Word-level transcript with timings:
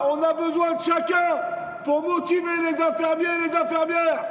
On 0.00 0.22
a 0.22 0.32
besoin 0.32 0.74
de 0.74 0.80
chacun 0.80 1.38
pour 1.84 2.02
motiver 2.02 2.56
les 2.70 2.80
infirmiers 2.80 3.26
et 3.26 3.48
les 3.48 3.54
infirmières. 3.54 4.24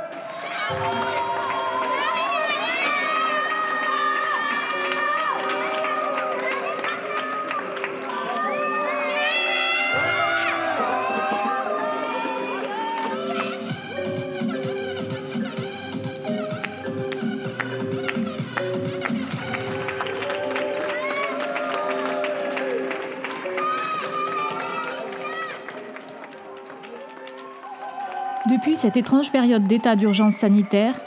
Depuis 28.59 28.75
cette 28.75 28.97
étrange 28.97 29.31
période 29.31 29.67
d'état 29.67 29.95
d'urgence 29.95 30.35
sanitaire, 30.35 30.99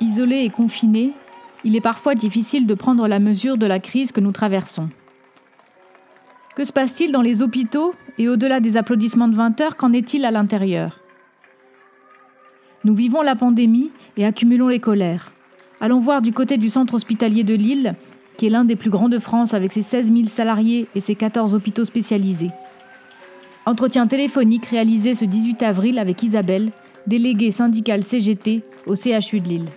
isolé 0.00 0.36
et 0.36 0.48
confiné, 0.48 1.12
il 1.62 1.76
est 1.76 1.82
parfois 1.82 2.14
difficile 2.14 2.66
de 2.66 2.72
prendre 2.72 3.06
la 3.08 3.18
mesure 3.18 3.58
de 3.58 3.66
la 3.66 3.78
crise 3.78 4.10
que 4.10 4.22
nous 4.22 4.32
traversons. 4.32 4.88
Que 6.56 6.64
se 6.64 6.72
passe-t-il 6.72 7.12
dans 7.12 7.20
les 7.20 7.42
hôpitaux 7.42 7.92
et 8.16 8.26
au-delà 8.26 8.60
des 8.60 8.78
applaudissements 8.78 9.28
de 9.28 9.36
20 9.36 9.60
heures, 9.60 9.76
qu'en 9.76 9.92
est-il 9.92 10.24
à 10.24 10.30
l'intérieur? 10.30 11.00
Nous 12.84 12.94
vivons 12.94 13.20
la 13.20 13.36
pandémie 13.36 13.90
et 14.16 14.24
accumulons 14.24 14.68
les 14.68 14.80
colères. 14.80 15.30
Allons 15.82 16.00
voir 16.00 16.22
du 16.22 16.32
côté 16.32 16.56
du 16.56 16.70
centre 16.70 16.94
hospitalier 16.94 17.44
de 17.44 17.54
Lille, 17.54 17.96
qui 18.38 18.46
est 18.46 18.50
l'un 18.50 18.64
des 18.64 18.76
plus 18.76 18.88
grands 18.88 19.10
de 19.10 19.18
France 19.18 19.52
avec 19.52 19.74
ses 19.74 19.82
16 19.82 20.10
000 20.10 20.26
salariés 20.28 20.88
et 20.94 21.00
ses 21.00 21.16
14 21.16 21.54
hôpitaux 21.54 21.84
spécialisés. 21.84 22.52
Entretien 23.66 24.06
téléphonique 24.06 24.64
réalisé 24.64 25.14
ce 25.14 25.26
18 25.26 25.62
avril 25.62 25.98
avec 25.98 26.22
Isabelle, 26.22 26.72
déléguée 27.06 27.50
syndicale 27.50 28.02
CGT 28.02 28.62
au 28.86 28.94
CHU 28.94 29.40
de 29.40 29.48
Lille. 29.48 29.68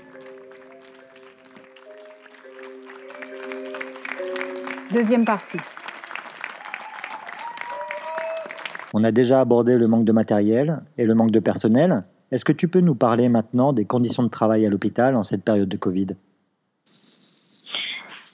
Deuxième 4.91 5.25
partie. 5.25 5.59
On 8.93 9.03
a 9.03 9.11
déjà 9.11 9.41
abordé 9.41 9.77
le 9.77 9.87
manque 9.87 10.05
de 10.05 10.11
matériel 10.11 10.79
et 10.97 11.05
le 11.05 11.13
manque 11.13 11.31
de 11.31 11.39
personnel. 11.39 12.03
Est-ce 12.31 12.45
que 12.45 12.53
tu 12.53 12.67
peux 12.67 12.79
nous 12.79 12.95
parler 12.95 13.29
maintenant 13.29 13.73
des 13.73 13.85
conditions 13.85 14.23
de 14.23 14.29
travail 14.29 14.65
à 14.65 14.69
l'hôpital 14.69 15.15
en 15.15 15.23
cette 15.23 15.43
période 15.43 15.69
de 15.69 15.77
Covid? 15.77 16.07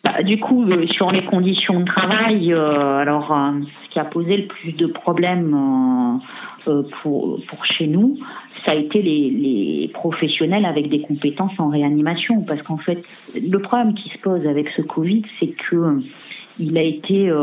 Bah, 0.03 0.22
du 0.22 0.39
coup, 0.39 0.63
euh, 0.66 0.85
sur 0.88 1.11
les 1.11 1.25
conditions 1.25 1.80
de 1.80 1.85
travail, 1.85 2.53
euh, 2.53 2.97
alors 2.97 3.31
euh, 3.31 3.61
ce 3.85 3.94
qui 3.94 4.00
a 4.00 4.05
posé 4.05 4.38
le 4.38 4.47
plus 4.47 4.73
de 4.73 4.88
problèmes 4.88 6.19
pour, 7.02 7.39
pour 7.47 7.66
chez 7.66 7.88
nous, 7.88 8.17
ça 8.66 8.72
a 8.72 8.75
été 8.75 9.02
les, 9.02 9.30
les, 9.30 9.88
professionnels 9.94 10.66
avec 10.66 10.89
des 10.89 11.02
compétences 11.02 11.58
en 11.59 11.69
réanimation, 11.69 12.42
parce 12.42 12.61
qu'en 12.61 12.78
fait, 12.78 13.03
le 13.36 13.59
problème 13.59 13.94
qui 13.94 14.09
se 14.09 14.17
pose 14.19 14.45
avec 14.47 14.69
ce 14.75 14.81
Covid, 14.81 15.23
c'est 15.39 15.53
que 15.69 16.02
il 16.59 16.78
a 16.78 16.84
été 16.84 17.34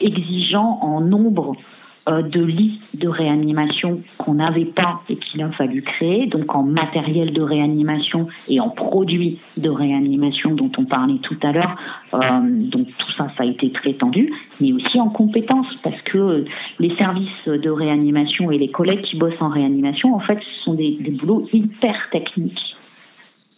exigeant 0.00 0.78
en 0.80 1.02
nombre 1.02 1.52
euh, 1.52 1.75
de 2.06 2.42
lits 2.42 2.80
de 2.94 3.08
réanimation 3.08 4.02
qu'on 4.18 4.34
n'avait 4.34 4.66
pas 4.66 5.00
et 5.08 5.16
qu'il 5.16 5.42
a 5.42 5.50
fallu 5.50 5.82
créer, 5.82 6.26
donc 6.26 6.54
en 6.54 6.62
matériel 6.62 7.32
de 7.32 7.42
réanimation 7.42 8.28
et 8.48 8.60
en 8.60 8.70
produits 8.70 9.38
de 9.56 9.68
réanimation 9.68 10.54
dont 10.54 10.70
on 10.78 10.84
parlait 10.84 11.18
tout 11.22 11.38
à 11.42 11.52
l'heure. 11.52 11.76
Euh, 12.14 12.18
donc 12.44 12.86
tout 12.98 13.12
ça, 13.16 13.28
ça 13.36 13.42
a 13.42 13.46
été 13.46 13.70
très 13.72 13.94
tendu, 13.94 14.32
mais 14.60 14.72
aussi 14.72 15.00
en 15.00 15.08
compétences, 15.08 15.72
parce 15.82 16.00
que 16.02 16.44
les 16.78 16.94
services 16.96 17.46
de 17.46 17.70
réanimation 17.70 18.50
et 18.50 18.58
les 18.58 18.70
collègues 18.70 19.02
qui 19.02 19.16
bossent 19.16 19.40
en 19.40 19.48
réanimation, 19.48 20.14
en 20.14 20.20
fait, 20.20 20.38
ce 20.38 20.64
sont 20.64 20.74
des, 20.74 20.96
des 21.00 21.10
boulots 21.10 21.48
hyper 21.52 21.96
techniques. 22.12 22.76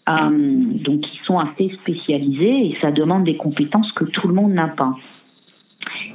Euh, 0.09 0.31
donc 0.31 1.03
ils 1.13 1.27
sont 1.27 1.39
assez 1.39 1.71
spécialisés 1.83 2.69
et 2.69 2.79
ça 2.81 2.91
demande 2.91 3.25
des 3.25 3.37
compétences 3.37 3.93
que 3.93 4.05
tout 4.05 4.27
le 4.27 4.35
monde 4.35 4.53
n'a 4.53 4.69
pas. 4.69 4.95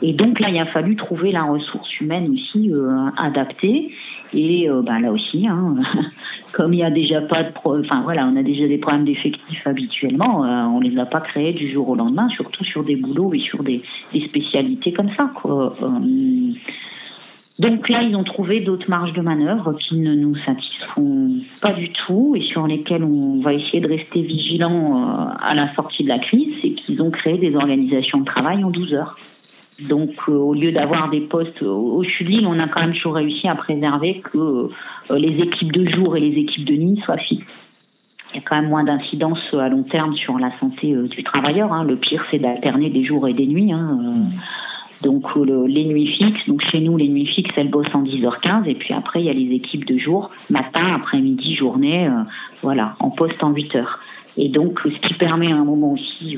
Et 0.01 0.13
donc 0.13 0.39
là, 0.39 0.49
il 0.49 0.57
a 0.57 0.65
fallu 0.65 0.95
trouver 0.95 1.31
la 1.31 1.43
ressource 1.43 1.99
humaine 1.99 2.29
aussi 2.33 2.71
euh, 2.71 3.07
adaptée. 3.17 3.91
Et 4.33 4.69
euh, 4.69 4.81
bah, 4.81 4.99
là 4.99 5.11
aussi, 5.11 5.47
hein, 5.47 5.75
comme 6.53 6.73
il 6.73 6.79
y 6.79 6.83
a 6.83 6.91
déjà 6.91 7.21
pas 7.21 7.43
de, 7.43 7.51
enfin 7.65 8.01
voilà, 8.03 8.27
on 8.27 8.35
a 8.35 8.43
déjà 8.43 8.67
des 8.67 8.79
problèmes 8.79 9.05
d'effectifs 9.05 9.65
habituellement, 9.65 10.43
euh, 10.43 10.65
on 10.65 10.79
les 10.79 10.97
a 10.97 11.05
pas 11.05 11.21
créés 11.21 11.53
du 11.53 11.71
jour 11.71 11.87
au 11.89 11.95
lendemain, 11.95 12.27
surtout 12.29 12.65
sur 12.65 12.83
des 12.83 12.95
boulots 12.95 13.33
et 13.33 13.39
sur 13.39 13.63
des, 13.63 13.81
spécialités 14.27 14.91
comme 14.91 15.09
ça. 15.17 15.31
Quoi. 15.35 15.75
donc 17.59 17.89
là, 17.89 18.01
ils 18.01 18.15
ont 18.15 18.23
trouvé 18.23 18.61
d'autres 18.61 18.89
marges 18.89 19.13
de 19.13 19.21
manœuvre 19.21 19.73
qui 19.73 19.97
ne 19.97 20.15
nous 20.15 20.35
satisfont 20.37 21.31
pas 21.61 21.73
du 21.73 21.91
tout 22.05 22.35
et 22.35 22.41
sur 22.41 22.67
lesquelles 22.67 23.03
on 23.03 23.41
va 23.41 23.53
essayer 23.53 23.79
de 23.79 23.87
rester 23.87 24.21
vigilant 24.21 25.35
à 25.39 25.53
la 25.53 25.73
sortie 25.75 26.03
de 26.03 26.09
la 26.09 26.19
crise, 26.19 26.53
c'est 26.61 26.71
qu'ils 26.71 27.01
ont 27.01 27.11
créé 27.11 27.37
des 27.37 27.55
organisations 27.55 28.19
de 28.19 28.25
travail 28.25 28.63
en 28.63 28.71
12 28.71 28.93
heures. 28.93 29.15
Donc, 29.79 30.11
euh, 30.29 30.33
au 30.33 30.53
lieu 30.53 30.71
d'avoir 30.71 31.09
des 31.09 31.21
postes 31.21 31.61
au 31.63 32.03
CHU 32.03 32.45
on 32.45 32.59
a 32.59 32.67
quand 32.67 32.81
même 32.81 32.93
toujours 32.93 33.15
réussi 33.15 33.47
à 33.47 33.55
préserver 33.55 34.21
que 34.21 34.37
euh, 34.37 35.17
les 35.17 35.35
équipes 35.41 35.71
de 35.71 35.89
jour 35.89 36.15
et 36.15 36.19
les 36.19 36.39
équipes 36.41 36.65
de 36.65 36.75
nuit 36.75 37.01
soient 37.03 37.17
fixes. 37.17 37.45
Il 38.33 38.37
y 38.37 38.39
a 38.39 38.43
quand 38.47 38.55
même 38.55 38.69
moins 38.69 38.83
d'incidence 38.83 39.39
à 39.53 39.69
long 39.69 39.83
terme 39.83 40.15
sur 40.15 40.37
la 40.37 40.51
santé 40.59 40.93
euh, 40.93 41.07
du 41.07 41.23
travailleur. 41.23 41.73
Hein. 41.73 41.83
Le 41.85 41.95
pire, 41.95 42.23
c'est 42.29 42.39
d'alterner 42.39 42.89
des 42.89 43.03
jours 43.03 43.27
et 43.27 43.33
des 43.33 43.47
nuits. 43.47 43.71
Hein. 43.71 44.27
Donc, 45.01 45.25
les 45.35 45.85
nuits 45.85 46.07
fixes. 46.07 46.47
Donc, 46.47 46.61
chez 46.71 46.79
nous, 46.79 46.95
les 46.95 47.09
nuits 47.09 47.27
fixes, 47.27 47.53
elles 47.57 47.69
bossent 47.69 47.93
en 47.93 48.03
10h15. 48.03 48.67
Et 48.67 48.75
puis 48.75 48.93
après, 48.93 49.21
il 49.21 49.25
y 49.25 49.29
a 49.29 49.33
les 49.33 49.53
équipes 49.55 49.85
de 49.85 49.97
jour, 49.97 50.29
matin, 50.49 50.93
après-midi, 50.95 51.55
journée, 51.55 52.09
voilà, 52.61 52.95
en 52.99 53.09
poste 53.09 53.43
en 53.43 53.51
8 53.51 53.75
heures. 53.75 53.99
Et 54.37 54.47
donc, 54.49 54.79
ce 54.83 55.07
qui 55.07 55.13
permet 55.15 55.51
à 55.51 55.55
un 55.55 55.65
moment 55.65 55.91
aussi 55.91 56.37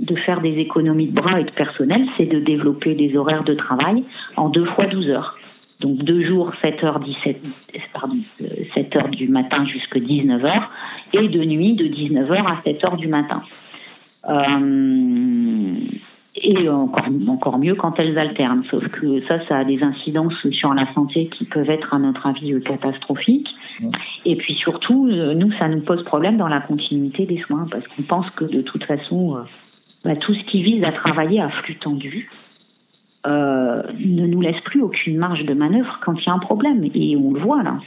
de 0.00 0.14
faire 0.16 0.40
des 0.40 0.58
économies 0.58 1.08
de 1.08 1.14
bras 1.14 1.40
et 1.40 1.44
de 1.44 1.50
personnel, 1.50 2.06
c'est 2.16 2.26
de 2.26 2.40
développer 2.40 2.94
des 2.94 3.16
horaires 3.16 3.44
de 3.44 3.54
travail 3.54 4.04
en 4.36 4.48
deux 4.48 4.66
fois 4.66 4.86
12 4.86 5.08
heures. 5.10 5.36
Donc 5.80 5.98
deux 5.98 6.24
jours, 6.24 6.52
7h, 6.62 7.04
17, 7.04 7.42
pardon, 7.92 8.16
7 8.74 8.96
heures 8.96 9.08
du 9.08 9.28
matin 9.28 9.66
jusqu'à 9.66 10.00
19h 10.00 10.62
et 11.12 11.28
de 11.28 11.44
nuit 11.44 11.74
de 11.74 11.84
19h 11.84 12.46
à 12.46 12.62
7h 12.66 12.96
du 12.96 13.08
matin. 13.08 13.42
Euh, 14.28 15.74
et 16.42 16.68
encore, 16.68 17.58
mieux 17.58 17.74
quand 17.74 17.98
elles 17.98 18.18
alternent, 18.18 18.64
sauf 18.70 18.86
que 18.88 19.22
ça, 19.26 19.44
ça 19.46 19.58
a 19.58 19.64
des 19.64 19.82
incidences 19.82 20.34
sur 20.50 20.74
la 20.74 20.92
santé 20.92 21.28
qui 21.28 21.44
peuvent 21.44 21.70
être, 21.70 21.94
à 21.94 21.98
notre 21.98 22.26
avis, 22.26 22.60
catastrophiques. 22.62 23.48
Et 24.24 24.36
puis 24.36 24.54
surtout, 24.54 25.08
euh, 25.08 25.34
nous, 25.34 25.50
ça 25.52 25.68
nous 25.68 25.80
pose 25.80 26.02
problème 26.04 26.36
dans 26.36 26.48
la 26.48 26.60
continuité 26.60 27.24
des 27.24 27.38
soins, 27.38 27.66
parce 27.70 27.86
qu'on 27.88 28.02
pense 28.02 28.28
que 28.30 28.44
de 28.44 28.60
toute 28.62 28.84
façon, 28.84 29.36
euh, 29.36 29.40
bah, 30.06 30.14
tout 30.14 30.34
ce 30.34 30.44
qui 30.44 30.62
vise 30.62 30.84
à 30.84 30.92
travailler 30.92 31.40
à 31.40 31.48
flux 31.48 31.74
tendu 31.74 32.30
euh, 33.26 33.82
ne 33.98 34.26
nous 34.28 34.40
laisse 34.40 34.60
plus 34.60 34.80
aucune 34.80 35.16
marge 35.16 35.44
de 35.44 35.52
manœuvre 35.52 35.98
quand 36.04 36.14
il 36.14 36.24
y 36.24 36.30
a 36.30 36.32
un 36.32 36.38
problème. 36.38 36.88
Et 36.94 37.16
on 37.16 37.32
le 37.32 37.40
voit 37.40 37.64
là. 37.64 37.78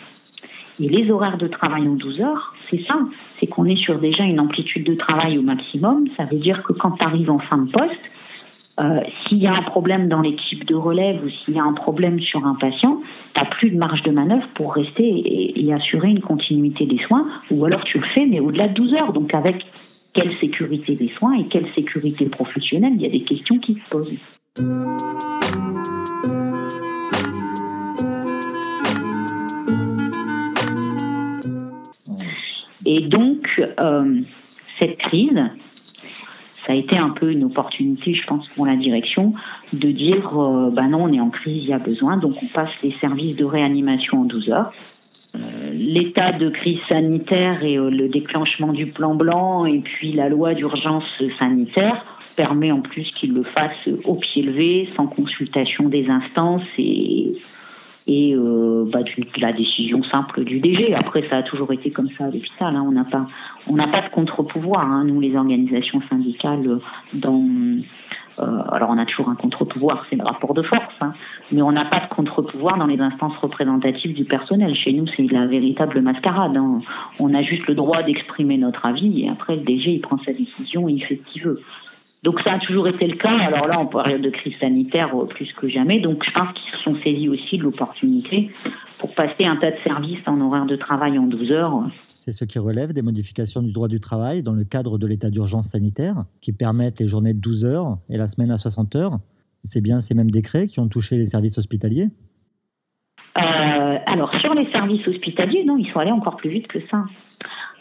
Et 0.81 0.90
les 0.90 1.09
horaires 1.09 1.38
de 1.38 1.47
travail 1.47 1.88
en 1.88 1.96
12 1.96 2.19
heures, 2.19 2.53
c'est 2.69 2.84
ça. 2.85 3.00
C'est 3.40 3.47
qu'on 3.47 3.63
est 3.63 3.78
sur 3.78 4.00
déjà 4.00 4.24
une 4.24 4.41
amplitude 4.41 4.85
de 4.85 4.96
travail 4.96 5.38
au 5.38 5.41
maximum. 5.41 6.07
Ça 6.18 6.25
veut 6.25 6.40
dire 6.40 6.62
que 6.63 6.74
quand 6.74 6.91
tu 6.91 7.06
arrives 7.06 7.31
en 7.31 7.40
fin 7.40 7.57
de 7.57 7.72
poste, 7.72 8.02
euh, 8.81 9.00
s'il 9.24 9.38
y 9.38 9.47
a 9.47 9.53
un 9.53 9.63
problème 9.63 10.09
dans 10.09 10.22
l'équipe 10.22 10.66
de 10.66 10.75
relève 10.75 11.24
ou 11.24 11.30
s'il 11.30 11.53
y 11.53 11.59
a 11.59 11.63
un 11.63 11.74
problème 11.74 12.19
sur 12.19 12.46
un 12.46 12.56
patient, 12.56 13.01
tu 13.34 13.41
n'as 13.41 13.50
plus 13.50 13.72
de 13.72 13.78
marge 13.78 14.03
de 14.03 14.12
manœuvre 14.12 14.47
pour 14.56 14.74
rester 14.74 15.03
et, 15.03 15.66
et, 15.66 15.74
assurer 15.74 16.09
une 16.09 16.22
continuité 16.22 16.86
des 16.86 17.00
soins, 17.00 17.28
ou 17.51 17.63
alors 17.66 17.84
tu 17.86 18.00
le 18.00 18.06
fais, 18.13 18.25
mais 18.25 18.40
au-delà 18.40 18.68
de 18.69 18.74
12 18.74 18.94
heures, 18.96 19.13
donc 19.13 19.34
avec 19.34 19.66
quelle 20.19 20.38
sécurité 20.41 20.96
des 20.96 21.09
soins 21.18 21.34
et 21.34 21.46
quelle 21.46 21.68
sécurité 21.74 22.25
professionnelle 22.25 22.91
Il 22.96 23.02
y 23.02 23.06
a 23.06 23.09
des 23.09 23.24
questions 23.24 23.57
qui 23.59 23.75
se 23.75 23.90
posent. 23.90 24.12
Et 32.86 33.01
donc, 33.01 33.48
euh, 33.80 34.21
cette 34.80 34.98
crise, 34.98 35.39
ça 36.68 36.74
a 36.74 36.75
été 36.75 36.98
un 36.98 37.12
peu 37.12 37.31
une 37.31 37.45
opportunité, 37.45 38.13
je 38.13 38.25
pense, 38.25 38.45
pour 38.56 38.66
la 38.66 38.75
direction 38.75 39.33
de 39.71 39.92
dire, 39.92 40.31
bah 40.74 40.88
non, 40.88 41.04
on 41.04 41.13
est 41.13 41.21
en 41.21 41.30
crise, 41.30 41.63
il 41.63 41.69
y 41.69 41.74
a 41.74 41.80
besoin, 41.80 42.18
donc 42.18 42.36
on 42.44 42.48
passe 42.48 42.71
les 42.83 42.94
services 43.00 43.38
de 43.38 43.45
réanimation 43.45 44.21
en 44.21 44.25
12 44.25 44.50
heures 44.50 44.74
l'état 45.89 46.31
de 46.33 46.50
crise 46.50 46.80
sanitaire 46.88 47.63
et 47.63 47.77
euh, 47.77 47.89
le 47.89 48.09
déclenchement 48.09 48.74
du 48.74 48.88
plan 48.88 49.15
blanc 49.15 49.65
et 49.65 49.80
puis 49.80 50.12
la 50.12 50.30
loi 50.30 50.53
d'urgence 50.53 51.03
sanitaire 51.39 52.06
permet 52.36 52.71
en 52.71 52.81
plus 52.81 53.09
qu'il 53.19 53.33
le 53.33 53.44
fasse 53.44 53.89
au 54.06 54.15
pied 54.15 54.44
levé, 54.44 54.88
sans 54.95 55.07
consultation 55.07 55.89
des 55.89 56.07
instances 56.07 56.63
et, 56.77 57.33
et 58.07 58.33
euh, 58.36 58.86
bah, 58.91 59.00
la 59.38 59.51
décision 59.51 60.03
simple 60.03 60.44
du 60.44 60.59
DG. 60.59 60.94
Après, 60.94 61.27
ça 61.30 61.38
a 61.38 61.44
toujours 61.44 61.74
été 61.74 61.92
comme 61.92 62.09
ça 62.18 62.25
à 62.25 62.27
l'hôpital. 62.27 62.75
Hein. 62.75 62.85
On 62.88 62.92
n'a 62.92 63.03
pas, 63.03 63.27
on 63.68 63.75
n'a 63.75 63.88
pas 63.88 64.01
de 64.01 64.09
contre-pouvoir, 64.12 64.85
hein, 64.85 65.03
nous 65.06 65.19
les 65.19 65.35
organisations 65.35 66.01
syndicales, 66.09 66.80
dans 67.13 67.44
alors 68.71 68.89
on 68.89 68.97
a 68.97 69.06
toujours 69.06 69.30
un 69.30 69.36
contre-pouvoir, 69.36 70.06
c'est 70.09 70.15
le 70.15 70.24
rapport 70.24 70.53
de 70.53 70.62
force, 70.62 70.94
hein, 71.01 71.13
mais 71.51 71.62
on 71.62 71.71
n'a 71.71 71.86
pas 71.86 72.00
de 72.00 72.07
contre-pouvoir 72.13 72.77
dans 72.77 72.86
les 72.86 73.00
instances 73.00 73.36
représentatives 73.38 74.13
du 74.13 74.25
personnel. 74.25 74.75
Chez 74.75 74.94
nous, 74.94 75.06
c'est 75.15 75.30
la 75.31 75.45
véritable 75.45 76.01
mascarade. 76.01 76.56
Hein. 76.56 76.81
On 77.19 77.33
a 77.33 77.41
juste 77.41 77.68
le 77.68 77.75
droit 77.75 78.03
d'exprimer 78.03 78.57
notre 78.57 78.86
avis 78.86 79.24
et 79.24 79.30
après 79.30 79.56
le 79.56 79.62
DG 79.62 79.91
il 79.91 80.01
prend 80.01 80.18
sa 80.19 80.33
décision 80.33 80.88
et 80.88 80.94
il 80.94 81.03
fait 81.03 81.19
ce 81.25 81.31
qu'il 81.31 81.44
veut. 81.44 81.62
Donc 82.24 82.42
ça 82.42 82.54
a 82.54 82.60
toujours 82.60 82.88
été 82.88 83.07
le 83.07 83.16
cas. 83.16 83.38
Alors 83.38 83.68
là, 83.68 83.80
en 83.80 83.86
période 83.86 84.21
de 84.21 84.30
crise 84.30 84.54
sanitaire, 84.60 85.16
euh, 85.16 85.25
plus 85.25 85.51
que 85.54 85.69
jamais. 85.69 86.00
Donc 86.01 86.24
je 86.25 86.31
pense 86.31 86.54
qu'ils 86.54 86.71
se 86.77 86.83
sont 86.83 86.95
saisis 87.04 87.30
aussi 87.30 87.57
de 87.57 87.63
l'opportunité 87.63 88.51
pour 89.00 89.13
passer 89.16 89.45
un 89.45 89.56
tas 89.56 89.71
de 89.71 89.77
services 89.83 90.19
en 90.25 90.42
horaire 90.42 90.66
de 90.66 90.75
travail 90.75 91.18
en 91.18 91.27
12 91.27 91.51
heures. 91.51 91.89
C'est 92.16 92.33
ce 92.33 92.44
qui 92.44 92.60
relève 92.60 92.92
des 92.92 93.01
modifications 93.01 93.62
du 93.62 93.71
droit 93.71 93.88
du 93.88 94.01
travail 94.01 94.44
dans 94.44 94.51
le 94.51 94.66
cadre 94.66 94.98
de 94.98 95.07
l'état 95.07 95.30
d'urgence 95.30 95.69
sanitaire, 95.69 96.25
qui 96.42 96.51
permettent 96.51 97.00
les 97.00 97.07
journées 97.07 97.33
de 97.33 97.39
12 97.39 97.63
heures 97.63 97.98
et 98.10 98.18
la 98.18 98.27
semaine 98.27 98.51
à 98.51 98.57
60 98.57 98.95
heures. 98.98 99.19
C'est 99.62 99.81
bien 99.81 100.01
ces 100.01 100.13
mêmes 100.16 100.30
décrets 100.30 100.68
qui 100.68 100.81
ont 100.81 100.89
touché 100.89 101.16
les 101.16 101.25
services 101.25 101.57
hospitaliers? 101.57 102.10
Euh, 103.38 103.98
Alors 104.06 104.33
sur 104.42 104.54
les 104.54 104.69
services 104.71 105.07
hospitaliers, 105.07 105.63
non, 105.63 105.77
ils 105.77 105.89
sont 105.92 106.00
allés 106.00 106.12
encore 106.12 106.36
plus 106.36 106.50
vite 106.50 106.68
que 106.68 106.80
ça. 106.92 107.06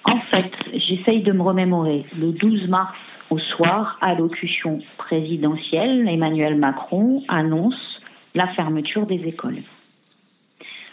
En 0.04 0.20
fait, 0.30 0.50
j'essaye 0.72 1.22
de 1.22 1.32
me 1.32 1.42
remémorer. 1.42 2.06
Le 2.16 2.30
12 2.32 2.68
mars 2.68 2.94
au 3.30 3.38
soir, 3.38 3.98
allocution 4.00 4.80
présidentielle, 4.96 6.08
Emmanuel 6.08 6.56
Macron 6.56 7.22
annonce 7.28 8.00
la 8.34 8.48
fermeture 8.48 9.06
des 9.06 9.22
écoles. 9.26 9.62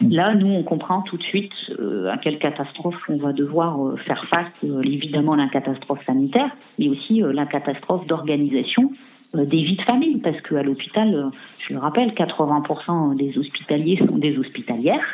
Là, 0.02 0.36
nous, 0.36 0.48
on 0.48 0.64
comprend 0.64 1.02
tout 1.04 1.18
de 1.18 1.24
suite 1.24 1.54
euh, 1.80 2.12
à 2.12 2.18
quelle 2.18 2.38
catastrophe 2.38 3.02
on 3.08 3.18
va 3.18 3.32
devoir 3.32 3.82
euh, 3.82 3.96
faire 4.06 4.26
face. 4.26 4.52
Euh, 4.64 4.82
évidemment, 4.84 5.36
la 5.36 5.48
catastrophe 5.48 6.04
sanitaire, 6.06 6.50
mais 6.78 6.90
aussi 6.90 7.22
la 7.22 7.46
catastrophe 7.46 8.06
d'organisation 8.08 8.92
des 9.34 9.64
vies 9.64 9.76
de 9.76 9.82
famille, 9.82 10.18
parce 10.20 10.40
qu'à 10.42 10.64
l'hôpital, 10.64 11.30
je 11.68 11.74
le 11.74 11.80
rappelle, 11.80 12.12
80% 12.12 13.18
des 13.18 13.38
hospitaliers 13.38 13.98
sont 13.98 14.18
des 14.18 14.38
hospitalières. 14.38 15.06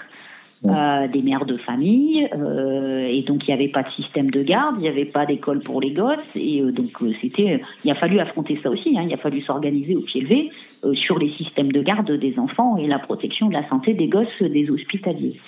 Euh, 0.63 1.08
des 1.08 1.24
mères 1.24 1.46
de 1.46 1.58
famille, 1.58 2.30
euh, 2.36 3.08
et 3.10 3.24
donc 3.24 3.48
il 3.48 3.50
n'y 3.50 3.54
avait 3.56 3.72
pas 3.72 3.81
de 3.81 3.90
système 3.94 4.30
de 4.30 4.44
garde, 4.44 4.75
il 4.78 4.81
n'y 4.81 4.90
avait 4.90 5.06
pas 5.06 5.25
d'école 5.25 5.62
pour 5.62 5.81
les 5.81 5.90
gosses, 5.90 6.19
et 6.36 6.62
euh, 6.62 6.72
donc 6.72 6.92
c'était, 7.19 7.63
il 7.84 7.90
a 7.90 7.96
fallu 7.96 8.19
affronter 8.19 8.60
ça 8.62 8.69
aussi, 8.69 8.96
hein, 8.96 9.06
il 9.08 9.12
a 9.12 9.18
fallu 9.18 9.42
s'organiser 9.42 9.96
au 9.96 10.02
pied 10.02 10.22
levé 10.22 10.52
sur 10.94 11.18
les 11.18 11.31
systèmes 11.31 11.72
de 11.72 11.81
garde 11.81 12.12
des 12.12 12.38
enfants 12.38 12.78
et 12.78 12.86
la 12.86 13.00
protection 13.00 13.48
de 13.48 13.54
la 13.54 13.68
santé 13.69 13.96
des 13.96 14.08
gosses 14.08 14.40
des 14.40 14.69
hospitaliers. 14.69 15.40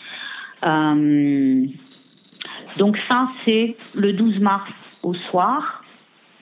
donc 0.64 1.70
ça 3.08 3.30
c'est 3.46 3.76
le 3.94 4.14
12 4.14 4.40
mars 4.40 4.68
au 5.04 5.14
soir. 5.14 5.84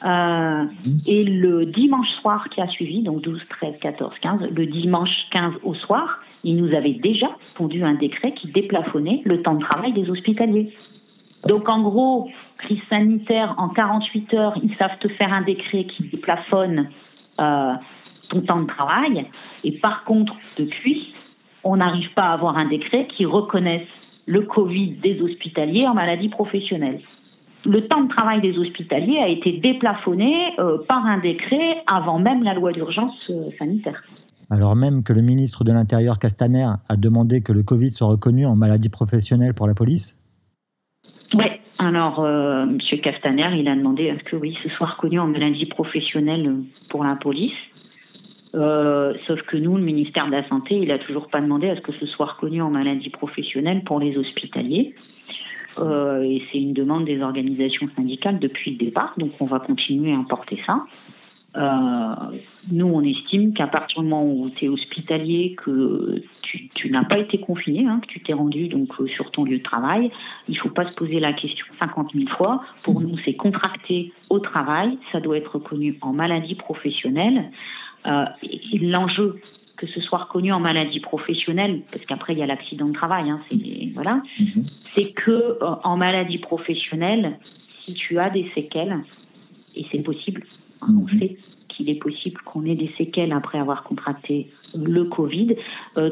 et 0.01 1.23
le 1.25 1.65
dimanche 1.65 2.09
soir 2.21 2.47
qui 2.51 2.61
a 2.61 2.69
suivi, 2.69 3.03
donc 3.03 3.21
12, 3.21 3.41
13, 3.49 3.73
14, 3.81 4.13
15, 4.21 4.39
le 4.55 4.65
dimanche 4.65 5.27
15 5.31 5.55
au 5.63 5.73
soir, 5.73 6.21
il 6.43 6.57
nous 6.57 6.73
avait 6.75 6.93
déjà 6.93 7.27
pondu 7.55 7.83
un 7.83 7.93
décret 7.93 8.33
qui 8.33 8.47
déplafonnait 8.47 9.21
le 9.25 9.41
temps 9.41 9.55
de 9.55 9.63
travail 9.63 9.93
des 9.93 10.09
hospitaliers. 10.09 10.73
Donc 11.47 11.67
en 11.69 11.81
gros, 11.81 12.29
crise 12.57 12.81
sanitaire, 12.89 13.55
en 13.57 13.69
48 13.69 14.33
heures, 14.33 14.53
ils 14.61 14.75
savent 14.75 14.97
te 14.99 15.07
faire 15.09 15.33
un 15.33 15.41
décret 15.41 15.85
qui 15.85 16.03
déplafonne 16.03 16.89
euh, 17.39 17.73
ton 18.29 18.41
temps 18.41 18.61
de 18.61 18.67
travail. 18.67 19.25
Et 19.63 19.71
par 19.79 20.03
contre, 20.03 20.33
depuis, 20.57 21.13
on 21.63 21.77
n'arrive 21.77 22.11
pas 22.13 22.23
à 22.23 22.33
avoir 22.33 22.57
un 22.57 22.67
décret 22.67 23.07
qui 23.15 23.25
reconnaisse 23.25 23.87
le 24.25 24.41
Covid 24.41 24.91
des 25.01 25.21
hospitaliers 25.21 25.87
en 25.87 25.93
maladie 25.93 26.29
professionnelle. 26.29 27.01
Le 27.65 27.87
temps 27.87 28.01
de 28.01 28.09
travail 28.09 28.41
des 28.41 28.57
hospitaliers 28.57 29.19
a 29.19 29.27
été 29.27 29.53
déplafonné 29.53 30.53
euh, 30.59 30.79
par 30.87 31.05
un 31.05 31.19
décret 31.19 31.83
avant 31.85 32.17
même 32.17 32.43
la 32.43 32.53
loi 32.53 32.71
d'urgence 32.71 33.15
euh, 33.29 33.49
sanitaire 33.59 34.01
alors 34.51 34.75
même 34.75 35.01
que 35.03 35.13
le 35.13 35.21
ministre 35.21 35.63
de 35.63 35.71
l'Intérieur 35.71 36.19
Castaner 36.19 36.67
a 36.89 36.97
demandé 36.97 37.41
que 37.41 37.53
le 37.53 37.63
Covid 37.63 37.91
soit 37.91 38.07
reconnu 38.07 38.45
en 38.45 38.57
maladie 38.57 38.89
professionnelle 38.89 39.53
pour 39.53 39.65
la 39.65 39.73
police? 39.73 40.17
Oui, 41.33 41.45
alors 41.79 42.19
euh, 42.19 42.63
M. 42.63 42.77
Castaner, 43.01 43.57
il 43.57 43.69
a 43.69 43.75
demandé 43.75 44.09
à 44.09 44.19
ce 44.19 44.23
que 44.25 44.35
oui, 44.35 44.57
ce 44.61 44.69
soit 44.69 44.87
reconnu 44.87 45.19
en 45.19 45.27
maladie 45.27 45.67
professionnelle 45.67 46.53
pour 46.89 47.05
la 47.05 47.15
police. 47.15 47.53
Euh, 48.53 49.13
sauf 49.25 49.41
que 49.43 49.55
nous, 49.55 49.77
le 49.77 49.83
ministère 49.83 50.25
de 50.25 50.31
la 50.31 50.45
Santé, 50.49 50.75
il 50.75 50.89
n'a 50.89 50.99
toujours 50.99 51.29
pas 51.29 51.39
demandé 51.39 51.69
à 51.69 51.77
ce 51.77 51.81
que 51.81 51.93
ce 51.93 52.05
soit 52.05 52.33
reconnu 52.33 52.61
en 52.61 52.69
maladie 52.69 53.09
professionnelle 53.09 53.85
pour 53.85 54.01
les 54.01 54.17
hospitaliers. 54.17 54.93
Euh, 55.79 56.23
et 56.23 56.43
c'est 56.51 56.57
une 56.57 56.73
demande 56.73 57.05
des 57.05 57.21
organisations 57.21 57.87
syndicales 57.95 58.39
depuis 58.39 58.71
le 58.71 58.77
départ, 58.77 59.13
donc 59.17 59.31
on 59.39 59.45
va 59.45 59.59
continuer 59.59 60.13
à 60.13 60.19
porter 60.27 60.59
ça. 60.65 60.83
Euh, 61.57 62.39
nous, 62.71 62.85
on 62.85 63.01
estime 63.03 63.53
qu'à 63.53 63.67
partir 63.67 64.01
du 64.01 64.07
moment 64.07 64.25
où 64.25 64.49
tu 64.51 64.65
es 64.65 64.69
hospitalier, 64.69 65.55
que 65.55 66.23
tu, 66.41 66.89
n'as 66.89 67.03
pas 67.03 67.17
été 67.17 67.39
confiné, 67.39 67.85
hein, 67.87 67.99
que 68.01 68.07
tu 68.07 68.21
t'es 68.21 68.33
rendu 68.33 68.67
donc 68.67 68.89
euh, 68.99 69.07
sur 69.07 69.31
ton 69.31 69.43
lieu 69.43 69.57
de 69.57 69.63
travail, 69.63 70.11
il 70.47 70.55
ne 70.55 70.59
faut 70.59 70.69
pas 70.69 70.89
se 70.89 70.93
poser 70.95 71.19
la 71.19 71.33
question 71.33 71.65
50 71.79 72.11
000 72.13 72.27
fois. 72.37 72.63
Pour 72.83 73.01
nous, 73.01 73.17
c'est 73.25 73.33
contracté 73.33 74.13
au 74.29 74.39
travail, 74.39 74.97
ça 75.11 75.19
doit 75.19 75.37
être 75.37 75.55
reconnu 75.55 75.97
en 76.01 76.13
maladie 76.13 76.55
professionnelle. 76.55 77.51
Euh, 78.05 78.25
L'enjeu, 78.81 79.39
que 79.77 79.87
ce 79.87 79.99
soit 80.01 80.19
reconnu 80.19 80.53
en 80.53 80.59
maladie 80.59 80.99
professionnelle, 80.99 81.81
parce 81.91 82.05
qu'après 82.05 82.33
il 82.33 82.39
y 82.39 82.43
a 82.43 82.47
l'accident 82.47 82.87
de 82.87 82.93
travail, 82.93 83.29
hein, 83.29 83.41
c'est 83.49 83.91
voilà, 83.93 84.21
mhm. 84.39 84.65
c'est 84.95 85.11
que 85.11 85.57
en 85.61 85.97
maladie 85.97 86.37
professionnelle, 86.37 87.37
si 87.83 87.93
tu 87.93 88.19
as 88.19 88.29
des 88.29 88.49
séquelles, 88.55 89.03
et 89.75 89.85
c'est 89.91 89.99
possible, 89.99 90.43
on 90.87 90.91
mhm. 90.91 91.19
sait 91.19 91.37
qu'il 91.69 91.89
est 91.89 91.95
possible 91.95 92.39
qu'on 92.45 92.65
ait 92.65 92.75
des 92.75 92.91
séquelles 92.97 93.31
après 93.31 93.57
avoir 93.57 93.83
contracté 93.83 94.49
le 94.75 95.05
Covid. 95.05 95.55
Euh, 95.97 96.11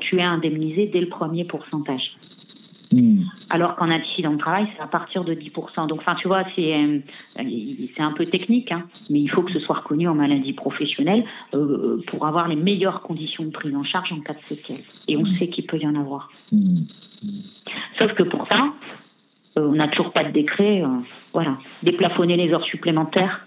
tu 0.00 0.18
es 0.18 0.22
indemnisé 0.22 0.86
dès 0.86 1.00
le 1.00 1.08
premier 1.08 1.44
pourcentage. 1.44 2.16
Mhm. 2.92 3.24
Alors 3.50 3.76
qu'en 3.76 3.90
accident 3.90 4.32
de 4.32 4.38
travail, 4.38 4.66
c'est 4.74 4.82
à 4.82 4.88
partir 4.88 5.24
de 5.24 5.34
10%. 5.34 5.86
Donc, 5.86 6.00
enfin, 6.00 6.16
tu 6.16 6.26
vois, 6.26 6.44
c'est 6.56 6.74
euh, 6.74 6.98
c'est 7.36 8.02
un 8.02 8.12
peu 8.12 8.26
technique, 8.26 8.72
hein, 8.72 8.84
mais 9.08 9.20
il 9.20 9.28
faut 9.28 9.42
que 9.42 9.52
ce 9.52 9.60
soit 9.60 9.76
reconnu 9.76 10.08
en 10.08 10.14
maladie 10.14 10.52
professionnelle 10.54 11.24
euh, 11.54 12.02
pour 12.08 12.26
avoir 12.26 12.48
les 12.48 12.56
meilleures 12.56 13.02
conditions 13.02 13.44
de 13.44 13.50
prise 13.50 13.74
en 13.76 13.84
charge 13.84 14.12
en 14.12 14.20
cas 14.20 14.34
de 14.34 14.40
séquelles. 14.48 14.82
Et 15.06 15.16
on 15.16 15.22
mhm. 15.22 15.38
sait 15.38 15.48
qu'il 15.48 15.66
peut 15.66 15.78
y 15.78 15.86
en 15.86 15.94
avoir. 15.94 16.30
Sauf 17.98 18.12
que 18.14 18.24
pour 18.24 18.48
ça, 18.48 18.72
on 19.56 19.72
n'a 19.72 19.88
toujours 19.88 20.12
pas 20.12 20.24
de 20.24 20.32
décret. 20.32 20.82
voilà, 21.32 21.58
déplafonner 21.82 22.36
les 22.36 22.52
heures 22.52 22.64
supplémentaires 22.64 23.46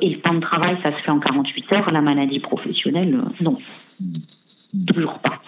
et 0.00 0.10
le 0.10 0.20
temps 0.20 0.34
de 0.34 0.40
travail, 0.40 0.76
ça 0.82 0.92
se 0.92 1.02
fait 1.02 1.10
en 1.10 1.20
48 1.20 1.72
heures. 1.72 1.90
La 1.90 2.00
maladie 2.00 2.40
professionnelle, 2.40 3.14
euh, 3.14 3.42
non. 3.42 3.58
Toujours 4.86 5.18
pas. 5.18 5.40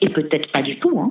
Et 0.00 0.08
peut-être 0.08 0.50
pas 0.52 0.62
du 0.62 0.78
tout. 0.78 0.98
Hein. 0.98 1.10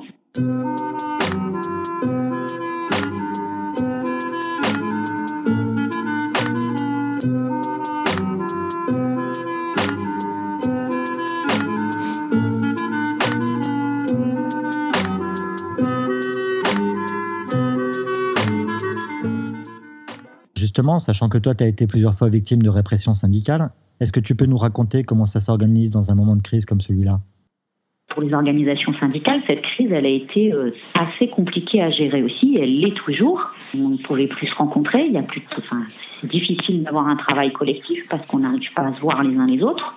Sachant 20.99 21.29
que 21.29 21.37
toi, 21.37 21.53
tu 21.55 21.63
as 21.63 21.67
été 21.67 21.87
plusieurs 21.87 22.15
fois 22.15 22.29
victime 22.29 22.61
de 22.61 22.69
répression 22.69 23.13
syndicale, 23.13 23.69
est-ce 23.99 24.11
que 24.11 24.19
tu 24.19 24.35
peux 24.35 24.45
nous 24.45 24.57
raconter 24.57 25.03
comment 25.03 25.25
ça 25.25 25.39
s'organise 25.39 25.91
dans 25.91 26.09
un 26.11 26.15
moment 26.15 26.35
de 26.35 26.41
crise 26.41 26.65
comme 26.65 26.81
celui-là? 26.81 27.19
Pour 28.09 28.23
les 28.23 28.33
organisations 28.33 28.93
syndicales, 28.99 29.41
cette 29.47 29.61
crise, 29.61 29.91
elle 29.91 30.05
a 30.05 30.09
été 30.09 30.51
euh, 30.51 30.71
assez 30.99 31.29
compliquée 31.29 31.81
à 31.81 31.91
gérer 31.91 32.23
aussi. 32.23 32.57
Elle 32.59 32.79
l'est 32.79 32.95
toujours. 32.95 33.39
On 33.73 33.89
ne 33.89 33.97
pouvait 33.97 34.27
plus 34.27 34.47
se 34.47 34.55
rencontrer. 34.55 35.05
Il 35.05 35.13
y 35.13 35.17
a 35.17 35.23
plus, 35.23 35.41
enfin, 35.57 35.83
c'est 36.19 36.29
difficile 36.29 36.83
d'avoir 36.83 37.07
un 37.07 37.15
travail 37.15 37.53
collectif 37.53 38.03
parce 38.09 38.25
qu'on 38.25 38.39
n'arrive 38.39 38.73
pas 38.75 38.87
à 38.87 38.93
se 38.95 38.99
voir 38.99 39.23
les 39.23 39.37
uns 39.37 39.47
les 39.47 39.61
autres. 39.63 39.95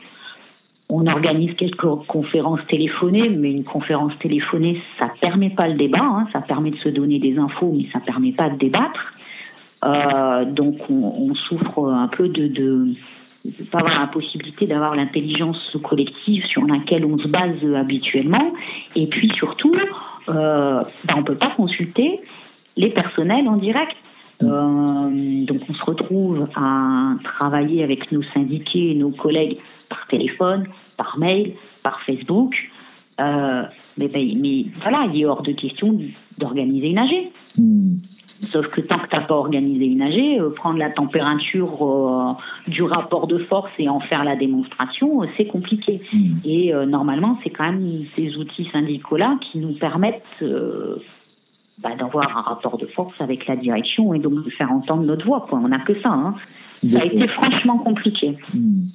On 0.90 1.06
organise 1.06 1.54
quelques 1.54 2.06
conférences 2.06 2.60
téléphonées, 2.68 3.30
mais 3.30 3.50
une 3.50 3.64
conférence 3.64 4.12
téléphonée, 4.20 4.80
ça 5.00 5.08
permet 5.20 5.50
pas 5.50 5.66
le 5.66 5.74
débat. 5.74 6.04
Hein. 6.04 6.28
Ça 6.32 6.40
permet 6.40 6.70
de 6.70 6.76
se 6.76 6.90
donner 6.90 7.18
des 7.18 7.36
infos, 7.38 7.72
mais 7.74 7.86
ça 7.92 8.00
permet 8.00 8.32
pas 8.32 8.50
de 8.50 8.58
débattre. 8.58 9.14
Euh, 9.84 10.44
donc 10.46 10.78
on, 10.88 11.34
souffre 11.34 11.92
un 11.92 12.08
peu 12.08 12.28
de, 12.28 12.46
de 12.46 12.94
pas 13.70 13.78
avoir 13.78 14.00
la 14.00 14.06
possibilité 14.06 14.66
d'avoir 14.66 14.94
l'intelligence 14.94 15.76
collective 15.82 16.44
sur 16.46 16.64
laquelle 16.64 17.04
on 17.04 17.18
se 17.18 17.28
base 17.28 17.62
habituellement. 17.76 18.52
Et 18.96 19.06
puis 19.08 19.30
surtout, 19.36 19.74
euh, 20.28 20.82
ben 21.04 21.14
on 21.16 21.20
ne 21.20 21.24
peut 21.24 21.36
pas 21.36 21.52
consulter 21.56 22.20
les 22.76 22.90
personnels 22.90 23.46
en 23.48 23.56
direct. 23.56 23.94
Euh, 24.42 25.44
donc 25.44 25.60
on 25.68 25.74
se 25.74 25.84
retrouve 25.84 26.48
à 26.56 27.14
travailler 27.22 27.84
avec 27.84 28.10
nos 28.10 28.22
syndiqués 28.34 28.92
et 28.92 28.94
nos 28.94 29.10
collègues 29.10 29.58
par 29.88 30.06
téléphone, 30.08 30.66
par 30.96 31.18
mail, 31.18 31.52
par 31.82 32.00
Facebook. 32.02 32.54
mais, 33.18 34.08
ben, 34.08 34.38
mais 34.40 34.64
voilà, 34.82 35.06
il 35.12 35.20
est 35.20 35.26
hors 35.26 35.42
de 35.42 35.52
question 35.52 35.98
d'organiser 36.38 36.88
une 36.88 36.98
AG. 36.98 37.30
Hmm. 37.58 37.96
Sauf 38.52 38.66
que 38.68 38.80
tant 38.80 38.98
que 38.98 39.08
tu 39.08 39.16
n'as 39.16 39.22
pas 39.22 39.34
organisé 39.34 39.86
une 39.86 40.02
AG, 40.02 40.40
euh, 40.40 40.50
prendre 40.50 40.78
la 40.78 40.90
température 40.90 41.82
euh, 41.82 42.70
du 42.70 42.82
rapport 42.82 43.26
de 43.26 43.38
force 43.38 43.70
et 43.78 43.88
en 43.88 44.00
faire 44.00 44.24
la 44.24 44.36
démonstration, 44.36 45.22
euh, 45.22 45.26
c'est 45.36 45.46
compliqué. 45.46 46.02
Hmm. 46.12 46.38
Et 46.44 46.72
normalement, 46.86 47.38
c'est 47.42 47.50
quand 47.50 47.64
même 47.64 48.04
ces 48.16 48.36
outils 48.36 48.68
syndicaux-là 48.72 49.38
qui 49.40 49.58
nous 49.58 49.74
permettent 49.74 50.22
bah, 51.78 51.90
d'avoir 51.98 52.36
un 52.36 52.42
rapport 52.42 52.78
de 52.78 52.86
force 52.86 53.14
avec 53.20 53.46
la 53.46 53.56
direction 53.56 54.14
et 54.14 54.18
donc 54.18 54.44
de 54.44 54.50
faire 54.50 54.70
entendre 54.70 55.02
notre 55.02 55.24
voix. 55.24 55.46
Quoi. 55.48 55.60
On 55.62 55.68
n'a 55.68 55.80
que 55.80 55.94
ça. 56.00 56.10
Hein. 56.10 56.34
Ça 56.92 57.00
a 57.00 57.04
été 57.04 57.26
franchement 57.28 57.78
compliqué. 57.78 58.36
Hmm 58.52 58.86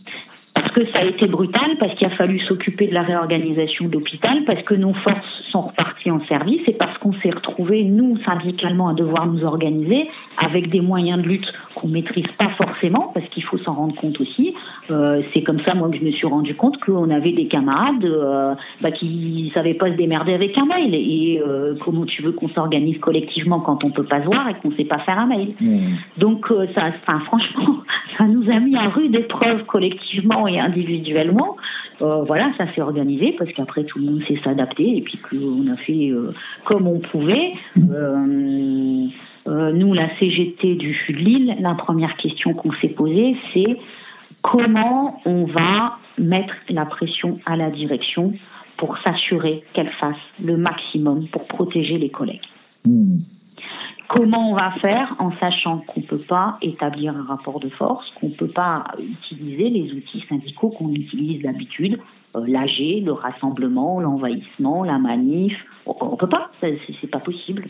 parce 0.60 0.72
que 0.74 0.86
ça 0.92 1.00
a 1.00 1.06
été 1.06 1.28
brutal, 1.28 1.78
parce 1.80 1.96
qu'il 1.96 2.08
a 2.08 2.12
fallu 2.12 2.40
s'occuper 2.40 2.88
de 2.88 2.94
la 2.94 3.04
réorganisation 3.04 3.88
d'hôpital, 3.88 4.44
parce 4.46 4.62
que 4.64 4.74
nos 4.74 4.94
forces 4.94 5.39
sont 5.52 5.62
reparties 5.62 6.12
en 6.12 6.24
service 6.26 6.62
et 6.68 6.74
parce 6.74 6.98
qu'on 7.00 7.14
s'est 7.14 7.32
retrouvés, 7.32 7.84
nous, 7.84 8.18
syndicalement, 8.26 8.90
à 8.90 8.94
devoir 8.94 9.28
nous 9.28 9.44
organiser 9.44 10.08
avec 10.44 10.70
des 10.70 10.82
moyens 10.82 11.22
de 11.22 11.28
lutte 11.28 11.52
qu'on 11.76 11.88
maîtrise 11.88 12.28
pas 12.38 12.50
forcément, 12.58 13.12
parce 13.14 13.28
qu'il 13.30 13.44
faut 13.44 13.58
s'en 13.60 13.74
rendre 13.74 13.96
compte 13.96 14.20
aussi. 14.20 14.54
Euh, 14.90 15.22
c'est 15.34 15.42
comme 15.44 15.60
ça, 15.62 15.74
moi, 15.74 15.90
que 15.90 15.98
je 15.98 16.04
me 16.04 16.12
suis 16.12 16.28
rendu 16.28 16.56
compte 16.56 16.80
qu'on 16.84 17.10
avait 17.10 17.32
des 17.32 17.48
camarades 17.48 18.04
euh, 18.04 18.56
bah, 18.82 18.92
qui 18.92 19.52
savaient 19.54 19.74
pas 19.74 19.92
se 19.92 19.96
démerder 19.96 20.34
avec 20.34 20.58
un 20.58 20.66
mail. 20.66 20.94
Et 20.94 21.42
euh, 21.46 21.76
comment 21.84 22.06
tu 22.06 22.22
veux 22.22 22.32
qu'on 22.32 22.50
s'organise 22.50 23.00
collectivement 23.00 23.60
quand 23.60 23.84
on 23.84 23.92
peut 23.92 24.04
pas 24.04 24.22
se 24.22 24.26
voir 24.26 24.50
et 24.50 24.56
qu'on 24.56 24.72
sait 24.76 24.86
pas 24.86 25.00
faire 25.00 25.20
un 25.20 25.28
mail? 25.28 25.54
Mmh. 25.60 25.88
Donc, 26.18 26.46
ça, 26.76 26.92
franchement, 27.26 27.78
ça 28.18 28.26
nous 28.26 28.50
a 28.50 28.60
mis 28.60 28.76
à 28.76 28.90
rude 28.90 29.16
épreuve 29.16 29.66
collectivement 29.66 30.48
et 30.48 30.60
individuellement. 30.60 31.56
Voilà, 32.00 32.52
ça 32.58 32.72
s'est 32.74 32.82
organisé 32.82 33.36
parce 33.38 33.52
qu'après 33.54 33.84
tout 33.84 34.00
le 34.00 34.06
monde 34.06 34.22
s'est 34.28 34.40
s'adapter 34.44 34.98
et 34.98 35.02
puis 35.02 35.18
qu'on 35.18 35.68
a 35.72 35.76
fait 35.78 36.12
comme 36.66 36.88
on 36.88 37.00
pouvait. 37.00 37.54
Euh, 39.50 39.72
nous, 39.72 39.94
la 39.94 40.10
CGT 40.20 40.76
du 40.76 40.94
Sud 40.94 41.18
de 41.18 41.22
Lille, 41.22 41.56
la 41.60 41.74
première 41.74 42.16
question 42.18 42.54
qu'on 42.54 42.72
s'est 42.74 42.90
posée, 42.90 43.36
c'est 43.54 43.78
comment 44.42 45.22
on 45.26 45.46
va 45.46 45.98
mettre 46.18 46.54
la 46.70 46.86
pression 46.86 47.40
à 47.46 47.56
la 47.56 47.72
direction 47.72 48.34
pour 48.78 48.98
s'assurer 49.00 49.64
qu'elle 49.74 49.90
fasse 50.00 50.18
le 50.44 50.58
maximum 50.58 51.28
pour 51.28 51.46
protéger 51.48 51.98
les 51.98 52.10
collègues. 52.10 52.46
Hmm. 52.86 53.18
Comment 54.10 54.50
on 54.50 54.56
va 54.56 54.72
faire 54.82 55.16
en 55.20 55.32
sachant 55.40 55.82
qu'on 55.82 56.00
ne 56.00 56.06
peut 56.08 56.26
pas 56.28 56.58
établir 56.64 57.16
un 57.16 57.26
rapport 57.26 57.60
de 57.60 57.70
force, 57.70 58.10
qu'on 58.16 58.30
ne 58.30 58.34
peut 58.34 58.48
pas 58.48 58.84
utiliser 58.98 59.70
les 59.70 59.94
outils 59.94 60.26
syndicaux 60.28 60.70
qu'on 60.70 60.92
utilise 60.96 61.44
d'habitude, 61.44 62.00
euh, 62.36 62.44
l'AG, 62.48 63.04
le 63.04 63.12
rassemblement, 63.12 64.00
l'envahissement, 64.00 64.84
la 64.84 64.98
manif. 64.98 65.54
On 65.86 66.12
ne 66.12 66.16
peut 66.16 66.28
pas, 66.28 66.50
c'est 66.60 67.12
pas 67.12 67.20
possible. 67.20 67.70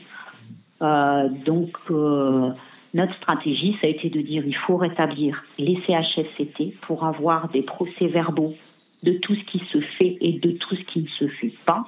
Euh, 0.82 1.28
donc, 1.46 1.78
euh, 1.92 2.52
notre 2.94 3.16
stratégie, 3.16 3.76
ça 3.82 3.88
a 3.88 3.90
été 3.90 4.10
de 4.10 4.22
dire 4.22 4.44
il 4.46 4.56
faut 4.56 4.78
rétablir 4.78 5.44
les 5.58 5.78
CHSCT 5.86 6.80
pour 6.84 7.04
avoir 7.04 7.50
des 7.50 7.64
procès-verbaux 7.64 8.54
de 9.04 9.12
tout 9.12 9.36
ce 9.36 9.44
qui 9.52 9.60
se 9.74 9.82
fait 9.98 10.18
et 10.22 10.40
de 10.40 10.52
tout 10.52 10.76
ce 10.76 10.84
qui 10.86 11.02
ne 11.02 11.08
se 11.08 11.28
fait 11.28 11.54
pas, 11.66 11.86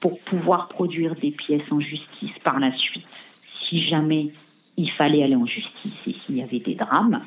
pour 0.00 0.18
pouvoir 0.20 0.68
produire 0.68 1.14
des 1.16 1.30
pièces 1.30 1.70
en 1.70 1.80
justice 1.80 2.38
par 2.44 2.60
la 2.60 2.72
suite, 2.72 3.06
si 3.68 3.82
jamais 3.88 4.32
il 4.76 4.90
fallait 4.92 5.22
aller 5.22 5.36
en 5.36 5.46
justice 5.46 5.94
et 6.06 6.14
s'il 6.24 6.36
y 6.36 6.42
avait 6.42 6.60
des 6.60 6.74
drames. 6.74 7.22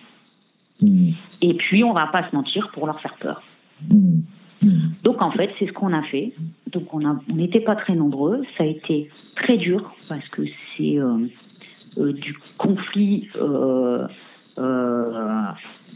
Mmh. 0.81 1.11
Et 1.41 1.53
puis, 1.55 1.83
on 1.83 1.93
va 1.93 2.07
pas 2.07 2.29
se 2.29 2.35
mentir 2.35 2.69
pour 2.73 2.85
leur 2.85 2.99
faire 3.01 3.15
peur. 3.15 3.41
Mmh. 3.89 4.21
Donc 5.03 5.21
en 5.21 5.31
fait, 5.31 5.51
c'est 5.57 5.67
ce 5.67 5.71
qu'on 5.71 5.93
a 5.93 6.03
fait. 6.03 6.33
Donc 6.71 6.93
on 6.93 6.99
n'était 7.33 7.61
pas 7.61 7.75
très 7.75 7.95
nombreux. 7.95 8.43
Ça 8.57 8.63
a 8.63 8.67
été 8.67 9.09
très 9.35 9.57
dur 9.57 9.93
parce 10.07 10.27
que 10.29 10.41
c'est 10.75 10.99
euh, 10.99 11.27
euh, 11.97 12.13
du 12.13 12.37
conflit 12.57 13.29
euh, 13.37 14.05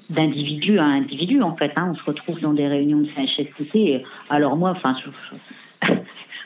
d'individu 0.10 0.80
à 0.80 0.86
individu 0.86 1.42
en 1.42 1.56
fait. 1.56 1.74
Hein. 1.76 1.92
On 1.92 1.96
se 1.96 2.04
retrouve 2.06 2.40
dans 2.40 2.54
des 2.54 2.68
réunions 2.68 3.02
de 3.02 3.08
CHSCT. 3.08 4.04
Alors 4.30 4.56
moi, 4.56 4.72
enfin, 4.72 4.96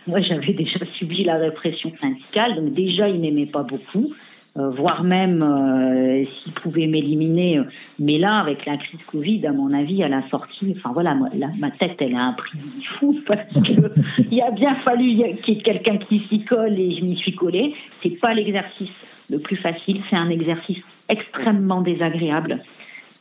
moi 0.08 0.22
j'avais 0.22 0.54
déjà 0.54 0.80
subi 0.98 1.24
la 1.24 1.38
répression 1.38 1.92
syndicale, 2.00 2.56
donc 2.56 2.74
déjà 2.74 3.10
ils 3.10 3.20
m'aimaient 3.20 3.46
pas 3.46 3.64
beaucoup. 3.64 4.14
Euh, 4.58 4.72
voire 4.72 5.04
même 5.04 5.44
euh, 5.44 6.26
s'ils 6.26 6.54
pouvaient 6.54 6.88
m'éliminer. 6.88 7.62
Mais 8.00 8.18
là, 8.18 8.40
avec 8.40 8.66
la 8.66 8.78
crise 8.78 9.00
Covid, 9.06 9.46
à 9.46 9.52
mon 9.52 9.72
avis, 9.72 10.02
à 10.02 10.08
la 10.08 10.28
sortie, 10.30 10.74
enfin 10.76 10.94
voilà, 10.94 11.16
ma 11.60 11.70
tête, 11.72 11.98
elle 12.00 12.16
a 12.16 12.22
un 12.22 12.34
prix 12.34 12.58
fou 12.98 13.16
parce 13.28 13.48
qu'il 13.64 14.42
a 14.42 14.50
bien 14.50 14.74
fallu 14.78 15.10
qu'il 15.44 15.54
y 15.54 15.60
ait 15.60 15.62
quelqu'un 15.62 15.98
qui 15.98 16.22
s'y 16.28 16.44
colle 16.44 16.80
et 16.80 16.96
je 16.96 17.06
m'y 17.06 17.16
suis 17.18 17.36
collée. 17.36 17.76
C'est 18.02 18.20
pas 18.20 18.34
l'exercice 18.34 18.90
le 19.30 19.38
plus 19.38 19.58
facile, 19.58 20.02
c'est 20.10 20.16
un 20.16 20.30
exercice 20.30 20.80
extrêmement 21.08 21.82
désagréable 21.82 22.60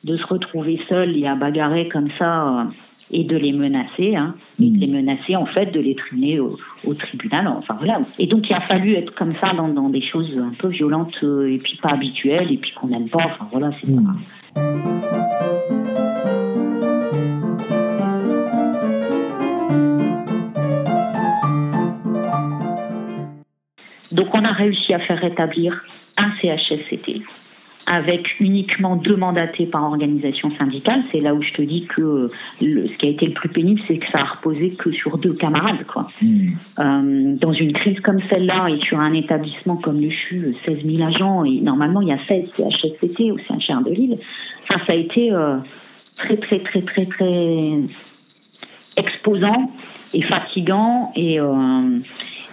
de 0.05 0.17
se 0.17 0.27
retrouver 0.27 0.81
seul 0.89 1.19
et 1.19 1.27
à 1.27 1.35
bagarrer 1.35 1.89
comme 1.89 2.09
ça. 2.19 2.49
Euh, 2.49 2.65
et 3.11 3.25
de 3.25 3.37
les 3.37 3.53
menacer, 3.53 4.17
hein, 4.17 4.35
et 4.61 4.71
de 4.71 4.79
les 4.79 4.87
menacer 4.87 5.37
en 5.37 5.47
fait 5.47 5.67
de 5.67 5.81
les 5.81 5.95
traîner 5.95 6.41
au, 6.41 6.57
tribunal. 6.99 7.47
Enfin 7.49 7.75
voilà. 7.79 8.01
Et 8.19 8.27
donc 8.27 8.49
il 8.49 8.55
a 8.55 8.61
fallu 8.63 8.95
être 8.95 9.15
comme 9.15 9.35
ça 9.41 9.53
dans, 9.55 9.69
dans 9.69 9.89
des 9.89 10.03
choses 10.03 10.31
un 10.39 10.55
peu 10.59 10.69
violentes 10.69 11.15
euh, 11.23 11.53
et 11.53 11.59
puis 11.59 11.79
pas 11.83 11.91
habituelles 11.91 12.51
et 12.53 12.57
puis 12.57 12.73
qu'on 12.73 12.89
n'aime 12.89 13.09
pas. 13.09 13.25
Enfin 13.25 13.49
voilà, 13.51 13.71
c'est 13.81 13.95
pas. 13.95 14.03
Donc 24.13 24.29
on 24.33 24.45
a 24.45 24.53
réussi 24.53 24.95
à 24.95 24.99
faire 25.01 25.21
rétablir 25.21 25.85
un 26.17 26.31
CHSCT 26.41 27.23
avec 27.87 28.41
uniquement 28.41 28.97
deux 28.97 29.17
mandatés 29.17 29.67
par 29.67 29.85
organisation 29.85 30.51
syndicale. 30.59 31.03
C'est 31.13 31.21
là 31.21 31.35
où 31.35 31.43
je 31.43 31.53
te 31.53 31.63
dis 31.63 31.87
que 31.87 32.31
ce 32.61 32.97
qui 32.99 33.07
a 33.07 33.11
été 33.11 33.27
le 33.27 33.33
plus 33.33 33.49
pénible, 33.49 33.81
c'est 33.87 33.99
que 33.99 34.11
ça 34.11 34.19
a 34.19 34.25
reposé 34.25 34.71
que 34.73 34.91
sur 34.91 35.19
deux 35.19 35.35
camarades. 35.35 35.87
Quoi. 35.87 36.09
Hmm. 36.21 36.49
Euh, 36.81 37.37
dans 37.37 37.53
une 37.53 37.73
crise 37.73 38.01
comme 38.01 38.21
celle-là 38.29 38.69
et 38.71 38.79
sur 38.79 38.99
un 38.99 39.13
établissement 39.13 39.77
comme 39.77 40.01
le 40.01 40.11
CHU, 40.11 40.57
16 40.67 40.79
000 40.85 41.09
agents, 41.09 41.45
et 41.45 41.61
normalement 41.61 42.01
il 42.01 42.09
y 42.09 42.13
a 42.13 42.19
16 42.27 42.51
CHSCT 42.57 43.31
au 43.31 43.39
Saint-Cher 43.47 43.81
de 43.83 43.91
Lille, 43.91 44.19
ça, 44.69 44.79
ça 44.87 44.93
a 44.93 44.97
été 44.97 45.33
euh, 45.33 45.59
très, 46.17 46.37
très, 46.39 46.59
très, 46.61 46.83
très, 46.83 47.07
très 47.07 47.81
exposant 48.97 49.71
et 50.13 50.23
fatigant. 50.23 51.13
Et, 51.15 51.39
euh, 51.39 52.01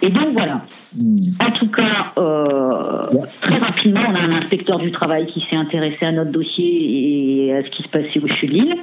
et 0.00 0.10
donc 0.10 0.32
voilà. 0.32 0.62
En 0.96 1.50
tout 1.50 1.68
cas, 1.70 2.12
euh, 2.18 3.06
très 3.40 3.58
rapidement, 3.58 4.02
on 4.08 4.14
a 4.14 4.20
un 4.20 4.32
inspecteur 4.32 4.78
du 4.78 4.92
travail 4.92 5.26
qui 5.26 5.44
s'est 5.50 5.56
intéressé 5.56 6.04
à 6.04 6.12
notre 6.12 6.30
dossier 6.30 7.46
et 7.46 7.52
à 7.52 7.64
ce 7.64 7.70
qui 7.70 7.82
se 7.82 7.88
passait 7.88 8.20
au 8.20 8.28
CHU 8.28 8.46
de 8.46 8.52
Lille. 8.52 8.76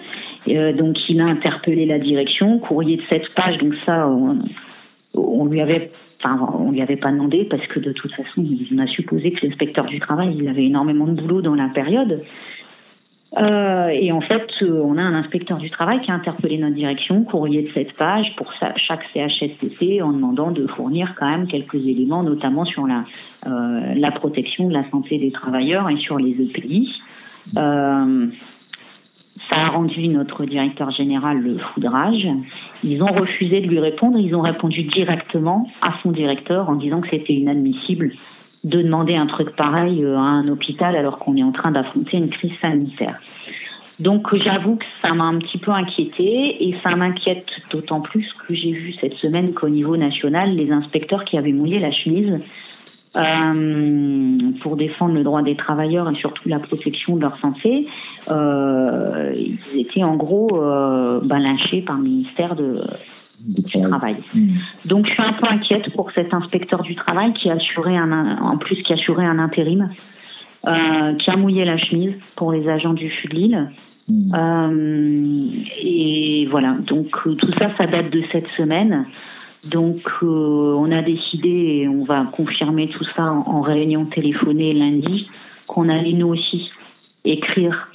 Euh, 0.50 0.74
donc, 0.74 0.98
il 1.08 1.22
a 1.22 1.26
interpellé 1.26 1.86
la 1.86 2.00
direction, 2.00 2.60
courrier 2.60 2.98
de 2.98 3.04
7 3.10 3.34
pages. 3.34 3.58
Donc 3.60 3.76
ça, 3.86 4.10
on, 5.14 5.46
lui 5.46 5.62
avait, 5.62 5.92
enfin, 6.22 6.38
on 6.60 6.72
lui 6.72 6.82
avait 6.82 6.98
pas 6.98 7.12
demandé 7.12 7.46
parce 7.50 7.66
que 7.68 7.80
de 7.80 7.94
toute 7.94 8.12
façon, 8.12 8.44
on 8.74 8.78
a 8.80 8.88
supposé 8.88 9.32
que 9.32 9.46
l'inspecteur 9.46 9.86
du 9.86 10.00
travail, 10.00 10.36
il 10.38 10.50
avait 10.50 10.66
énormément 10.66 11.08
de 11.08 11.22
boulot 11.22 11.42
dans 11.42 11.56
la 11.56 11.70
période. 11.70 12.24
Euh, 13.38 13.88
et 13.88 14.12
en 14.12 14.20
fait, 14.20 14.46
euh, 14.62 14.82
on 14.84 14.98
a 14.98 15.02
un 15.02 15.14
inspecteur 15.14 15.58
du 15.58 15.70
travail 15.70 16.02
qui 16.02 16.12
a 16.12 16.14
interpellé 16.14 16.58
notre 16.58 16.76
direction, 16.76 17.24
courrier 17.24 17.62
de 17.62 17.72
7 17.72 17.94
pages 17.94 18.36
pour 18.36 18.52
chaque 18.76 19.04
CHSCT 19.14 20.02
en 20.02 20.12
demandant 20.12 20.52
de 20.52 20.68
fournir 20.68 21.16
quand 21.18 21.30
même 21.30 21.48
quelques 21.48 21.76
éléments, 21.76 22.24
notamment 22.24 22.66
sur 22.66 22.86
la, 22.86 23.06
euh, 23.48 23.94
la 23.96 24.12
protection 24.12 24.68
de 24.68 24.74
la 24.74 24.90
santé 24.92 25.18
des 25.18 25.32
travailleurs 25.32 25.90
et 25.90 25.98
sur 25.98 26.18
les 26.18 26.32
EPI. 26.32 26.90
Euh, 27.58 28.28
ça 29.50 29.60
a 29.60 29.70
rendu 29.70 30.10
notre 30.10 30.46
directeur 30.46 30.92
général 30.92 31.42
le 31.42 31.58
foudrage. 31.58 32.28
Ils 32.84 33.02
ont 33.02 33.14
refusé 33.14 33.62
de 33.62 33.68
lui 33.68 33.80
répondre. 33.80 34.18
Ils 34.20 34.36
ont 34.36 34.42
répondu 34.42 34.84
directement 34.84 35.70
à 35.82 35.94
son 36.04 36.12
directeur 36.12 36.70
en 36.70 36.76
disant 36.76 37.00
que 37.00 37.10
c'était 37.10 37.34
inadmissible 37.34 38.12
de 38.64 38.82
demander 38.82 39.16
un 39.16 39.26
truc 39.26 39.56
pareil 39.56 40.04
euh, 40.04 40.18
à 40.18 40.22
un 40.22 40.48
hôpital 40.48 40.96
alors 40.96 41.20
qu'on 41.20 41.36
est 41.36 41.44
en 41.44 41.52
train 41.52 41.72
d'affronter 41.72 42.18
une 42.18 42.30
crise 42.30 42.54
sanitaire. 42.62 43.20
Donc 44.00 44.36
j'avoue 44.36 44.78
que 44.78 44.86
ça 45.04 45.14
m'a 45.14 45.26
un 45.26 45.38
petit 45.38 45.60
peu 45.60 45.72
inquiété 45.72 46.68
et 46.68 46.76
ça 46.82 46.96
m'inquiète 46.96 47.46
d'autant 47.70 48.02
plus 48.02 48.26
que 48.48 48.54
j'ai 48.56 48.72
vu 48.72 48.94
cette 49.00 49.14
semaine 49.16 49.54
qu'au 49.54 49.70
niveau 49.70 49.96
national, 49.96 50.56
les 50.56 50.72
inspecteurs 50.72 51.24
qui 51.24 51.38
avaient 51.38 51.52
mouillé 51.52 51.80
la 51.80 51.92
chemise 51.92 52.40
euh, 53.16 54.52
pour 54.62 54.78
défendre 54.78 55.14
le 55.14 55.24
droit 55.24 55.42
des 55.44 55.56
travailleurs 55.56 56.10
et 56.10 56.16
surtout 56.16 56.48
la 56.48 56.60
protection 56.60 57.16
de 57.16 57.22
leur 57.22 57.38
santé, 57.40 57.88
euh, 58.30 59.36
ils 59.36 59.80
étaient 59.80 60.04
en 60.04 60.16
gros 60.16 60.50
euh, 60.64 61.20
par 61.86 61.98
le 61.98 62.04
ministère 62.04 62.56
de, 62.56 62.82
du 63.46 63.64
travail. 63.64 64.18
Hmm. 64.34 64.50
Donc 64.86 65.08
je 65.08 65.12
suis 65.12 65.22
un 65.22 65.34
peu 65.34 65.48
inquiète 65.48 65.94
pour 65.96 66.12
cet 66.12 66.34
inspecteur 66.34 66.82
du 66.84 66.96
travail 66.96 67.34
qui 67.34 67.50
a 67.50 67.54
assuré 67.54 67.98
un, 67.98 68.38
en 68.38 68.58
plus 68.58 68.82
qui 68.84 68.94
a 68.94 68.96
assuré 68.96 69.26
un 69.26 69.40
intérim, 69.40 69.90
euh, 70.68 71.16
qui 71.16 71.30
a 71.30 71.36
mouillé 71.36 71.66
la 71.66 71.78
chemise 71.78 72.14
pour 72.36 72.52
les 72.52 72.68
agents 72.68 72.94
du 72.94 73.10
Sud 73.10 73.34
Lille. 73.34 73.70
Hmm. 74.08 74.34
Euh, 74.36 75.50
et 75.84 76.48
voilà, 76.50 76.76
donc 76.88 77.10
tout 77.24 77.52
ça, 77.60 77.72
ça 77.78 77.88
date 77.88 78.10
de 78.10 78.24
cette 78.32 78.48
semaine. 78.58 79.06
Donc, 79.64 80.02
on 80.24 80.92
a 80.92 81.04
décidé, 81.04 81.50
et 81.82 81.88
on 81.88 82.04
va 82.04 82.26
confirmer 82.32 82.88
tout 82.88 83.06
ça 83.16 83.32
en, 83.32 83.62
réunion 83.62 84.06
téléphonée 84.06 84.74
lundi, 84.74 85.30
qu'on 85.68 85.88
allait 85.88 86.14
nous 86.14 86.30
aussi 86.30 86.68
écrire 87.26 87.88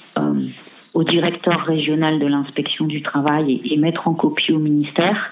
au 0.93 1.03
directeur 1.03 1.65
régional 1.65 2.19
de 2.19 2.27
l'inspection 2.27 2.85
du 2.85 3.01
travail 3.01 3.61
et, 3.63 3.77
mettre 3.77 4.07
en 4.07 4.13
copie 4.13 4.51
au 4.51 4.59
ministère. 4.59 5.31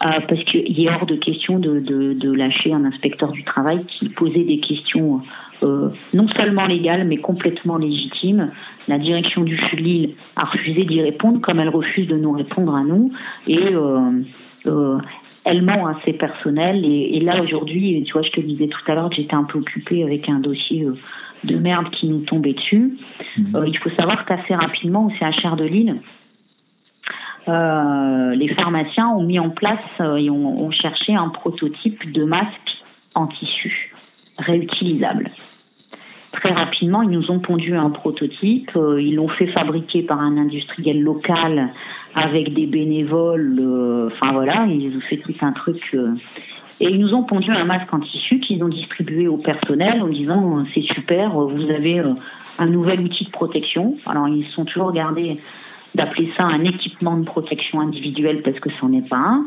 parce 0.00 0.44
qu'il 0.44 0.80
est 0.80 0.90
hors 0.90 1.06
de 1.06 1.16
question 1.16 1.58
de, 1.58 1.80
de, 1.80 2.32
lâcher 2.32 2.72
un 2.72 2.84
inspecteur 2.84 3.32
du 3.32 3.44
travail 3.44 3.84
qui 3.98 4.08
posait 4.10 4.44
des 4.44 4.60
questions 4.60 5.22
euh, 5.62 5.88
non 6.14 6.28
seulement 6.36 6.66
légale, 6.66 7.06
mais 7.06 7.16
complètement 7.16 7.78
légitime. 7.78 8.50
La 8.86 8.98
direction 8.98 9.42
du 9.42 9.58
Lille 9.76 10.14
a 10.36 10.44
refusé 10.44 10.84
d'y 10.84 11.02
répondre, 11.02 11.40
comme 11.40 11.58
elle 11.58 11.68
refuse 11.68 12.06
de 12.06 12.16
nous 12.16 12.32
répondre 12.32 12.74
à 12.74 12.82
nous. 12.84 13.12
Et 13.46 13.58
euh, 13.58 14.22
euh, 14.66 14.98
elle 15.44 15.62
ment 15.62 15.86
à 15.86 15.96
ses 16.04 16.12
personnels. 16.12 16.84
Et, 16.84 17.20
là, 17.20 17.42
aujourd'hui, 17.42 18.02
tu 18.04 18.12
vois, 18.12 18.22
je 18.22 18.30
te 18.30 18.40
disais 18.40 18.68
tout 18.68 18.80
à 18.86 18.94
l'heure 18.94 19.08
que 19.08 19.16
j'étais 19.16 19.34
un 19.34 19.44
peu 19.44 19.58
occupée 19.58 20.04
avec 20.04 20.28
un 20.28 20.40
dossier 20.40 20.86
de 21.44 21.56
merde 21.56 21.90
qui 21.90 22.08
nous 22.08 22.20
tombait 22.20 22.54
dessus. 22.54 22.98
Mhm. 23.36 23.64
il 23.66 23.78
faut 23.78 23.90
savoir 23.98 24.24
qu'assez 24.24 24.54
rapidement, 24.54 25.06
au 25.06 25.10
CHR 25.10 25.56
de 25.56 25.64
Lille, 25.64 25.96
les 27.46 28.54
pharmaciens 28.54 29.08
ont 29.08 29.22
mis 29.22 29.38
en 29.38 29.50
place 29.50 29.78
et 30.00 30.28
ont 30.28 30.70
cherché 30.70 31.14
un 31.14 31.30
prototype 31.30 32.12
de 32.12 32.24
masque 32.24 32.70
en 33.14 33.26
tissu 33.26 33.92
réutilisable. 34.38 35.30
Très 36.32 36.52
rapidement, 36.52 37.02
ils 37.02 37.10
nous 37.10 37.30
ont 37.30 37.40
pondu 37.40 37.74
un 37.74 37.90
prototype. 37.90 38.70
Euh, 38.76 39.00
ils 39.00 39.14
l'ont 39.14 39.28
fait 39.28 39.46
fabriquer 39.48 40.02
par 40.02 40.20
un 40.20 40.36
industriel 40.36 41.02
local 41.02 41.70
avec 42.14 42.52
des 42.52 42.66
bénévoles. 42.66 43.58
Euh, 43.58 44.10
enfin 44.12 44.32
voilà, 44.32 44.66
ils 44.68 44.94
ont 44.96 45.00
fait 45.08 45.16
tout 45.16 45.34
un 45.40 45.52
truc. 45.52 45.96
Euh, 46.80 46.84
et 46.84 46.90
ils 46.90 46.98
nous 46.98 47.14
ont 47.14 47.24
pondu 47.24 47.50
un 47.50 47.64
masque 47.64 47.92
en 47.92 48.00
tissu 48.00 48.40
qu'ils 48.40 48.62
ont 48.62 48.68
distribué 48.68 49.28
au 49.28 49.38
personnel 49.38 50.02
en 50.02 50.08
disant 50.08 50.64
c'est 50.74 50.82
super, 50.82 51.30
vous 51.30 51.70
avez 51.70 52.02
un 52.58 52.66
nouvel 52.66 53.00
outil 53.00 53.24
de 53.24 53.30
protection. 53.30 53.96
Alors 54.06 54.28
ils 54.28 54.46
sont 54.54 54.64
toujours 54.64 54.92
gardés 54.92 55.38
d'appeler 55.94 56.30
ça 56.36 56.44
un 56.44 56.64
équipement 56.64 57.16
de 57.16 57.24
protection 57.24 57.80
individuelle 57.80 58.42
parce 58.42 58.58
que 58.60 58.70
ce 58.70 58.84
n'en 58.84 58.92
est 58.92 59.08
pas 59.08 59.16
un. 59.16 59.44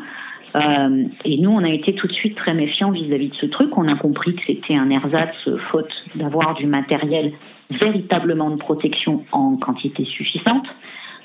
Euh, 0.54 1.06
et 1.24 1.38
nous, 1.38 1.50
on 1.50 1.64
a 1.64 1.70
été 1.70 1.96
tout 1.96 2.08
de 2.08 2.14
suite 2.14 2.36
très 2.36 2.54
méfiants 2.54 2.92
vis-à-vis 2.92 3.30
de 3.30 3.36
ce 3.36 3.46
truc. 3.46 3.78
On 3.78 3.88
a 3.88 3.96
compris 3.96 4.36
que 4.36 4.42
c'était 4.46 4.76
un 4.76 4.90
ersatz 4.90 5.36
faute 5.72 5.94
d'avoir 6.16 6.56
du 6.56 6.66
matériel 6.66 7.32
véritablement 7.70 8.50
de 8.50 8.58
protection 8.58 9.24
en 9.32 9.56
quantité 9.56 10.04
suffisante. 10.04 10.68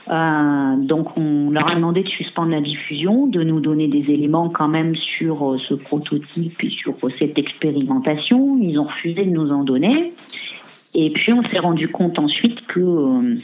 Euh, 0.09 0.77
donc 0.77 1.17
on 1.17 1.51
leur 1.51 1.69
a 1.69 1.75
demandé 1.75 2.03
de 2.03 2.09
suspendre 2.09 2.53
la 2.53 2.61
diffusion, 2.61 3.27
de 3.27 3.43
nous 3.43 3.61
donner 3.61 3.89
des 3.89 4.13
éléments 4.13 4.51
quand 4.51 4.69
même 4.69 4.95
sur 4.95 5.55
euh, 5.55 5.59
ce 5.69 5.75
prototype 5.75 6.63
et 6.63 6.71
sur 6.71 6.95
cette 7.19 7.39
expérimentation. 7.39 8.59
Ils 8.61 8.79
ont 8.79 8.85
refusé 8.85 9.25
de 9.25 9.31
nous 9.31 9.51
en 9.51 9.65
donner. 9.65 10.13
Et 10.95 11.11
puis 11.11 11.33
on 11.33 11.43
s'est 11.45 11.59
rendu 11.59 11.89
compte 11.89 12.19
ensuite 12.19 12.65
que 12.67 13.41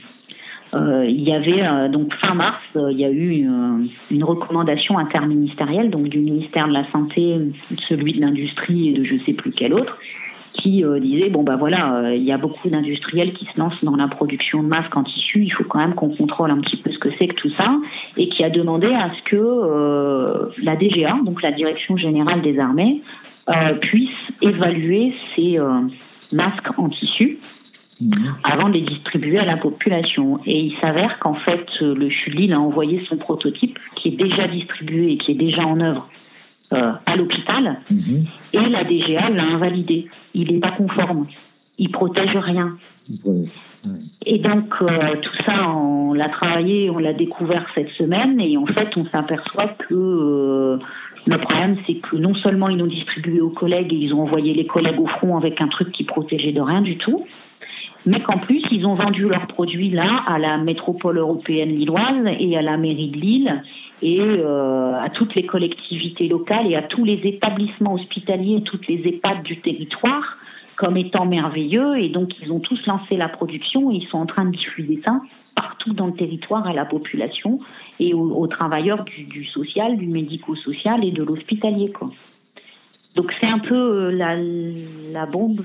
euh, 0.75 1.04
il 1.07 1.21
y 1.21 1.33
avait 1.33 1.62
euh, 1.62 1.88
donc 1.88 2.14
fin 2.14 2.35
mars, 2.35 2.62
euh, 2.76 2.90
il 2.90 2.99
y 2.99 3.04
a 3.04 3.11
eu 3.11 3.47
une 4.11 4.25
recommandation 4.25 4.97
interministérielle 4.97 5.90
donc 5.90 6.09
du 6.09 6.19
ministère 6.19 6.66
de 6.66 6.73
la 6.73 6.90
santé, 6.90 7.37
celui 7.88 8.14
de 8.14 8.23
l'industrie 8.23 8.88
et 8.88 8.92
de 8.95 9.04
je 9.04 9.16
sais 9.26 9.35
plus 9.35 9.52
quel 9.52 9.75
autre, 9.75 9.99
qui 10.55 10.85
disait 11.01 11.31
bon 11.31 11.43
bah 11.43 11.57
voilà, 11.57 12.15
il 12.15 12.23
y 12.23 12.33
a 12.33 12.39
beaucoup 12.39 12.69
d'industriels 12.69 13.33
qui 13.33 13.47
se 13.47 13.59
lancent 13.59 13.83
dans 13.83 13.97
la 13.97 14.09
production 14.09 14.63
de 14.63 14.69
masques 14.69 14.97
en 14.97 15.03
tissu, 15.03 15.45
il 15.45 15.51
faut 15.51 15.65
quand 15.65 15.79
même 15.79 15.95
qu'on 15.95 16.11
contrôle 16.11 16.51
un 16.51 16.61
petit 16.61 16.77
peu 16.77 16.91
ce 16.93 16.99
que 16.99 17.09
c'est 17.19 17.29
que 17.29 17.35
tout 17.35 17.51
ça, 17.59 17.77
et 18.17 18.29
qui 18.29 18.45
a 18.45 18.51
demandé 18.51 18.87
à 18.87 19.11
ce 19.17 19.23
que 19.31 20.53
la 20.63 20.77
DGA, 20.77 21.19
donc 21.25 21.43
la 21.43 21.53
Direction 21.53 21.97
générale 21.97 22.43
des 22.43 22.59
armées, 22.59 23.03
puisse 23.81 24.11
évaluer 24.41 25.15
ces 25.35 25.59
masques 26.33 26.79
en 26.79 26.89
tissu 26.91 27.39
Mhm. 28.03 28.35
avant 28.43 28.69
de 28.69 28.75
les 28.75 28.81
distribuer 28.81 29.39
à 29.39 29.45
la 29.45 29.57
population. 29.57 30.41
Et 30.45 30.59
il 30.59 30.77
s'avère 30.81 31.19
qu'en 31.21 31.35
fait, 31.35 31.67
le 31.81 32.09
CHULIL 32.11 32.53
a 32.53 32.61
envoyé 32.61 33.05
son 33.09 33.17
prototype 33.17 33.79
qui 33.97 34.09
est 34.09 34.17
déjà 34.17 34.49
distribué 34.49 35.13
et 35.13 35.17
qui 35.19 35.33
est 35.33 35.37
déjà 35.37 35.63
en 35.63 35.81
œuvre 35.81 36.09
euh, 36.73 36.93
à 37.07 37.17
l'hôpital 37.17 37.81
mhm. 37.91 38.25
et 38.53 38.68
la 38.68 38.85
DGA 38.85 39.31
l'a 39.31 39.44
invalidé. 39.44 40.09
Il 40.35 40.53
n'est 40.53 40.61
pas 40.61 40.70
conforme. 40.70 41.27
Il 41.79 41.90
protège 41.90 42.37
rien. 42.37 42.77
Et 44.25 44.38
donc 44.38 44.73
euh, 44.81 45.16
tout 45.20 45.44
ça, 45.44 45.68
on 45.68 46.14
l'a 46.14 46.29
travaillé, 46.29 46.88
on 46.88 46.99
l'a 46.99 47.12
découvert 47.12 47.66
cette 47.75 47.90
semaine 47.90 48.40
et 48.40 48.57
en 48.57 48.66
fait 48.66 48.97
on 48.97 49.05
s'aperçoit 49.07 49.68
que 49.68 49.94
euh, 49.94 50.79
le 51.27 51.38
problème 51.38 51.77
c'est 51.87 51.97
que 51.97 52.16
non 52.16 52.35
seulement 52.37 52.68
ils 52.68 52.79
l'ont 52.79 52.87
distribué 52.87 53.40
aux 53.40 53.51
collègues 53.51 53.92
et 53.92 53.97
ils 53.97 54.14
ont 54.14 54.23
envoyé 54.23 54.55
les 54.55 54.66
collègues 54.66 55.01
au 55.01 55.07
front 55.07 55.37
avec 55.37 55.61
un 55.61 55.68
truc 55.68 55.90
qui 55.90 56.05
protégeait 56.05 56.53
de 56.53 56.61
rien 56.61 56.81
du 56.81 56.97
tout, 56.97 57.27
mais 58.07 58.20
qu'en 58.20 58.38
plus, 58.38 58.62
ils 58.70 58.87
ont 58.87 58.94
vendu 58.94 59.29
leurs 59.29 59.47
produits 59.47 59.90
là 59.90 60.23
à 60.27 60.38
la 60.38 60.59
métropole 60.59 61.18
européenne 61.18 61.70
lilloise 61.70 62.27
et 62.38 62.57
à 62.57 62.62
la 62.62 62.77
mairie 62.77 63.09
de 63.09 63.16
Lille 63.16 63.62
et 64.03 64.21
euh, 64.21 64.93
à 65.01 65.09
toutes 65.11 65.35
les 65.35 65.47
collectivités 65.47 66.29
locales 66.29 66.67
et 66.71 66.77
à 66.77 66.83
tous 66.83 67.05
les 67.05 67.21
établissements 67.25 67.95
hospitaliers 67.95 68.57
et 68.57 68.62
toutes 68.62 68.87
les 68.88 69.01
EHPAD 69.07 69.43
du 69.45 69.61
territoire 69.61 70.37
comme 70.77 70.97
étant 70.97 71.25
merveilleux. 71.25 71.99
Et 71.99 72.09
donc, 72.09 72.31
ils 72.43 72.51
ont 72.51 72.61
tous 72.61 72.85
lancé 72.87 73.17
la 73.17 73.29
production 73.29 73.93
et 73.93 73.97
ils 73.97 74.09
sont 74.09 74.19
en 74.19 74.27
train 74.27 74.45
de 74.45 74.51
diffuser 74.51 75.01
ça 75.05 75.21
partout 75.55 75.93
dans 75.93 76.07
le 76.07 76.15
territoire 76.15 76.67
à 76.67 76.73
la 76.73 76.85
population 76.85 77.61
et 78.01 78.15
aux, 78.15 78.47
travailleurs 78.47 79.05
du, 79.05 79.25
du 79.25 79.45
social, 79.45 79.97
du 79.97 80.07
médico-social 80.07 81.05
et 81.05 81.12
de 81.12 81.23
l'hospitalier. 81.23 81.93
Quoi. 81.93 82.11
Donc 83.15 83.33
c'est 83.41 83.47
un 83.47 83.59
peu 83.59 83.75
euh, 83.75 84.11
la, 84.11 84.37
la 84.37 85.27
bombe 85.27 85.65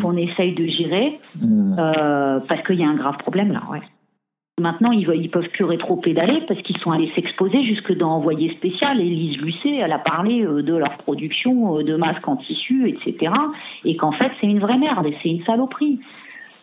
qu'on 0.00 0.16
essaye 0.16 0.54
de 0.54 0.66
gérer 0.66 1.20
euh, 1.42 2.40
parce 2.48 2.62
qu'il 2.66 2.80
y 2.80 2.84
a 2.84 2.88
un 2.88 2.96
grave 2.96 3.18
problème 3.18 3.52
là. 3.52 3.62
Ouais. 3.70 3.82
Maintenant, 4.58 4.90
ils 4.90 5.06
ne 5.06 5.28
peuvent 5.28 5.48
plus 5.50 5.64
rétro-pédaler 5.64 6.42
parce 6.48 6.60
qu'ils 6.62 6.78
sont 6.78 6.90
allés 6.90 7.10
s'exposer 7.14 7.62
jusque 7.64 7.94
dans 7.94 8.12
Envoyé 8.12 8.54
spécial. 8.54 8.98
Lise 8.98 9.36
Lucet, 9.38 9.76
elle 9.76 9.92
a 9.92 9.98
parlé 9.98 10.42
euh, 10.42 10.62
de 10.62 10.74
leur 10.74 10.96
production 10.98 11.82
de 11.82 11.96
masques 11.96 12.26
en 12.26 12.36
tissu, 12.36 12.88
etc. 12.88 13.32
Et 13.84 13.96
qu'en 13.96 14.12
fait, 14.12 14.32
c'est 14.40 14.46
une 14.46 14.60
vraie 14.60 14.78
merde 14.78 15.06
et 15.06 15.16
c'est 15.22 15.28
une 15.28 15.44
saloperie. 15.44 16.00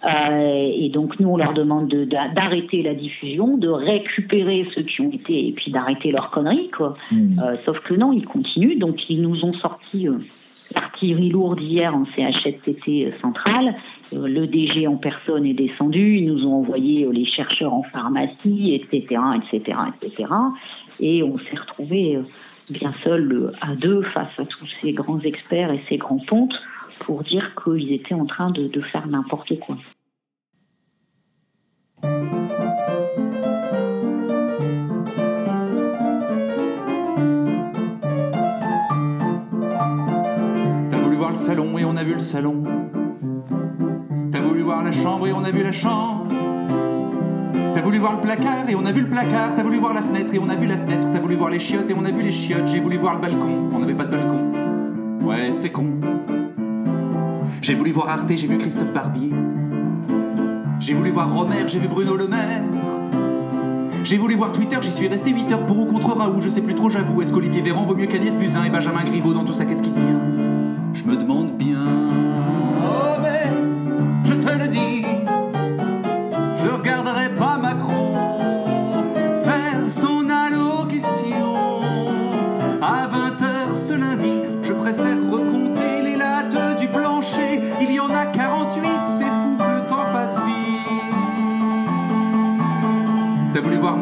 Euh, 0.06 0.72
et 0.76 0.90
donc 0.90 1.20
nous, 1.20 1.30
on 1.30 1.38
leur 1.38 1.54
demande 1.54 1.88
d'arrêter 2.36 2.82
la 2.84 2.94
diffusion, 2.94 3.58
de 3.58 3.70
récupérer 3.70 4.68
ceux 4.76 4.84
qui 4.84 5.02
ont 5.02 5.12
été, 5.12 5.48
et 5.48 5.52
puis 5.54 5.72
d'arrêter 5.72 6.12
leurs 6.12 6.30
conneries, 6.32 6.70
quoi. 6.72 6.96
Euh, 7.14 7.56
sauf 7.66 7.80
que 7.82 7.94
non, 7.94 8.12
ils 8.12 8.26
continuent. 8.26 8.78
Donc 8.78 9.10
ils 9.10 9.22
nous 9.22 9.46
ont 9.46 9.54
sorti 9.54 10.08
euh, 10.08 10.18
l'artillerie 10.76 11.30
lourde 11.30 11.62
hier 11.62 11.96
en 11.96 12.06
CHSCT 12.06 13.14
central. 13.22 13.76
Le 14.14 14.48
DG 14.48 14.88
en 14.88 14.98
personne 14.98 15.46
est 15.46 15.54
descendu. 15.54 16.18
Ils 16.18 16.28
nous 16.28 16.46
ont 16.46 16.56
envoyé 16.56 17.08
les 17.12 17.26
chercheurs 17.26 17.74
en 17.74 17.84
pharmacie, 17.84 18.74
etc., 18.74 19.20
etc., 19.36 19.78
etc. 20.02 20.30
Et 21.00 21.24
on 21.24 21.38
s'est 21.38 21.58
retrouvés 21.58 22.20
bien 22.70 22.94
seuls 23.04 23.54
à 23.62 23.76
deux 23.76 24.02
face 24.14 24.32
à 24.38 24.46
tous 24.46 24.68
ces 24.82 24.94
grands 24.94 25.20
experts 25.20 25.72
et 25.72 25.82
ces 25.90 25.98
grands 25.98 26.20
pontes 26.28 26.56
pour 27.06 27.24
dire 27.24 27.54
qu'ils 27.64 27.92
étaient 27.92 28.14
en 28.14 28.26
train 28.26 28.52
de, 28.52 28.70
faire 28.92 29.08
n'importe 29.08 29.60
quoi. 29.60 29.78
T'as 40.90 41.00
voulu 41.00 41.16
voir 41.16 41.30
le 41.30 41.36
salon 41.36 41.78
et 41.78 41.86
on 41.86 41.96
a 41.96 42.04
vu 42.04 42.14
le 42.14 42.20
salon. 42.20 42.83
Voulu 44.54 44.66
voir 44.66 44.84
la 44.84 44.92
chambre 44.92 45.26
et 45.26 45.34
on 45.34 45.44
a 45.44 45.50
vu 45.50 45.64
la 45.64 45.72
chambre. 45.72 46.28
T'as 47.74 47.82
voulu 47.82 47.98
voir 47.98 48.14
le 48.14 48.22
placard 48.22 48.70
et 48.70 48.76
on 48.76 48.86
a 48.86 48.92
vu 48.92 49.02
le 49.02 49.10
placard. 49.10 49.56
T'as 49.56 49.64
voulu 49.64 49.80
voir 49.80 49.96
la 49.96 50.04
fenêtre 50.04 50.32
et 50.32 50.38
on 50.38 50.48
a 50.48 50.56
vu 50.56 50.68
la 50.68 50.78
fenêtre. 50.78 51.10
T'as 51.12 51.20
voulu 51.20 51.34
voir 51.34 51.50
les 51.50 51.58
chiottes 51.58 51.90
et 51.90 51.96
on 51.98 52.06
a 52.06 52.12
vu 52.12 52.22
les 52.22 52.32
chiottes. 52.32 52.68
J'ai 52.68 52.80
voulu 52.80 52.98
voir 52.98 53.16
le 53.16 53.22
balcon, 53.22 53.72
on 53.74 53.80
n'avait 53.80 53.96
pas 53.96 54.06
de 54.06 54.12
balcon. 54.12 54.38
Ouais, 55.24 55.54
c'est 55.54 55.72
con. 55.72 55.88
J'ai 57.64 57.74
voulu 57.74 57.90
voir 57.90 58.10
Arte, 58.10 58.32
j'ai 58.36 58.46
vu 58.46 58.60
Christophe 58.60 58.94
Barbier. 58.94 59.32
J'ai 60.80 60.94
voulu 60.94 61.10
voir 61.10 61.34
Romer, 61.34 61.64
j'ai 61.66 61.80
vu 61.80 61.88
Bruno 61.88 62.16
Le 62.16 62.28
Maire. 62.28 62.62
J'ai 64.04 64.18
voulu 64.20 64.36
voir 64.36 64.52
Twitter, 64.52 64.78
j'y 64.82 64.92
suis 64.92 65.08
resté 65.08 65.32
8 65.32 65.52
heures 65.52 65.66
pour 65.66 65.80
ou 65.80 65.86
contre 65.88 66.16
Raoult, 66.16 66.42
je 66.42 66.50
sais 66.50 66.62
plus 66.62 66.76
trop, 66.76 66.92
j'avoue. 66.92 67.24
Est-ce 67.24 67.34
qu'Olivier 67.34 67.64
Véran 67.64 67.86
vaut 67.86 67.96
mieux 67.96 68.06
qu'Agnès 68.06 68.38
Buzyn 68.38 68.66
et 68.66 68.70
Benjamin 68.70 69.04
Griveaux 69.04 69.34
dans 69.34 69.46
tout 69.46 69.54
ça, 69.54 69.66
qu'est-ce 69.66 69.82
qu'il 69.82 69.94
tient 69.94 70.20
Je 70.94 71.06
me 71.06 71.16
demande 71.16 71.54
bien. 71.58 72.13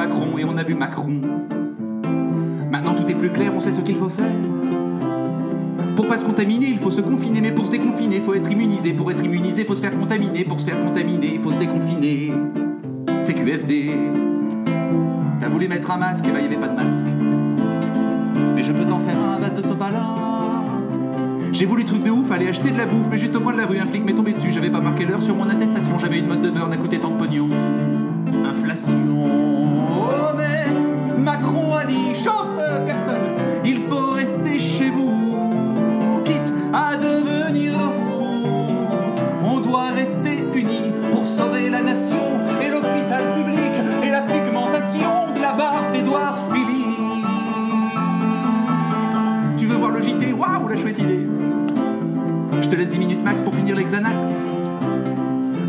Macron 0.07 0.35
et 0.39 0.43
on 0.43 0.57
a 0.57 0.63
vu 0.63 0.73
Macron. 0.73 1.21
Maintenant 2.71 2.95
tout 2.95 3.05
est 3.07 3.13
plus 3.13 3.29
clair, 3.29 3.51
on 3.55 3.59
sait 3.59 3.71
ce 3.71 3.81
qu'il 3.81 3.97
faut 3.97 4.09
faire. 4.09 4.25
pas 6.09 6.17
se 6.17 6.25
contaminer, 6.25 6.65
il 6.65 6.79
faut 6.79 6.89
se 6.89 7.01
confiner, 7.01 7.39
mais 7.39 7.51
pour 7.51 7.67
se 7.67 7.71
déconfiner, 7.71 8.19
faut 8.19 8.33
être 8.33 8.51
immunisé. 8.51 8.93
Pour 8.93 9.11
être 9.11 9.23
immunisé, 9.23 9.63
faut 9.63 9.75
se 9.75 9.81
faire 9.81 9.95
contaminer. 9.95 10.43
Pour 10.43 10.59
se 10.59 10.65
faire 10.65 10.83
contaminer, 10.83 11.35
il 11.35 11.39
faut 11.39 11.51
se 11.51 11.59
déconfiner. 11.59 12.33
C'est 13.19 13.35
QFD. 13.35 13.91
T'as 15.39 15.49
voulu 15.49 15.67
mettre 15.67 15.91
un 15.91 15.97
masque, 15.97 16.27
et 16.27 16.31
bah 16.31 16.39
avait 16.39 16.57
pas 16.57 16.67
de 16.67 16.75
masque. 16.75 17.05
Mais 18.55 18.63
je 18.63 18.71
peux 18.71 18.85
t'en 18.85 18.99
faire 18.99 19.17
un 19.19 19.35
à 19.35 19.39
base 19.39 19.53
de 19.53 19.61
sopalin. 19.61 20.65
J'ai 21.51 21.67
voulu 21.67 21.85
truc 21.85 22.01
de 22.01 22.09
ouf, 22.09 22.31
aller 22.31 22.47
acheter 22.47 22.71
de 22.71 22.77
la 22.77 22.87
bouffe, 22.87 23.07
mais 23.11 23.19
juste 23.19 23.35
au 23.35 23.39
coin 23.39 23.53
de 23.53 23.59
la 23.59 23.67
rue, 23.67 23.77
un 23.77 23.85
flic 23.85 24.03
m'est 24.03 24.15
tombé 24.15 24.33
dessus. 24.33 24.51
J'avais 24.51 24.71
pas 24.71 24.81
marqué 24.81 25.05
l'heure 25.05 25.21
sur 25.21 25.35
mon 25.35 25.47
attestation, 25.47 25.99
j'avais 25.99 26.17
une 26.17 26.27
mode 26.27 26.41
de 26.41 26.49
beurre, 26.49 26.69
n'a 26.69 26.77
coûté 26.77 26.99
tant 26.99 27.11
de 27.11 27.17
pognon. 27.17 27.49
Inflation. 28.43 29.20
Sauver 41.31 41.69
la 41.69 41.81
nation 41.81 42.17
et 42.61 42.69
l'hôpital 42.69 43.23
public 43.35 43.71
et 44.03 44.09
la 44.09 44.21
pigmentation 44.21 45.33
de 45.33 45.41
la 45.41 45.53
barbe 45.53 45.93
d'Edouard 45.93 46.37
Philippe. 46.51 46.87
Tu 49.57 49.65
veux 49.65 49.75
voir 49.75 49.91
le 49.91 50.01
JT 50.01 50.33
Waouh, 50.33 50.67
la 50.67 50.75
chouette 50.75 50.99
idée! 50.99 51.25
Je 52.61 52.67
te 52.67 52.75
laisse 52.75 52.89
10 52.89 52.99
minutes 52.99 53.23
max 53.23 53.41
pour 53.43 53.55
finir 53.55 53.75
l'exanax. 53.75 54.51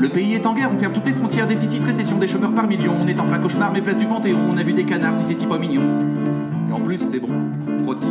Le 0.00 0.08
pays 0.08 0.34
est 0.34 0.46
en 0.46 0.52
guerre, 0.52 0.70
on 0.74 0.78
ferme 0.78 0.92
toutes 0.92 1.06
les 1.06 1.12
frontières, 1.12 1.46
déficit, 1.46 1.84
récession, 1.84 2.18
des 2.18 2.26
chômeurs 2.26 2.52
par 2.52 2.66
millions. 2.66 2.96
On 3.00 3.06
est 3.06 3.20
en 3.20 3.24
plein 3.24 3.38
cauchemar, 3.38 3.72
mais 3.72 3.80
place 3.80 3.98
du 3.98 4.06
Panthéon, 4.06 4.40
on 4.50 4.58
a 4.58 4.64
vu 4.64 4.72
des 4.72 4.84
canards, 4.84 5.14
si 5.16 5.24
c'est 5.24 5.46
pas 5.46 5.58
mignon. 5.58 5.82
Et 6.68 6.72
en 6.72 6.80
plus, 6.80 6.98
c'est 6.98 7.20
bon, 7.20 7.28
rôti. 7.86 8.08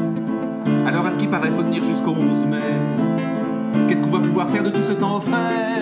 Alors 0.87 1.05
à 1.05 1.11
ce 1.11 1.19
qui 1.19 1.27
paraît, 1.27 1.51
faut 1.51 1.63
tenir 1.63 1.83
jusqu'au 1.83 2.11
11 2.11 2.45
mai. 2.45 3.87
Qu'est-ce 3.89 4.01
qu'on 4.01 4.09
va 4.09 4.19
pouvoir 4.19 4.49
faire 4.49 4.63
de 4.63 4.69
tout 4.69 4.83
ce 4.83 4.93
temps 4.93 5.17
offert? 5.17 5.80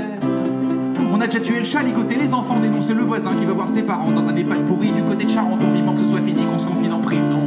On 1.11 1.19
a 1.21 1.25
déjà 1.25 1.39
tué 1.39 1.59
le 1.59 1.65
chat, 1.65 1.81
ligoté 1.81 2.15
les 2.15 2.33
enfants, 2.33 2.59
dénoncé 2.59 2.93
le 2.93 3.01
voisin 3.01 3.35
qui 3.35 3.45
va 3.45 3.53
voir 3.53 3.67
ses 3.67 3.81
parents 3.81 4.11
dans 4.11 4.29
un 4.29 4.35
EHPAD 4.35 4.65
pourri 4.65 4.91
du 4.91 5.03
côté 5.03 5.25
de 5.25 5.29
Charente. 5.29 5.59
On 5.63 5.71
vivement 5.71 5.93
que 5.93 6.01
ce 6.01 6.05
soit 6.05 6.21
fini, 6.21 6.45
qu'on 6.45 6.57
se 6.57 6.67
confine 6.67 6.93
en 6.93 7.01
prison. 7.01 7.41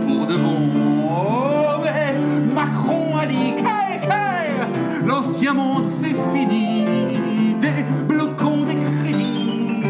Pour 0.00 0.26
de 0.26 0.36
bon. 0.36 0.68
Oh, 1.08 1.82
Macron 2.54 3.16
a 3.16 3.26
dit, 3.26 3.54
hey, 3.56 4.50
l'ancien 5.06 5.54
monde 5.54 5.86
c'est 5.86 6.14
fini. 6.34 6.84
Débloquons 7.60 8.64
des 8.64 8.76
crédits 8.76 9.84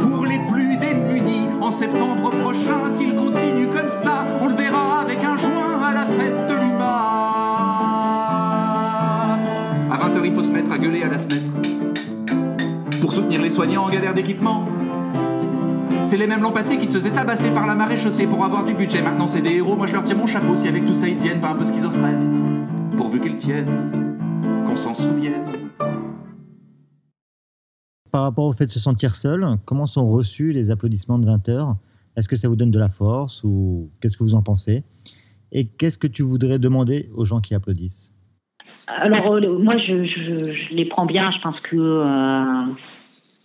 pour 0.00 0.24
les 0.24 0.40
plus 0.50 0.76
démunis. 0.78 1.48
En 1.60 1.70
septembre 1.70 2.30
prochain, 2.30 2.90
s'il 2.90 3.14
continue 3.14 3.68
comme 3.68 3.90
ça, 3.90 4.26
on 4.40 4.48
le 4.48 4.54
verra 4.54 5.02
avec 5.02 5.22
un 5.22 5.36
joint 5.36 5.82
à 5.82 5.92
la 5.92 6.06
fête 6.06 6.46
de 6.48 6.54
l'humain. 6.54 6.94
À 9.90 9.98
20h, 9.98 10.24
il 10.24 10.34
faut 10.34 10.42
se 10.42 10.50
mettre 10.50 10.72
à 10.72 10.78
gueuler 10.78 11.02
à 11.02 11.08
la 11.08 11.18
fenêtre 11.18 11.50
pour 13.08 13.14
soutenir 13.16 13.40
les 13.40 13.48
soignants 13.48 13.84
en 13.84 13.88
galère 13.88 14.12
d'équipement. 14.12 14.66
C'est 16.02 16.18
les 16.18 16.26
mêmes 16.26 16.42
l'an 16.42 16.52
passé 16.52 16.76
qui 16.76 16.86
se 16.88 16.98
faisaient 16.98 17.10
tabasser 17.14 17.50
par 17.54 17.66
la 17.66 17.74
marée 17.74 17.96
chaussée 17.96 18.26
pour 18.26 18.44
avoir 18.44 18.66
du 18.66 18.74
budget. 18.74 19.00
Maintenant, 19.00 19.26
c'est 19.26 19.40
des 19.40 19.54
héros. 19.54 19.76
Moi, 19.76 19.86
je 19.86 19.94
leur 19.94 20.02
tire 20.02 20.18
mon 20.18 20.26
chapeau 20.26 20.54
si 20.56 20.68
avec 20.68 20.84
tout 20.84 20.94
ça 20.94 21.08
ils 21.08 21.16
tiennent 21.16 21.40
pas 21.40 21.52
un 21.52 21.56
peu 21.56 21.64
schizophrènes. 21.64 22.66
Pourvu 22.98 23.18
qu'ils 23.18 23.36
tiennent, 23.36 24.12
qu'on 24.66 24.76
s'en 24.76 24.92
souvienne. 24.92 25.42
Par 28.12 28.24
rapport 28.24 28.44
au 28.44 28.52
fait 28.52 28.66
de 28.66 28.70
se 28.70 28.78
sentir 28.78 29.14
seul, 29.14 29.56
comment 29.64 29.86
sont 29.86 30.06
reçus 30.06 30.52
les 30.52 30.68
applaudissements 30.70 31.18
de 31.18 31.24
20 31.24 31.48
heures? 31.48 31.76
Est-ce 32.18 32.28
que 32.28 32.36
ça 32.36 32.46
vous 32.50 32.56
donne 32.56 32.70
de 32.70 32.78
la 32.78 32.90
force 32.90 33.42
ou 33.42 33.88
qu'est-ce 34.02 34.18
que 34.18 34.22
vous 34.24 34.34
en 34.34 34.42
pensez? 34.42 34.84
Et 35.50 35.64
qu'est-ce 35.66 35.96
que 35.96 36.06
tu 36.08 36.22
voudrais 36.22 36.58
demander 36.58 37.08
aux 37.16 37.24
gens 37.24 37.40
qui 37.40 37.54
applaudissent? 37.54 38.12
Alors, 39.02 39.34
euh, 39.34 39.58
moi, 39.58 39.76
je, 39.76 40.02
je- 40.04 40.52
je 40.52 40.74
les 40.74 40.86
prends 40.86 41.04
bien. 41.04 41.30
Je 41.30 41.42
pense 41.42 41.60
que 41.70 41.76
euh, 41.76 42.72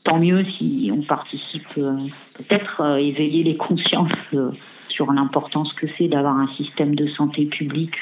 tant 0.04 0.20
mieux 0.20 0.46
si 0.58 0.92
on 0.94 1.02
participe, 1.02 1.68
euh, 1.78 1.96
peut-être 2.34 2.82
euh, 2.82 2.98
éveiller 2.98 3.44
les 3.44 3.56
consciences 3.56 4.12
euh, 4.34 4.52
sur 4.90 5.12
l'importance 5.12 5.72
que 5.74 5.88
c'est 5.98 6.08
d'avoir 6.08 6.38
un 6.38 6.48
système 6.56 6.96
de 6.96 7.08
santé 7.08 7.46
publique 7.46 7.98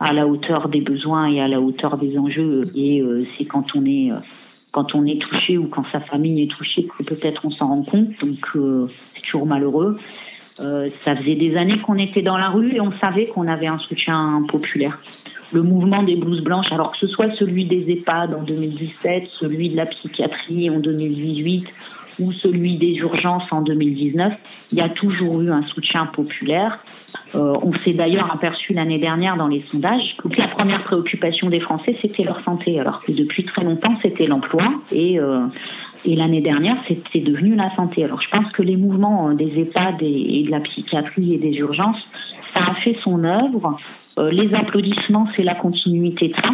à 0.00 0.12
la 0.12 0.26
hauteur 0.26 0.68
des 0.68 0.80
besoins 0.80 1.26
et 1.26 1.40
à 1.40 1.48
la 1.48 1.60
hauteur 1.60 1.98
des 1.98 2.18
enjeux. 2.18 2.70
Et 2.74 3.02
c'est 3.36 3.44
quand 3.44 3.76
on 3.76 3.84
est 3.84 4.10
quand 4.72 4.94
on 4.94 5.04
est 5.04 5.20
touché 5.20 5.58
ou 5.58 5.66
quand 5.66 5.84
sa 5.92 6.00
famille 6.00 6.42
est 6.42 6.50
touchée 6.50 6.86
que 6.86 7.04
peut-être 7.04 7.44
on 7.44 7.50
s'en 7.50 7.68
rend 7.68 7.82
compte. 7.82 8.08
Donc 8.22 8.38
c'est 9.14 9.22
toujours 9.22 9.46
malheureux. 9.46 9.98
Ça 10.56 11.14
faisait 11.16 11.36
des 11.36 11.56
années 11.56 11.78
qu'on 11.80 11.98
était 11.98 12.22
dans 12.22 12.38
la 12.38 12.48
rue 12.48 12.74
et 12.74 12.80
on 12.80 12.92
savait 13.00 13.26
qu'on 13.26 13.46
avait 13.46 13.66
un 13.66 13.78
soutien 13.78 14.44
populaire. 14.48 14.98
Le 15.54 15.62
mouvement 15.62 16.02
des 16.02 16.16
blouses 16.16 16.42
blanches, 16.42 16.72
alors 16.72 16.90
que 16.90 16.98
ce 16.98 17.06
soit 17.06 17.30
celui 17.36 17.64
des 17.66 17.88
EHPAD 17.88 18.34
en 18.34 18.42
2017, 18.42 19.28
celui 19.38 19.68
de 19.68 19.76
la 19.76 19.86
psychiatrie 19.86 20.68
en 20.68 20.80
2018 20.80 21.64
ou 22.18 22.32
celui 22.32 22.76
des 22.76 22.94
urgences 22.94 23.44
en 23.52 23.62
2019, 23.62 24.32
il 24.72 24.78
y 24.78 24.80
a 24.80 24.88
toujours 24.88 25.40
eu 25.40 25.52
un 25.52 25.62
soutien 25.68 26.06
populaire. 26.06 26.80
Euh, 27.36 27.54
on 27.62 27.72
s'est 27.84 27.92
d'ailleurs 27.92 28.34
aperçu 28.34 28.72
l'année 28.72 28.98
dernière 28.98 29.36
dans 29.36 29.46
les 29.46 29.64
sondages 29.70 30.16
que 30.18 30.28
la 30.36 30.48
première 30.48 30.82
préoccupation 30.82 31.48
des 31.50 31.60
Français, 31.60 31.96
c'était 32.02 32.24
leur 32.24 32.42
santé, 32.42 32.80
alors 32.80 33.00
que 33.04 33.12
depuis 33.12 33.44
très 33.44 33.62
longtemps, 33.62 33.96
c'était 34.02 34.26
l'emploi. 34.26 34.64
Et, 34.90 35.20
euh, 35.20 35.46
et 36.04 36.16
l'année 36.16 36.40
dernière, 36.40 36.78
c'était 36.88 37.20
devenu 37.20 37.54
la 37.54 37.72
santé. 37.76 38.02
Alors 38.02 38.20
je 38.20 38.28
pense 38.30 38.50
que 38.52 38.62
les 38.62 38.76
mouvements 38.76 39.28
euh, 39.28 39.34
des 39.34 39.56
EHPAD 39.56 40.02
et, 40.02 40.40
et 40.40 40.42
de 40.42 40.50
la 40.50 40.60
psychiatrie 40.60 41.34
et 41.34 41.38
des 41.38 41.56
urgences, 41.58 42.02
ça 42.56 42.64
a 42.64 42.74
fait 42.82 42.96
son 43.04 43.22
œuvre. 43.22 43.78
Euh, 44.18 44.30
les 44.30 44.54
applaudissements, 44.54 45.26
c'est 45.36 45.42
la 45.42 45.54
continuité 45.54 46.28
de 46.28 46.34
ça, 46.36 46.50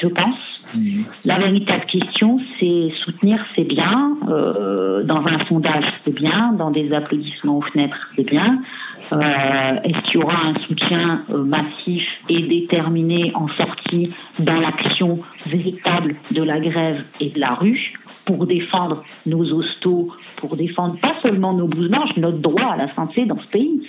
je 0.00 0.08
pense. 0.08 0.36
La 1.24 1.38
véritable 1.38 1.86
question, 1.86 2.38
c'est 2.58 2.90
soutenir, 3.04 3.44
c'est 3.54 3.64
bien. 3.64 4.16
Euh, 4.28 5.04
dans 5.04 5.24
un 5.26 5.44
sondage, 5.46 5.84
c'est 6.04 6.14
bien. 6.14 6.52
Dans 6.52 6.70
des 6.70 6.92
applaudissements 6.92 7.58
aux 7.58 7.62
fenêtres, 7.62 7.96
c'est 8.14 8.28
bien. 8.28 8.60
Euh, 9.12 9.80
Est-ce 9.84 10.10
qu'il 10.10 10.20
y 10.20 10.24
aura 10.24 10.48
un 10.48 10.54
soutien 10.66 11.22
massif 11.28 12.02
et 12.28 12.42
déterminé 12.42 13.32
en 13.34 13.48
sortie 13.48 14.10
dans 14.40 14.60
l'action 14.60 15.20
véritable 15.46 16.16
de 16.32 16.42
la 16.42 16.58
grève 16.60 17.04
et 17.20 17.30
de 17.30 17.38
la 17.38 17.54
rue 17.54 17.94
pour 18.26 18.46
défendre 18.46 19.04
nos 19.24 19.44
hostos, 19.52 20.08
pour 20.38 20.56
défendre 20.56 20.98
pas 21.00 21.14
seulement 21.22 21.52
nos 21.54 21.68
blouses 21.68 21.88
blanches, 21.88 22.16
notre 22.16 22.38
droit 22.38 22.72
à 22.72 22.76
la 22.76 22.92
santé 22.94 23.24
dans 23.24 23.38
ce 23.38 23.46
pays? 23.46 23.88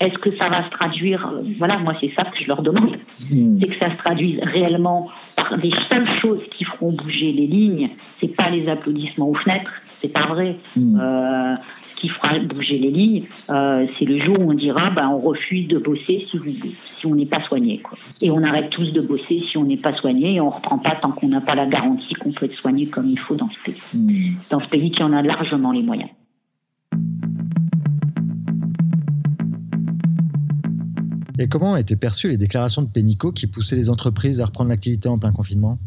Est-ce 0.00 0.18
que 0.18 0.36
ça 0.36 0.48
va 0.48 0.64
se 0.64 0.70
traduire 0.70 1.26
euh, 1.28 1.42
Voilà, 1.58 1.78
moi 1.78 1.94
c'est 2.00 2.12
ça 2.16 2.24
que 2.24 2.38
je 2.38 2.48
leur 2.48 2.62
demande 2.62 2.96
c'est 3.28 3.68
que 3.68 3.78
ça 3.78 3.90
se 3.90 3.96
traduise 3.98 4.38
réellement 4.42 5.08
par 5.36 5.56
des 5.58 5.72
seules 5.90 6.08
choses 6.20 6.42
qui 6.56 6.64
feront 6.64 6.92
bouger 6.92 7.32
les 7.32 7.46
lignes. 7.46 7.90
C'est 8.20 8.34
pas 8.36 8.50
les 8.50 8.68
applaudissements 8.68 9.28
aux 9.28 9.34
fenêtres, 9.34 9.72
c'est 10.00 10.12
pas 10.12 10.26
vrai. 10.26 10.56
Euh, 10.76 11.54
ce 11.94 12.00
qui 12.00 12.08
fera 12.08 12.38
bouger 12.40 12.78
les 12.78 12.90
lignes, 12.90 13.24
euh, 13.50 13.86
c'est 13.98 14.04
le 14.04 14.18
jour 14.18 14.36
où 14.38 14.50
on 14.50 14.54
dira, 14.54 14.90
bah, 14.90 15.08
on 15.08 15.18
refuse 15.18 15.68
de 15.68 15.78
bosser 15.78 16.26
si, 16.30 17.06
on 17.06 17.14
n'est 17.14 17.26
pas 17.26 17.40
soigné, 17.42 17.78
quoi. 17.78 17.96
Et 18.20 18.30
on 18.30 18.42
arrête 18.42 18.70
tous 18.70 18.92
de 18.92 19.00
bosser 19.00 19.42
si 19.50 19.56
on 19.56 19.64
n'est 19.64 19.78
pas 19.78 19.94
soigné 19.94 20.34
et 20.34 20.40
on 20.40 20.50
reprend 20.50 20.78
pas 20.78 20.96
tant 20.96 21.12
qu'on 21.12 21.28
n'a 21.28 21.40
pas 21.40 21.54
la 21.54 21.66
garantie 21.66 22.14
qu'on 22.14 22.32
peut 22.32 22.46
être 22.46 22.56
soigné 22.56 22.86
comme 22.86 23.08
il 23.08 23.18
faut 23.18 23.36
dans 23.36 23.48
ce 23.48 23.70
pays. 23.70 23.80
Dans 24.50 24.60
ce 24.60 24.68
pays 24.68 24.90
qui 24.90 25.02
en 25.02 25.12
a 25.12 25.22
largement 25.22 25.72
les 25.72 25.82
moyens. 25.82 26.10
Et 31.38 31.48
comment 31.48 31.72
ont 31.72 31.76
été 31.76 31.96
perçues 31.96 32.28
les 32.28 32.36
déclarations 32.36 32.82
de 32.82 32.92
Pénicaud 32.92 33.32
qui 33.32 33.48
poussaient 33.48 33.74
les 33.74 33.90
entreprises 33.90 34.40
à 34.40 34.46
reprendre 34.46 34.70
l'activité 34.70 35.08
en 35.08 35.18
plein 35.18 35.32
confinement? 35.32 35.78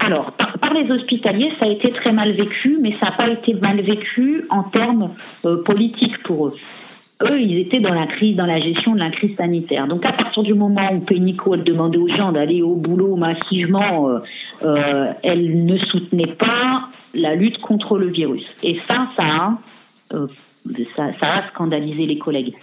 Alors, 0.00 0.32
par, 0.32 0.72
les 0.72 0.90
hospitaliers, 0.90 1.52
ça 1.58 1.66
a 1.66 1.68
été 1.68 1.90
très 1.92 2.12
mal 2.12 2.32
vécu, 2.32 2.78
mais 2.80 2.92
ça 3.00 3.06
n'a 3.06 3.12
pas 3.12 3.28
été 3.28 3.54
mal 3.54 3.80
vécu 3.80 4.44
en 4.50 4.64
termes 4.64 5.10
euh, 5.44 5.62
politiques 5.64 6.22
pour 6.24 6.48
eux. 6.48 6.54
Eux, 7.22 7.40
ils 7.40 7.58
étaient 7.58 7.80
dans 7.80 7.94
la 7.94 8.06
crise, 8.06 8.36
dans 8.36 8.46
la 8.46 8.60
gestion 8.60 8.94
de 8.94 8.98
la 8.98 9.10
crise 9.10 9.34
sanitaire. 9.36 9.86
Donc, 9.86 10.04
à 10.04 10.12
partir 10.12 10.42
du 10.42 10.52
moment 10.52 10.92
où 10.92 11.00
Pénicaud 11.00 11.54
a 11.54 11.56
demandé 11.56 11.96
aux 11.96 12.08
gens 12.08 12.32
d'aller 12.32 12.62
au 12.62 12.74
boulot 12.74 13.16
massivement, 13.16 14.08
euh, 14.08 14.18
euh, 14.62 15.12
elle 15.22 15.64
ne 15.64 15.78
soutenait 15.78 16.34
pas 16.38 16.88
la 17.14 17.34
lutte 17.34 17.58
contre 17.58 17.98
le 17.98 18.08
virus. 18.08 18.44
Et 18.62 18.78
ça, 18.86 19.08
ça 19.16 19.24
a, 19.24 19.58
ça, 20.10 21.10
ça 21.20 21.34
a 21.36 21.48
scandalisé 21.48 22.06
les 22.06 22.18
collègues. 22.18 22.54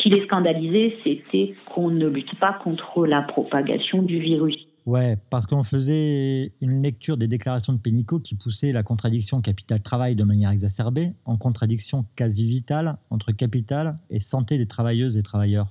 Ce 0.00 0.04
qui 0.04 0.08
les 0.08 0.24
scandalisait, 0.24 0.96
c'était 1.04 1.54
qu'on 1.74 1.90
ne 1.90 2.06
lutte 2.06 2.34
pas 2.38 2.54
contre 2.64 3.04
la 3.06 3.20
propagation 3.20 4.02
du 4.02 4.18
virus. 4.18 4.56
Ouais, 4.86 5.16
parce 5.30 5.46
qu'on 5.46 5.62
faisait 5.62 6.52
une 6.62 6.82
lecture 6.82 7.18
des 7.18 7.28
déclarations 7.28 7.74
de 7.74 7.78
Pénicaud 7.78 8.18
qui 8.18 8.34
poussait 8.34 8.72
la 8.72 8.82
contradiction 8.82 9.42
capital-travail 9.42 10.16
de 10.16 10.24
manière 10.24 10.50
exacerbée 10.50 11.10
en 11.26 11.36
contradiction 11.36 12.06
quasi 12.16 12.48
vitale 12.48 12.96
entre 13.10 13.32
capital 13.32 13.98
et 14.08 14.20
santé 14.20 14.56
des 14.56 14.66
travailleuses 14.66 15.18
et 15.18 15.22
travailleurs. 15.22 15.66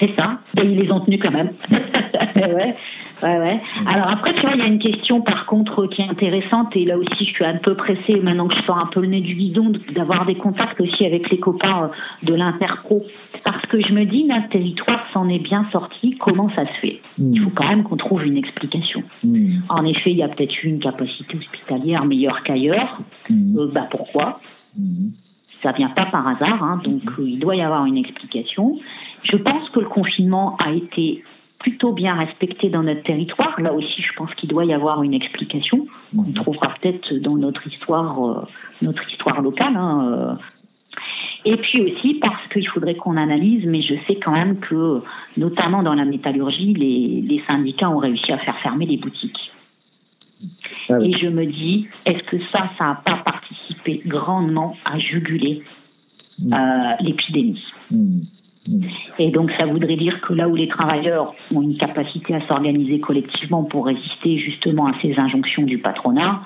C'est 0.00 0.10
ça. 0.18 0.40
Et 0.56 0.64
ils 0.64 0.78
les 0.78 0.90
ont 0.90 1.00
tenus 1.00 1.20
quand 1.22 1.30
même. 1.30 1.52
ouais. 2.38 2.74
Ouais, 3.22 3.38
ouais. 3.38 3.60
Alors 3.86 4.08
après, 4.08 4.34
tu 4.34 4.42
vois, 4.42 4.52
il 4.54 4.60
y 4.60 4.62
a 4.62 4.66
une 4.66 4.78
question 4.78 5.20
par 5.22 5.46
contre 5.46 5.86
qui 5.86 6.02
est 6.02 6.08
intéressante 6.08 6.76
et 6.76 6.84
là 6.84 6.96
aussi 6.96 7.24
je 7.24 7.32
suis 7.32 7.44
un 7.44 7.56
peu 7.56 7.74
pressée 7.74 8.16
maintenant 8.22 8.48
que 8.48 8.56
je 8.56 8.62
sors 8.62 8.78
un 8.78 8.86
peu 8.86 9.00
le 9.00 9.08
nez 9.08 9.20
du 9.20 9.34
guidon 9.34 9.72
d'avoir 9.94 10.26
des 10.26 10.36
contacts 10.36 10.80
aussi 10.80 11.04
avec 11.04 11.28
les 11.30 11.38
copains 11.38 11.84
euh, 11.84 12.26
de 12.26 12.34
l'interpro 12.34 13.04
parce 13.44 13.62
que 13.66 13.80
je 13.80 13.92
me 13.92 14.04
dis, 14.04 14.24
notre 14.24 14.48
territoire 14.50 15.04
s'en 15.12 15.28
est 15.28 15.38
bien 15.38 15.66
sorti, 15.72 16.16
comment 16.18 16.50
ça 16.50 16.66
se 16.66 16.80
fait? 16.80 17.00
Mm. 17.18 17.32
Il 17.34 17.40
faut 17.40 17.50
quand 17.54 17.68
même 17.68 17.82
qu'on 17.82 17.96
trouve 17.96 18.24
une 18.26 18.36
explication. 18.36 19.02
Mm. 19.24 19.60
En 19.68 19.84
effet, 19.84 20.10
il 20.10 20.16
y 20.16 20.22
a 20.22 20.28
peut-être 20.28 20.62
eu 20.62 20.68
une 20.68 20.80
capacité 20.80 21.36
hospitalière 21.36 22.04
meilleure 22.04 22.42
qu'ailleurs. 22.42 23.00
Mm. 23.30 23.58
Euh, 23.58 23.70
bah 23.72 23.88
pourquoi? 23.90 24.40
Mm. 24.76 25.08
Ça 25.62 25.72
vient 25.72 25.88
pas 25.88 26.06
par 26.06 26.28
hasard, 26.28 26.62
hein, 26.62 26.80
donc 26.84 27.02
euh, 27.18 27.28
il 27.28 27.38
doit 27.38 27.56
y 27.56 27.62
avoir 27.62 27.84
une 27.86 27.96
explication. 27.96 28.78
Je 29.24 29.36
pense 29.36 29.68
que 29.70 29.80
le 29.80 29.88
confinement 29.88 30.56
a 30.64 30.72
été 30.72 31.24
plutôt 31.58 31.92
bien 31.92 32.14
respecté 32.14 32.68
dans 32.70 32.82
notre 32.82 33.02
territoire. 33.02 33.60
Là 33.60 33.72
aussi, 33.72 34.02
je 34.02 34.12
pense 34.16 34.32
qu'il 34.34 34.48
doit 34.48 34.64
y 34.64 34.72
avoir 34.72 35.02
une 35.02 35.14
explication. 35.14 35.86
On 36.16 36.30
trouvera 36.32 36.74
peut-être 36.80 37.12
dans 37.14 37.36
notre 37.36 37.66
histoire, 37.66 38.24
euh, 38.24 38.42
notre 38.82 39.08
histoire 39.10 39.40
locale. 39.42 39.76
hein, 39.76 40.08
euh. 40.12 40.34
Et 41.44 41.56
puis 41.56 41.80
aussi 41.82 42.14
parce 42.14 42.46
qu'il 42.52 42.66
faudrait 42.68 42.96
qu'on 42.96 43.16
analyse, 43.16 43.64
mais 43.66 43.80
je 43.80 43.94
sais 44.06 44.16
quand 44.16 44.32
même 44.32 44.58
que, 44.60 45.00
notamment 45.36 45.82
dans 45.82 45.94
la 45.94 46.04
métallurgie, 46.04 46.74
les, 46.74 47.22
les 47.22 47.42
syndicats 47.46 47.90
ont 47.90 47.98
réussi 47.98 48.32
à 48.32 48.38
faire 48.38 48.58
fermer 48.58 48.86
les 48.86 48.96
boutiques. 48.96 49.52
Ah 50.90 50.94
oui. 51.00 51.10
Et 51.14 51.18
je 51.18 51.28
me 51.28 51.46
dis, 51.46 51.88
est-ce 52.06 52.22
que 52.24 52.38
ça, 52.52 52.70
ça 52.78 52.84
n'a 52.84 53.02
pas 53.04 53.22
participé 53.24 54.02
grandement 54.06 54.76
à 54.84 54.98
juguler 54.98 55.62
Mm. 56.38 56.52
euh, 56.52 56.94
l'épidémie? 57.00 57.62
Mm. 57.90 58.20
Et 59.18 59.30
donc, 59.30 59.50
ça 59.58 59.66
voudrait 59.66 59.96
dire 59.96 60.20
que 60.20 60.34
là 60.34 60.48
où 60.48 60.54
les 60.54 60.68
travailleurs 60.68 61.34
ont 61.54 61.62
une 61.62 61.76
capacité 61.76 62.34
à 62.34 62.46
s'organiser 62.46 63.00
collectivement 63.00 63.64
pour 63.64 63.86
résister 63.86 64.38
justement 64.38 64.86
à 64.86 64.92
ces 65.00 65.18
injonctions 65.18 65.62
du 65.62 65.78
patronat, 65.78 66.42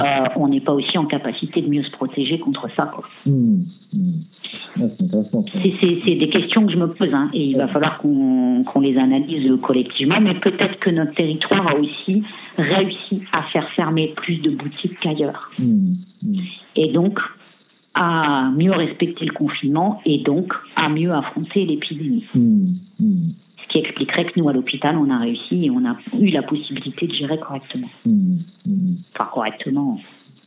euh, 0.00 0.04
on 0.36 0.48
n'est 0.48 0.60
pas 0.60 0.72
aussi 0.72 0.96
en 0.96 1.06
capacité 1.06 1.60
de 1.60 1.68
mieux 1.68 1.82
se 1.82 1.90
protéger 1.90 2.38
contre 2.38 2.68
ça. 2.76 2.84
quoi. 2.86 3.04
Mm. 3.26 3.62
Mm. 3.92 4.12
Ah, 4.80 4.82
c'est 5.80 6.14
des 6.14 6.28
questions 6.28 6.66
que 6.66 6.72
je 6.72 6.78
me 6.78 6.86
pose 6.88 7.12
hein, 7.12 7.30
et 7.32 7.42
il 7.42 7.56
va 7.56 7.66
falloir 7.68 7.98
qu'on 7.98 8.80
les 8.80 8.96
analyse 8.96 9.50
collectivement, 9.62 10.20
mais 10.20 10.34
peut-être 10.34 10.78
que 10.78 10.90
notre 10.90 11.14
territoire 11.14 11.66
a 11.66 11.74
aussi 11.74 12.22
réussi 12.56 13.22
à 13.32 13.42
faire 13.44 13.68
fermer 13.70 14.12
plus 14.16 14.36
de 14.36 14.50
boutiques 14.50 14.98
qu'ailleurs. 15.00 15.50
Mm. 15.58 15.94
Mm. 16.22 16.34
et 16.76 16.92
donc 16.92 17.18
à 17.94 18.50
mieux 18.56 18.72
respecter 18.72 19.24
le 19.24 19.32
confinement 19.32 20.00
et 20.04 20.22
donc 20.22 20.52
à 20.76 20.88
mieux 20.88 21.12
affronter 21.12 21.64
l'épidémie. 21.66 22.24
Mm. 22.34 22.66
Mm. 23.00 23.30
Ce 23.64 23.72
qui 23.72 23.78
expliquerait 23.78 24.24
que 24.26 24.38
nous, 24.40 24.48
à 24.48 24.52
l'hôpital, 24.52 24.96
on 24.96 25.10
a 25.10 25.18
réussi 25.18 25.64
et 25.66 25.70
on 25.70 25.84
a 25.84 25.96
eu 26.18 26.30
la 26.30 26.42
possibilité 26.42 27.06
de 27.06 27.12
gérer 27.12 27.38
correctement. 27.38 27.88
Mm. 28.06 28.36
Mm. 28.66 28.94
Enfin, 29.14 29.28
correctement, 29.32 29.98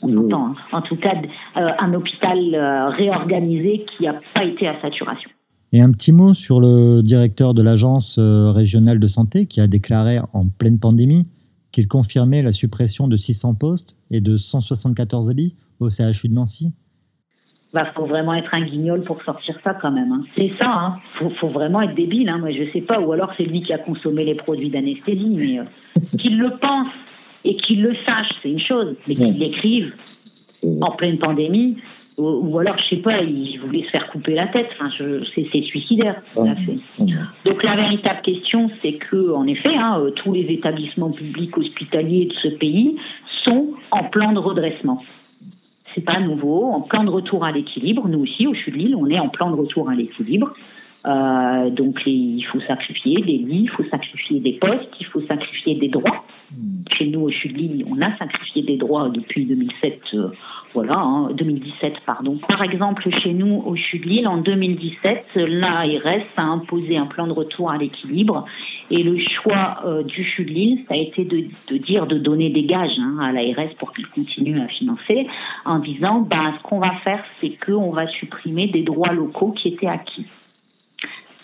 on 0.01 0.08
Oui. 0.08 0.13
s'entend. 0.15 0.47
hein. 0.47 0.56
En 0.71 0.82
tout 0.82 0.95
cas, 0.95 1.13
euh, 1.58 1.69
un 1.80 1.93
hôpital 1.93 2.38
euh, 2.56 2.89
réorganisé 2.89 3.86
qui 3.97 4.06
n'a 4.06 4.15
pas 4.34 4.45
été 4.45 4.67
à 4.67 4.80
saturation. 4.82 5.30
Et 5.73 5.82
un 5.82 5.91
petit 5.91 6.12
mot 6.12 6.34
sur 6.34 6.60
le 6.60 7.01
directeur 7.01 7.54
de 7.54 7.62
l'agence 7.62 8.17
euh, 8.19 8.51
régionale 8.51 8.99
de 8.99 9.08
santé 9.08 9.45
qui 9.45 9.62
a 9.62 9.67
déclaré 9.67 10.19
en 10.34 10.45
pleine 10.47 10.80
pandémie 10.80 11.27
qu'il 11.71 11.88
confirmait 11.88 12.41
la 12.41 12.51
suppression 12.51 13.08
de 13.08 13.15
600 13.15 13.56
postes 13.56 13.95
et 14.10 14.19
de 14.19 14.36
174 14.36 15.32
lits 15.34 15.56
au 15.80 15.89
CHU 15.89 16.27
de 16.27 16.34
Nancy. 16.34 16.73
Bah, 17.73 17.86
faut 17.95 18.05
vraiment 18.05 18.34
être 18.34 18.53
un 18.53 18.63
guignol 18.63 19.03
pour 19.03 19.21
sortir 19.23 19.57
ça 19.63 19.73
quand 19.73 19.91
même. 19.91 20.12
hein. 20.12 20.23
C'est 20.36 20.51
ça, 20.60 20.69
hein. 20.69 20.95
Faut, 21.17 21.29
faut 21.29 21.47
vraiment 21.47 21.81
être 21.81 21.95
débile. 21.95 22.27
Hein. 22.27 22.39
Moi, 22.39 22.51
je 22.51 22.69
sais 22.73 22.81
pas. 22.81 22.99
Ou 22.99 23.13
alors 23.13 23.31
c'est 23.38 23.43
lui 23.45 23.62
qui 23.62 23.71
a 23.71 23.77
consommé 23.77 24.25
les 24.25 24.36
produits 24.36 24.69
d'anesthésie, 24.69 25.36
mais 25.38 25.60
euh, 25.60 25.63
qu'il 26.19 26.38
le 26.38 26.49
pense 26.57 26.88
et 27.45 27.55
qu'il 27.55 27.81
le 27.81 27.95
sache, 28.05 28.27
c'est 28.41 28.49
une 28.49 28.60
chose. 28.60 28.95
Mais 29.07 29.15
qu'il 29.15 29.38
l'écrive 29.39 29.93
en 30.81 30.91
pleine 30.91 31.17
pandémie, 31.17 31.77
ou, 32.17 32.27
ou 32.27 32.60
alors 32.60 32.77
je 32.77 32.95
sais 32.95 33.01
pas, 33.01 33.21
il 33.21 33.57
voulait 33.60 33.84
se 33.84 33.89
faire 33.89 34.07
couper 34.10 34.36
la 34.36 34.47
tête. 34.47 34.67
Enfin, 34.73 34.89
c'est, 35.34 35.62
suicidaire. 35.63 36.21
fait. 36.55 36.77
Donc 37.45 37.63
la 37.63 37.75
véritable 37.77 38.21
question, 38.21 38.69
c'est 38.81 38.93
que, 38.93 39.31
en 39.34 39.47
effet, 39.47 39.73
hein, 39.73 39.99
euh, 39.99 40.12
tous 40.12 40.34
les 40.34 40.45
établissements 40.51 41.12
publics 41.12 41.57
hospitaliers 41.57 42.25
de 42.25 42.34
ce 42.34 42.49
pays 42.49 42.97
sont 43.43 43.69
en 43.91 44.03
plan 44.03 44.34
de 44.34 44.39
redressement. 44.39 45.01
C'est 45.93 46.06
pas 46.06 46.19
nouveau, 46.19 46.65
en 46.65 46.82
plan 46.82 47.04
de 47.04 47.10
retour 47.10 47.43
à 47.43 47.51
l'équilibre. 47.51 48.08
Nous 48.08 48.19
aussi, 48.19 48.47
au 48.47 48.54
CHU 48.54 48.71
de 48.71 48.77
Lille, 48.77 48.95
on 48.95 49.08
est 49.08 49.19
en 49.19 49.30
plan 49.30 49.51
de 49.51 49.56
retour 49.56 49.89
à 49.89 49.95
l'équilibre. 49.95 50.54
Euh, 51.04 51.71
donc 51.71 51.99
il 52.06 52.43
faut 52.51 52.60
sacrifier 52.62 53.15
des 53.21 53.38
lits, 53.39 53.63
il 53.63 53.69
faut 53.69 53.84
sacrifier 53.89 54.39
des 54.39 54.54
postes, 54.54 54.89
il 54.99 55.06
faut 55.08 55.21
sacrifier 55.21 55.75
des 55.75 55.88
droits. 55.88 56.23
Mm. 56.51 56.84
Chez 56.95 57.08
nous, 57.08 57.21
au 57.21 57.30
CHU 57.30 57.49
de 57.49 57.58
Lille, 57.58 57.86
on 57.89 57.99
a 58.01 58.15
sacrifié 58.17 58.62
des 58.62 58.77
droits 58.77 59.10
depuis 59.10 59.45
2007, 59.45 59.99
euh, 60.13 60.27
voilà, 60.73 60.97
hein, 60.97 61.29
2017, 61.34 61.95
pardon. 62.05 62.39
Par 62.47 62.63
exemple, 62.63 63.07
chez 63.21 63.34
nous, 63.34 63.62
au 63.65 63.75
CHU 63.75 63.99
de 63.99 64.05
Lille, 64.05 64.27
en 64.27 64.38
2017, 64.38 65.25
l'ARS 65.36 66.23
a 66.38 66.43
imposé 66.43 66.97
un 66.97 67.07
plan 67.07 67.27
de 67.27 67.34
retour 67.34 67.69
à 67.69 67.77
l'équilibre 67.77 68.45
et 68.89 69.03
le 69.03 69.17
choix 69.19 69.79
euh, 69.86 70.03
du 70.03 70.23
CHU 70.23 70.45
de 70.45 70.51
Lille, 70.51 70.86
ça 70.88 70.93
a 70.93 70.97
été 70.97 71.25
de, 71.25 71.77
dire 71.77 72.07
de 72.07 72.17
donner 72.17 72.49
des 72.49 72.63
gages 72.63 72.97
hein, 72.99 73.17
à 73.21 73.31
l'ARS 73.31 73.73
pour 73.79 73.93
qu'il 73.93 74.07
continue 74.07 74.62
à 74.62 74.67
financer, 74.67 75.27
en 75.65 75.79
disant, 75.79 76.21
ben, 76.21 76.53
ce 76.57 76.63
qu'on 76.63 76.79
va 76.79 76.93
faire, 77.03 77.23
c'est 77.41 77.57
qu'on 77.65 77.91
va 77.91 78.07
supprimer 78.07 78.67
des 78.67 78.84
droits 78.84 79.13
locaux 79.13 79.51
qui 79.51 79.69
étaient 79.69 79.88
acquis. 79.88 80.25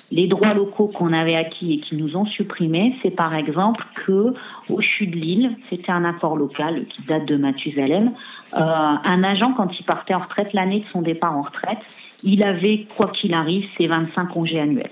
Les 0.09 0.27
droits 0.27 0.53
locaux 0.53 0.87
qu'on 0.87 1.11
avait 1.11 1.35
acquis 1.35 1.73
et 1.73 1.79
qui 1.79 1.97
nous 1.97 2.15
ont 2.15 2.25
supprimés, 2.25 2.95
c'est 3.03 3.11
par 3.11 3.35
exemple 3.35 3.85
que 4.05 4.33
au 4.69 4.79
de 4.79 5.15
Lille, 5.15 5.57
c'était 5.69 5.91
un 5.91 6.05
accord 6.05 6.37
local 6.37 6.85
qui 6.85 7.01
date 7.03 7.25
de 7.25 7.35
Mathusalem, 7.35 8.13
euh, 8.53 8.59
un 8.59 9.23
agent 9.23 9.53
quand 9.53 9.69
il 9.79 9.83
partait 9.83 10.13
en 10.13 10.19
retraite 10.19 10.53
l'année 10.53 10.81
de 10.81 10.85
son 10.91 11.01
départ 11.01 11.35
en 11.35 11.41
retraite, 11.41 11.79
il 12.23 12.43
avait 12.43 12.87
quoi 12.95 13.11
qu'il 13.11 13.33
arrive 13.33 13.65
ses 13.77 13.87
25 13.87 14.27
congés 14.27 14.59
annuels 14.59 14.91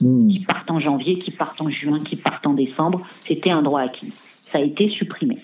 Mm. 0.00 0.28
qui 0.28 0.40
partent 0.40 0.70
en 0.70 0.80
janvier, 0.80 1.18
qui 1.20 1.30
partent 1.30 1.60
en 1.60 1.70
juin, 1.70 2.00
qui 2.04 2.16
partent 2.16 2.46
en 2.46 2.54
décembre, 2.54 3.00
c'était 3.28 3.50
un 3.50 3.62
droit 3.62 3.80
acquis. 3.80 4.12
Ça 4.52 4.58
a 4.58 4.60
été 4.60 4.88
supprimé. 4.90 5.38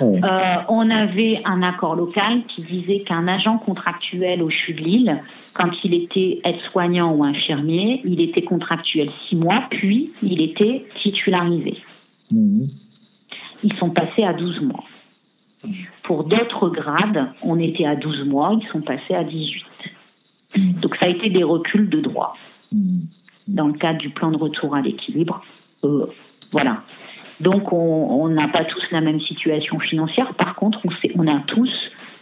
Euh, 0.00 0.56
on 0.68 0.90
avait 0.90 1.40
un 1.44 1.62
accord 1.62 1.96
local 1.96 2.42
qui 2.54 2.62
disait 2.62 3.00
qu'un 3.00 3.26
agent 3.26 3.58
contractuel 3.58 4.42
au 4.42 4.50
CHU 4.50 4.74
de 4.74 4.80
Lille, 4.80 5.22
quand 5.54 5.70
il 5.82 5.94
était 5.94 6.40
aide-soignant 6.44 7.12
ou 7.12 7.24
infirmier, 7.24 8.00
il 8.04 8.20
était 8.20 8.42
contractuel 8.42 9.10
six 9.28 9.36
mois, 9.36 9.64
puis 9.70 10.12
il 10.22 10.40
était 10.40 10.86
titularisé. 11.02 11.78
Mm. 12.30 12.66
Ils 13.64 13.74
sont 13.74 13.90
passés 13.90 14.24
à 14.24 14.34
12 14.34 14.60
mois. 14.62 14.84
Pour 16.04 16.24
d'autres 16.24 16.68
grades, 16.70 17.32
on 17.42 17.58
était 17.58 17.84
à 17.86 17.94
12 17.96 18.24
mois, 18.26 18.56
ils 18.60 18.66
sont 18.68 18.80
passés 18.80 19.14
à 19.14 19.24
18. 19.24 19.64
Donc 20.80 20.96
ça 20.96 21.06
a 21.06 21.08
été 21.08 21.30
des 21.30 21.44
reculs 21.44 21.88
de 21.88 22.00
droit 22.00 22.34
Mm. 22.72 23.00
dans 23.48 23.66
le 23.66 23.74
cadre 23.74 23.98
du 23.98 24.08
plan 24.10 24.30
de 24.30 24.38
retour 24.38 24.74
à 24.74 24.80
l'équilibre. 24.80 25.42
Euh, 25.84 26.06
voilà. 26.52 26.82
Donc 27.40 27.70
on 27.72 28.28
n'a 28.28 28.48
pas 28.48 28.64
tous 28.64 28.82
la 28.92 29.00
même 29.02 29.20
situation 29.20 29.78
financière. 29.78 30.32
Par 30.34 30.54
contre, 30.54 30.78
on, 30.84 30.90
sait- 31.02 31.12
on 31.16 31.26
a 31.26 31.38
tous 31.48 31.70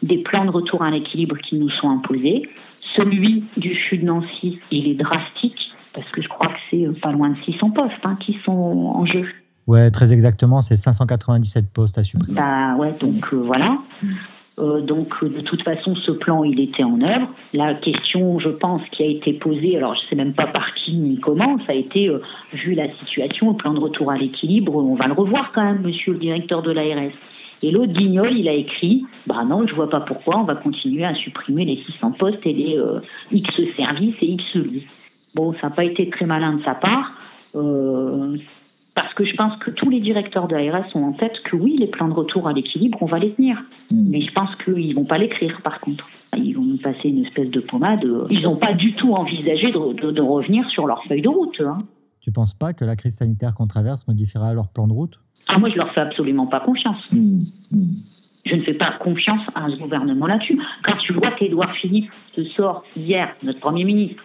des 0.03 0.19
plans 0.19 0.45
de 0.45 0.51
retour 0.51 0.83
à 0.83 0.91
l'équilibre 0.91 1.37
qui 1.39 1.55
nous 1.57 1.69
sont 1.71 1.89
imposés. 1.91 2.49
Celui 2.97 3.45
du 3.57 3.75
CHU 3.75 3.99
de 3.99 4.07
Nancy, 4.07 4.59
il 4.73 4.89
est 4.89 4.95
drastique 4.95 5.59
parce 5.93 6.09
que 6.11 6.21
je 6.23 6.29
crois 6.29 6.49
que 6.49 6.59
c'est 6.71 6.87
euh, 6.87 6.93
pas 7.01 7.13
loin 7.13 7.29
de 7.31 7.37
600 7.45 7.71
postes 7.71 7.95
hein, 8.05 8.17
qui 8.21 8.37
sont 8.45 8.51
en 8.53 9.07
jeu. 9.07 9.29
Ouais, 9.67 9.91
très 9.91 10.13
exactement, 10.13 10.63
c'est 10.63 10.77
597 10.77 11.67
postes 11.73 11.99
à 11.99 12.03
supprimer. 12.03 12.35
Bah 12.35 12.75
ouais, 12.77 12.95
donc 13.01 13.25
euh, 13.33 13.37
voilà. 13.37 13.79
Euh, 14.59 14.81
donc 14.81 15.09
euh, 15.23 15.29
de 15.29 15.41
toute 15.43 15.63
façon, 15.63 15.95
ce 15.95 16.13
plan, 16.13 16.45
il 16.45 16.59
était 16.61 16.83
en 16.83 17.01
œuvre. 17.01 17.29
La 17.53 17.75
question, 17.75 18.39
je 18.39 18.49
pense, 18.49 18.83
qui 18.93 19.03
a 19.03 19.07
été 19.07 19.35
posée, 19.35 19.77
alors 19.77 19.95
je 19.95 20.01
sais 20.09 20.17
même 20.17 20.35
pas 20.35 20.47
par 20.47 20.75
qui 20.75 20.97
ni 20.97 21.21
comment, 21.21 21.59
ça 21.67 21.73
a 21.73 21.75
été, 21.75 22.11
vu 22.53 22.75
la 22.75 22.93
situation, 22.97 23.51
le 23.51 23.57
plan 23.57 23.75
de 23.75 23.81
retour 23.81 24.11
à 24.11 24.17
l'équilibre, 24.17 24.75
on 24.75 24.95
va 24.95 25.07
le 25.07 25.13
revoir 25.13 25.53
quand 25.55 25.63
même, 25.63 25.83
monsieur 25.83 26.15
le 26.15 26.19
directeur 26.19 26.63
de 26.63 26.73
l'ARS. 26.73 27.13
Et 27.63 27.71
l'autre 27.71 27.93
guignol, 27.93 28.33
il 28.33 28.49
a 28.49 28.55
écrit, 28.55 29.05
bah 29.27 29.45
non, 29.47 29.67
je 29.67 29.75
vois 29.75 29.91
pas 29.91 30.01
pourquoi, 30.01 30.39
on 30.39 30.45
va 30.45 30.55
continuer 30.55 31.05
à 31.05 31.15
supprimer 31.15 31.67
les 31.67 31.77
600 31.93 32.13
postes 32.13 32.45
et 32.47 32.55
les 32.55 32.79
X 33.31 33.51
services 33.77 34.17
et 34.23 34.27
X 34.27 34.55
lits. 34.55 34.87
Bon, 35.35 35.53
ça 35.61 35.69
n'a 35.69 35.75
pas 35.75 35.85
été 35.85 36.09
très 36.09 36.25
malin 36.25 36.55
de 36.55 36.63
sa 36.65 36.75
part. 36.75 37.13
Parce 39.03 39.15
que 39.15 39.25
je 39.25 39.35
pense 39.35 39.57
que 39.57 39.71
tous 39.71 39.89
les 39.89 40.01
directeurs 40.01 40.47
de 40.47 40.55
l'ARS 40.57 40.85
ont 40.95 41.05
en 41.05 41.13
tête 41.13 41.33
que 41.45 41.57
oui, 41.57 41.77
les 41.79 41.87
plans 41.87 42.09
de 42.09 42.13
retour 42.13 42.47
à 42.49 42.53
l'équilibre, 42.53 42.99
on 43.01 43.07
va 43.07 43.19
les 43.19 43.33
tenir. 43.33 43.57
Mm. 43.91 44.11
Mais 44.11 44.21
je 44.21 44.31
pense 44.33 44.51
qu'ils 44.65 44.95
vont 44.95 45.05
pas 45.07 45.17
l'écrire 45.17 45.59
par 45.63 45.81
contre. 45.81 46.07
Ils 46.37 46.53
vont 46.53 46.63
nous 46.65 46.77
passer 46.77 47.09
une 47.09 47.25
espèce 47.25 47.49
de 47.51 47.61
pommade. 47.61 48.07
Ils 48.31 48.43
n'ont 48.43 48.57
pas 48.57 48.75
du 48.75 48.93
tout 48.95 49.13
envisagé 49.15 49.73
de, 49.73 50.01
de- 50.03 50.11
de 50.11 50.21
revenir 50.21 50.69
sur 50.71 50.87
leur 50.87 51.03
feuille 51.05 51.23
de 51.23 51.29
route. 51.29 51.61
hein. 51.61 51.79
Tu 52.21 52.31
penses 52.31 52.53
pas 52.55 52.75
que 52.75 52.85
la 52.85 52.95
crise 52.97 53.17
sanitaire 53.17 53.55
qu'on 53.55 53.67
traverse 53.67 54.07
modifiera 54.07 54.53
leur 54.53 54.69
plan 54.69 54.87
de 54.87 54.93
route? 54.93 55.19
Ah, 55.49 55.59
moi, 55.59 55.71
je 55.71 55.77
leur 55.77 55.91
fais 55.95 56.03
absolument 56.03 56.47
pas 56.47 56.61
confiance. 56.61 57.01
Mm. 57.11 57.41
Mm. 57.73 57.85
Je 58.45 58.55
ne 58.55 58.63
fais 58.63 58.75
pas 58.75 58.93
confiance 59.01 59.43
à 59.55 59.69
ce 59.71 59.77
gouvernement 59.77 60.27
là-dessus. 60.27 60.59
Quand 60.85 60.97
tu 61.07 61.13
vois 61.15 61.31
qu'Édouard 61.33 61.73
Philippe 61.77 62.11
se 62.37 62.45
sort 62.57 62.85
hier, 62.97 63.29
notre 63.43 63.61
Premier 63.61 63.85
ministre, 63.85 64.23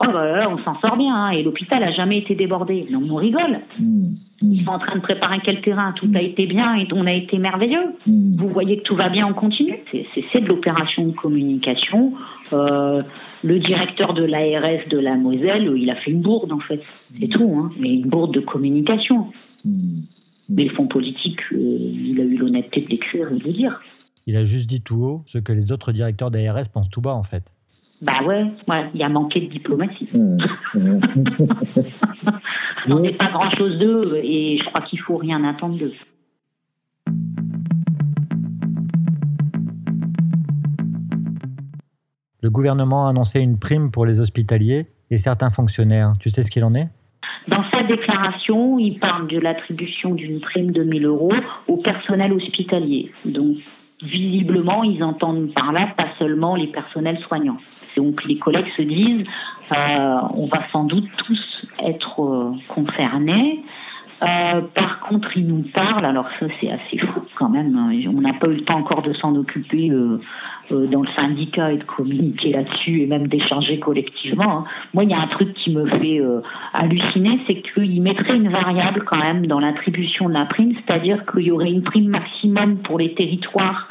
oh 0.00 0.10
là, 0.10 0.48
on 0.50 0.58
s'en 0.64 0.78
sort 0.80 0.96
bien, 0.96 1.14
hein, 1.14 1.30
et 1.30 1.42
l'hôpital 1.42 1.82
a 1.82 1.92
jamais 1.92 2.18
été 2.18 2.34
débordé. 2.34 2.86
Non, 2.90 3.02
on 3.10 3.16
rigole. 3.16 3.60
Mm. 3.78 4.14
Ils 4.40 4.64
sont 4.64 4.70
en 4.70 4.78
train 4.78 4.94
de 4.96 5.00
préparer 5.00 5.38
quel 5.44 5.60
terrain, 5.62 5.92
tout 5.92 6.08
a 6.14 6.20
été 6.22 6.46
bien 6.46 6.76
et 6.76 6.86
on 6.92 7.06
a 7.06 7.12
été 7.12 7.38
merveilleux. 7.38 7.94
Vous 8.06 8.48
voyez 8.48 8.78
que 8.78 8.82
tout 8.84 8.94
va 8.94 9.08
bien 9.08 9.26
en 9.26 9.34
continu. 9.34 9.74
C'est- 9.90 10.40
de 10.40 10.46
l'opération 10.46 11.06
de 11.06 11.12
communication. 11.12 12.12
Euh, 12.52 13.02
Le 13.44 13.60
directeur 13.60 14.14
de 14.14 14.24
l'ARS 14.24 14.88
de 14.90 14.98
la 14.98 15.14
Moselle, 15.16 15.72
il 15.76 15.88
a 15.90 15.94
fait 15.94 16.10
une 16.10 16.22
bourde 16.22 16.50
en 16.52 16.58
fait, 16.58 16.80
c'est 17.20 17.28
tout, 17.28 17.52
hein, 17.56 17.70
mais 17.78 17.90
une 17.94 18.08
bourde 18.08 18.34
de 18.34 18.40
communication. 18.40 19.26
Mais 20.48 20.64
le 20.64 20.70
fonds 20.70 20.86
politique, 20.88 21.38
euh, 21.52 21.56
il 21.56 22.20
a 22.20 22.24
eu 22.24 22.36
l'honnêteté 22.36 22.80
de 22.80 22.88
l'écrire 22.88 23.30
et 23.30 23.38
de 23.38 23.44
le 23.44 23.52
dire. 23.52 23.80
Il 24.26 24.36
a 24.36 24.44
juste 24.44 24.68
dit 24.68 24.82
tout 24.82 25.02
haut 25.04 25.22
ce 25.26 25.38
que 25.38 25.52
les 25.52 25.70
autres 25.72 25.92
directeurs 25.92 26.30
d'ARS 26.30 26.68
pensent 26.72 26.90
tout 26.90 27.00
bas, 27.00 27.14
en 27.14 27.22
fait. 27.22 27.44
Bah 28.00 28.22
ouais, 28.24 28.44
ouais, 28.68 28.90
il 28.94 29.02
a 29.02 29.08
manqué 29.08 29.40
de 29.40 29.46
diplomatie. 29.46 30.08
Ouais. 30.14 30.36
On 32.88 33.00
n'est 33.00 33.14
pas 33.14 33.30
grand-chose 33.30 33.78
d'eux 33.78 34.20
et 34.22 34.58
je 34.58 34.64
crois 34.66 34.82
qu'il 34.82 35.00
faut 35.00 35.16
rien 35.16 35.42
attendre 35.44 35.76
d'eux. 35.78 35.92
Le 42.40 42.50
gouvernement 42.50 43.06
a 43.06 43.10
annoncé 43.10 43.40
une 43.40 43.58
prime 43.58 43.90
pour 43.90 44.06
les 44.06 44.20
hospitaliers 44.20 44.86
et 45.10 45.18
certains 45.18 45.50
fonctionnaires. 45.50 46.12
Tu 46.20 46.30
sais 46.30 46.44
ce 46.44 46.50
qu'il 46.50 46.64
en 46.64 46.74
est? 46.74 46.88
Dans 47.48 47.64
sa 47.72 47.82
déclaration, 47.82 48.78
il 48.78 49.00
parle 49.00 49.26
de 49.26 49.38
l'attribution 49.40 50.14
d'une 50.14 50.40
prime 50.40 50.70
de 50.70 50.84
1000 50.84 51.04
euros 51.04 51.32
au 51.66 51.78
personnel 51.78 52.32
hospitalier. 52.32 53.10
Donc, 53.24 53.56
visiblement, 54.02 54.84
ils 54.84 55.02
entendent 55.02 55.52
par 55.52 55.72
là 55.72 55.88
pas 55.96 56.08
seulement 56.18 56.54
les 56.54 56.68
personnels 56.68 57.18
soignants. 57.26 57.58
Donc, 57.98 58.24
les 58.24 58.38
collègues 58.38 58.70
se 58.76 58.82
disent, 58.82 59.26
euh, 59.72 60.20
on 60.34 60.46
va 60.46 60.62
sans 60.70 60.84
doute 60.84 61.08
tous 61.16 61.66
être 61.84 62.20
euh, 62.20 62.52
concernés. 62.68 63.64
Euh, 64.22 64.60
par 64.74 65.00
contre, 65.00 65.36
ils 65.36 65.46
nous 65.46 65.64
parlent, 65.74 66.04
alors 66.04 66.26
ça 66.40 66.46
c'est 66.60 66.70
assez 66.70 66.98
fou 66.98 67.20
quand 67.36 67.48
même, 67.48 67.76
hein. 67.76 67.92
on 68.08 68.20
n'a 68.20 68.32
pas 68.32 68.48
eu 68.48 68.54
le 68.54 68.64
temps 68.64 68.78
encore 68.78 69.02
de 69.02 69.12
s'en 69.12 69.32
occuper 69.36 69.92
dans 70.70 71.02
le 71.02 71.08
syndicat 71.14 71.70
et 71.72 71.76
de 71.76 71.84
communiquer 71.84 72.50
là-dessus 72.50 73.02
et 73.02 73.06
même 73.06 73.28
d'échanger 73.28 73.78
collectivement. 73.78 74.58
hein. 74.58 74.64
Moi, 74.92 75.04
il 75.04 75.10
y 75.10 75.14
a 75.14 75.20
un 75.20 75.28
truc 75.28 75.54
qui 75.54 75.72
me 75.72 75.86
fait 75.86 76.20
halluciner, 76.74 77.38
c'est 77.46 77.62
qu'ils 77.62 78.02
mettraient 78.02 78.36
une 78.36 78.50
variable 78.50 79.04
quand 79.04 79.18
même 79.18 79.46
dans 79.46 79.60
l'attribution 79.60 80.28
de 80.28 80.34
la 80.34 80.46
prime, 80.46 80.74
c'est-à-dire 80.74 81.24
qu'il 81.30 81.42
y 81.42 81.52
aurait 81.52 81.70
une 81.70 81.84
prime 81.84 82.08
maximum 82.08 82.78
pour 82.78 82.98
les 82.98 83.14
territoires 83.14 83.86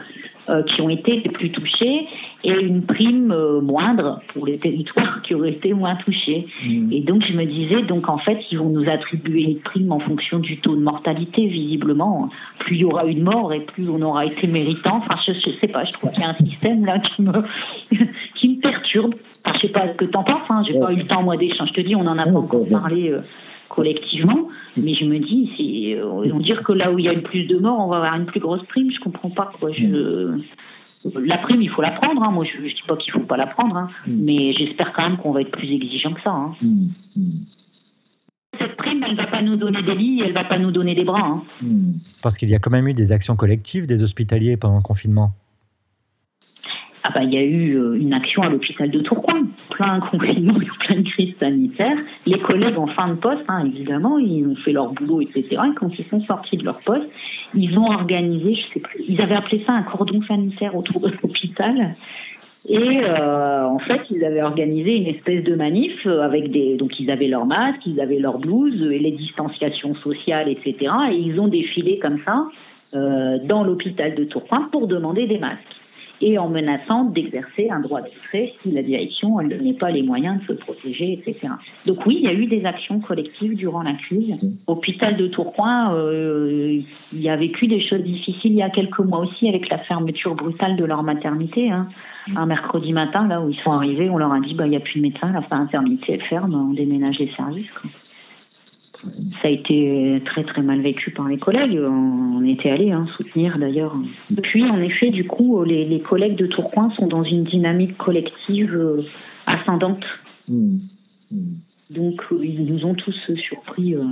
qui 0.64 0.82
ont 0.82 0.90
été 0.90 1.18
les 1.20 1.30
plus 1.30 1.52
touchés 1.52 2.08
et 2.44 2.52
une 2.52 2.84
prime 2.84 3.32
euh, 3.32 3.62
moindre 3.62 4.22
pour 4.34 4.46
les 4.46 4.58
territoires 4.58 5.22
qui 5.24 5.34
auraient 5.34 5.52
été 5.52 5.74
moins 5.74 5.96
touchés. 5.98 6.48
Hmm. 6.64 6.92
Et 6.92 7.02
donc 7.02 7.26
je 7.28 7.34
me 7.34 7.46
disais, 7.46 7.82
donc 7.84 8.08
en 8.10 8.18
fait, 8.18 8.40
ils 8.52 8.58
vont 8.58 8.70
nous 8.70 8.90
attribuer 8.90 9.44
une 9.44 9.60
prime 9.60 9.92
en 9.92 10.00
fonction 10.00 10.40
du 10.40 10.58
taux 10.60 10.76
de 10.76 10.82
mortalité, 10.82 11.48
visiblement. 11.48 12.30
Plus 12.60 12.76
il 12.76 12.82
y 12.82 12.86
aura 12.86 13.06
eu 13.08 13.16
de 13.16 13.24
morts 13.24 13.54
et 13.54 13.62
plus 13.62 13.90
on 13.90 14.02
aura 14.02 14.26
été 14.26 14.48
méritant. 14.48 14.98
Enfin, 14.98 15.16
je, 15.26 15.34
je 15.34 15.58
sais 15.60 15.68
pas, 15.68 15.84
je 15.84 15.92
trouve 15.94 16.12
qu'il 16.12 16.22
y 16.22 16.26
a 16.26 16.30
un 16.30 16.46
système 16.46 16.86
là 16.86 17.00
qui 17.00 17.22
me, 17.22 17.32
qui 18.36 18.50
me 18.50 18.62
perturbe. 18.62 19.16
Enfin, 19.44 19.58
je 19.62 19.68
sais 19.68 19.74
pas 19.74 19.88
ce 19.88 19.98
que 19.98 20.06
t'en 20.06 20.24
penses, 20.24 20.42
hein. 20.50 20.62
j'ai 20.68 20.80
pas 20.80 20.92
eu 20.92 20.98
le 20.98 21.08
temps 21.08 21.24
moi 21.24 21.38
d'échanger. 21.38 21.72
Je 21.76 21.82
te 21.82 21.88
dis, 21.88 21.96
on 21.96 22.02
en 22.02 22.18
a 22.18 22.24
pas 22.24 22.32
Ouais, 22.32 22.38
encore 22.38 22.62
ouais. 22.62 22.70
parlé 22.70 23.10
euh, 23.12 23.22
collectivement, 23.70 24.48
mais 24.76 24.96
je 24.96 25.06
me 25.06 25.20
dis, 25.20 25.52
c'est, 25.58 26.00
euh, 26.00 26.26
ils 26.26 26.32
vont 26.32 26.40
dire 26.40 26.64
que 26.64 26.72
là 26.72 26.92
où 26.92 27.00
il 27.00 27.06
y 27.06 27.10
a 27.10 27.14
le 27.14 27.22
plus 27.22 27.46
de 27.46 27.58
morts, 27.58 27.80
on 27.80 27.88
va 27.88 27.98
avoir 27.98 28.16
une 28.16 28.26
plus 28.26 28.40
grosse 28.40 28.64
prime. 28.68 28.92
Je 28.92 29.00
comprends 29.00 29.30
pas 29.30 29.52
quoi. 29.60 29.72
Je, 29.72 30.40
la 31.16 31.38
prime, 31.38 31.62
il 31.62 31.70
faut 31.70 31.82
la 31.82 31.92
prendre. 31.92 32.24
Hein. 32.24 32.32
Moi, 32.32 32.46
je, 32.46 32.68
je 32.68 32.74
dis 32.74 32.82
pas 32.88 32.98
qu'il 32.98 33.14
faut 33.14 33.20
pas 33.22 33.38
la 33.38 33.48
prendre, 33.48 33.76
hein. 33.76 33.90
Mm. 34.06 34.24
mais 34.24 34.54
j'espère 34.54 34.94
quand 34.94 35.08
même 35.08 35.18
qu'on 35.18 35.32
va 35.32 35.42
être 35.42 35.52
plus 35.52 35.72
exigeant 35.72 36.14
que 36.14 36.22
ça. 36.22 36.32
Hein. 36.32 36.54
Hmm. 36.62 36.88
Cette 38.60 38.76
prime, 38.76 39.04
elle 39.08 39.16
va 39.16 39.28
pas 39.28 39.42
nous 39.42 39.56
donner 39.56 39.84
des 39.84 39.94
lits, 39.94 40.22
elle 40.26 40.34
va 40.34 40.44
pas 40.44 40.58
nous 40.58 40.72
donner 40.72 40.96
des 40.96 41.04
bras. 41.04 41.44
Parce 42.24 42.38
qu'il 42.38 42.50
y 42.50 42.56
a 42.56 42.60
quand 42.60 42.72
même 42.72 42.88
eu 42.88 42.94
des 42.94 43.12
actions 43.12 43.36
collectives 43.36 43.86
des 43.86 44.04
hospitaliers 44.04 44.58
pendant 44.58 44.78
le 44.78 44.82
confinement. 44.82 45.32
Ah 47.04 47.12
bah, 47.14 47.24
il 47.24 47.34
y 47.34 47.38
a 47.38 47.44
eu 47.44 47.78
euh, 47.78 47.94
une 47.94 48.14
action 48.14 48.42
à 48.42 48.50
l'hôpital 48.50 48.90
de 48.90 49.00
Tourcoing, 49.00 49.46
plein 49.78 50.00
confinement, 50.00 50.56
plein 50.88 51.02
de 51.02 51.10
crise 51.10 51.36
sanitaire. 51.40 51.98
Les 52.26 52.40
collègues 52.40 52.78
en 52.78 52.88
fin 52.88 53.10
de 53.10 53.16
poste, 53.16 53.44
hein, 53.48 53.66
évidemment, 53.66 54.18
ils 54.18 54.46
ont 54.48 54.56
fait 54.56 54.72
leur 54.72 54.92
boulot, 54.92 55.22
etc. 55.22 55.44
Et 55.52 55.76
quand 55.76 55.90
ils 55.98 56.06
sont 56.10 56.22
sortis 56.22 56.58
de 56.58 56.66
leur 56.66 56.80
poste, 56.80 57.08
ils 57.54 57.78
ont 57.78 57.86
organisé, 57.86 58.56
je 58.56 58.74
sais 58.74 58.80
plus, 58.80 59.04
ils 59.08 59.22
avaient 59.22 59.36
appelé 59.36 59.64
ça 59.66 59.74
un 59.74 59.84
cordon 59.84 60.22
sanitaire 60.28 60.76
autour 60.76 61.02
de 61.02 61.12
l'hôpital. 61.22 61.96
Et 62.68 63.00
euh, 63.02 63.66
en 63.66 63.80
fait, 63.80 64.02
ils 64.10 64.26
avaient 64.26 64.42
organisé 64.42 64.98
une 64.98 65.08
espèce 65.08 65.44
de 65.44 65.56
manif 65.56 65.94
euh, 66.06 66.22
avec 66.22 66.52
des. 66.52 66.76
Donc, 66.76 67.00
ils 67.00 67.10
avaient 67.10 67.30
leurs 67.30 67.46
masques, 67.46 67.86
ils 67.86 68.02
avaient 68.02 68.20
leurs 68.20 68.40
blouses 68.40 68.82
et 68.92 69.00
les 69.00 69.12
distanciations 69.12 69.96
sociales, 69.96 70.50
etc. 70.50 70.92
Et 71.12 71.16
ils 71.16 71.40
ont 71.40 71.48
défilé 71.48 72.00
comme 72.00 72.20
ça 72.26 72.46
euh, 72.94 73.38
dans 73.46 73.64
l'hôpital 73.64 74.16
de 74.16 74.26
Tourcoing 74.26 74.68
pour 74.72 74.88
demander 74.88 75.28
des 75.28 75.38
masques 75.38 75.77
et 76.22 76.38
en 76.38 76.50
menaçant 76.50 77.06
d'exercer 77.06 77.70
un 77.70 77.82
droit 77.82 78.02
d'entrée 78.02 78.54
si 78.64 78.72
la 78.72 78.84
direction 78.84 79.40
ne 79.42 79.50
donnait 79.50 79.74
pas 79.74 79.92
les 79.92 80.04
moyens 80.04 80.42
de 80.42 80.48
se 80.48 80.54
protéger, 80.54 81.14
etc. 81.14 81.54
Donc 81.86 82.06
oui, 82.06 82.18
il 82.20 82.26
y 82.26 82.28
a 82.28 82.34
eu 82.34 82.48
des 82.48 82.66
actions 82.66 83.00
collectives 83.00 83.56
durant 83.56 83.84
la. 83.84 83.98
Hôpital 84.68 85.18
de 85.18 85.28
Tourcoing, 85.28 85.94
euh, 85.94 86.82
il 87.14 87.30
a 87.30 87.36
vécu 87.36 87.68
des 87.68 87.82
choses 87.82 88.02
difficiles 88.02 88.52
il 88.52 88.58
y 88.58 88.62
a 88.62 88.70
quelques 88.70 89.00
mois 89.00 89.20
aussi 89.20 89.50
avec 89.50 89.70
la 89.70 89.80
fermeture 89.80 90.36
brutale 90.36 90.76
de 90.76 90.86
leur 90.86 91.04
maternité. 91.04 91.70
Hein. 91.70 91.88
Un 92.36 92.46
mercredi 92.46 92.94
matin, 92.94 93.28
là 93.28 93.42
où 93.42 93.50
ils 93.50 93.58
sont 93.58 93.72
arrivés, 93.72 94.10
on 94.10 94.18
leur 94.18 94.32
a 94.32 94.40
dit 94.40 94.54
bah 94.54 94.66
il 94.66 94.72
n'y 94.72 94.76
a 94.76 94.82
plus 94.82 95.00
de 95.00 95.02
médecin, 95.02 95.32
la 95.32 95.42
maternité 95.58 96.20
ferme, 96.30 96.54
on 96.54 96.74
déménage 96.74 97.18
les 97.20 97.32
services. 97.32 97.68
Ça 99.42 99.48
a 99.48 99.52
été 99.52 100.22
très 100.26 100.44
très 100.44 100.62
mal 100.62 100.82
vécu 100.82 101.12
par 101.12 101.28
les 101.28 101.38
collègues. 101.38 101.80
On 101.80 102.44
était 102.46 102.70
allés 102.70 102.92
hein, 102.92 103.08
soutenir 103.16 103.58
d'ailleurs. 103.58 103.96
Puis 104.44 104.64
en 104.64 104.82
effet, 104.82 105.10
du 105.10 105.26
coup, 105.26 105.64
les, 105.64 105.86
les 105.86 106.00
collègues 106.02 106.36
de 106.36 106.48
Tourcoing 106.48 106.90
sont 106.92 107.08
dans 107.08 107.24
une 107.24 107.44
dynamique 107.44 107.98
collective 107.98 108.74
euh, 108.76 109.04
ascendante. 109.46 110.04
Hmm. 110.48 110.78
Hmm. 111.32 111.56
Donc 111.90 112.22
euh, 112.32 112.44
ils 112.44 112.66
nous 112.66 112.86
ont 112.86 112.96
tous 112.96 113.16
euh, 113.30 113.36
surpris, 113.36 113.96
euh, 113.96 114.04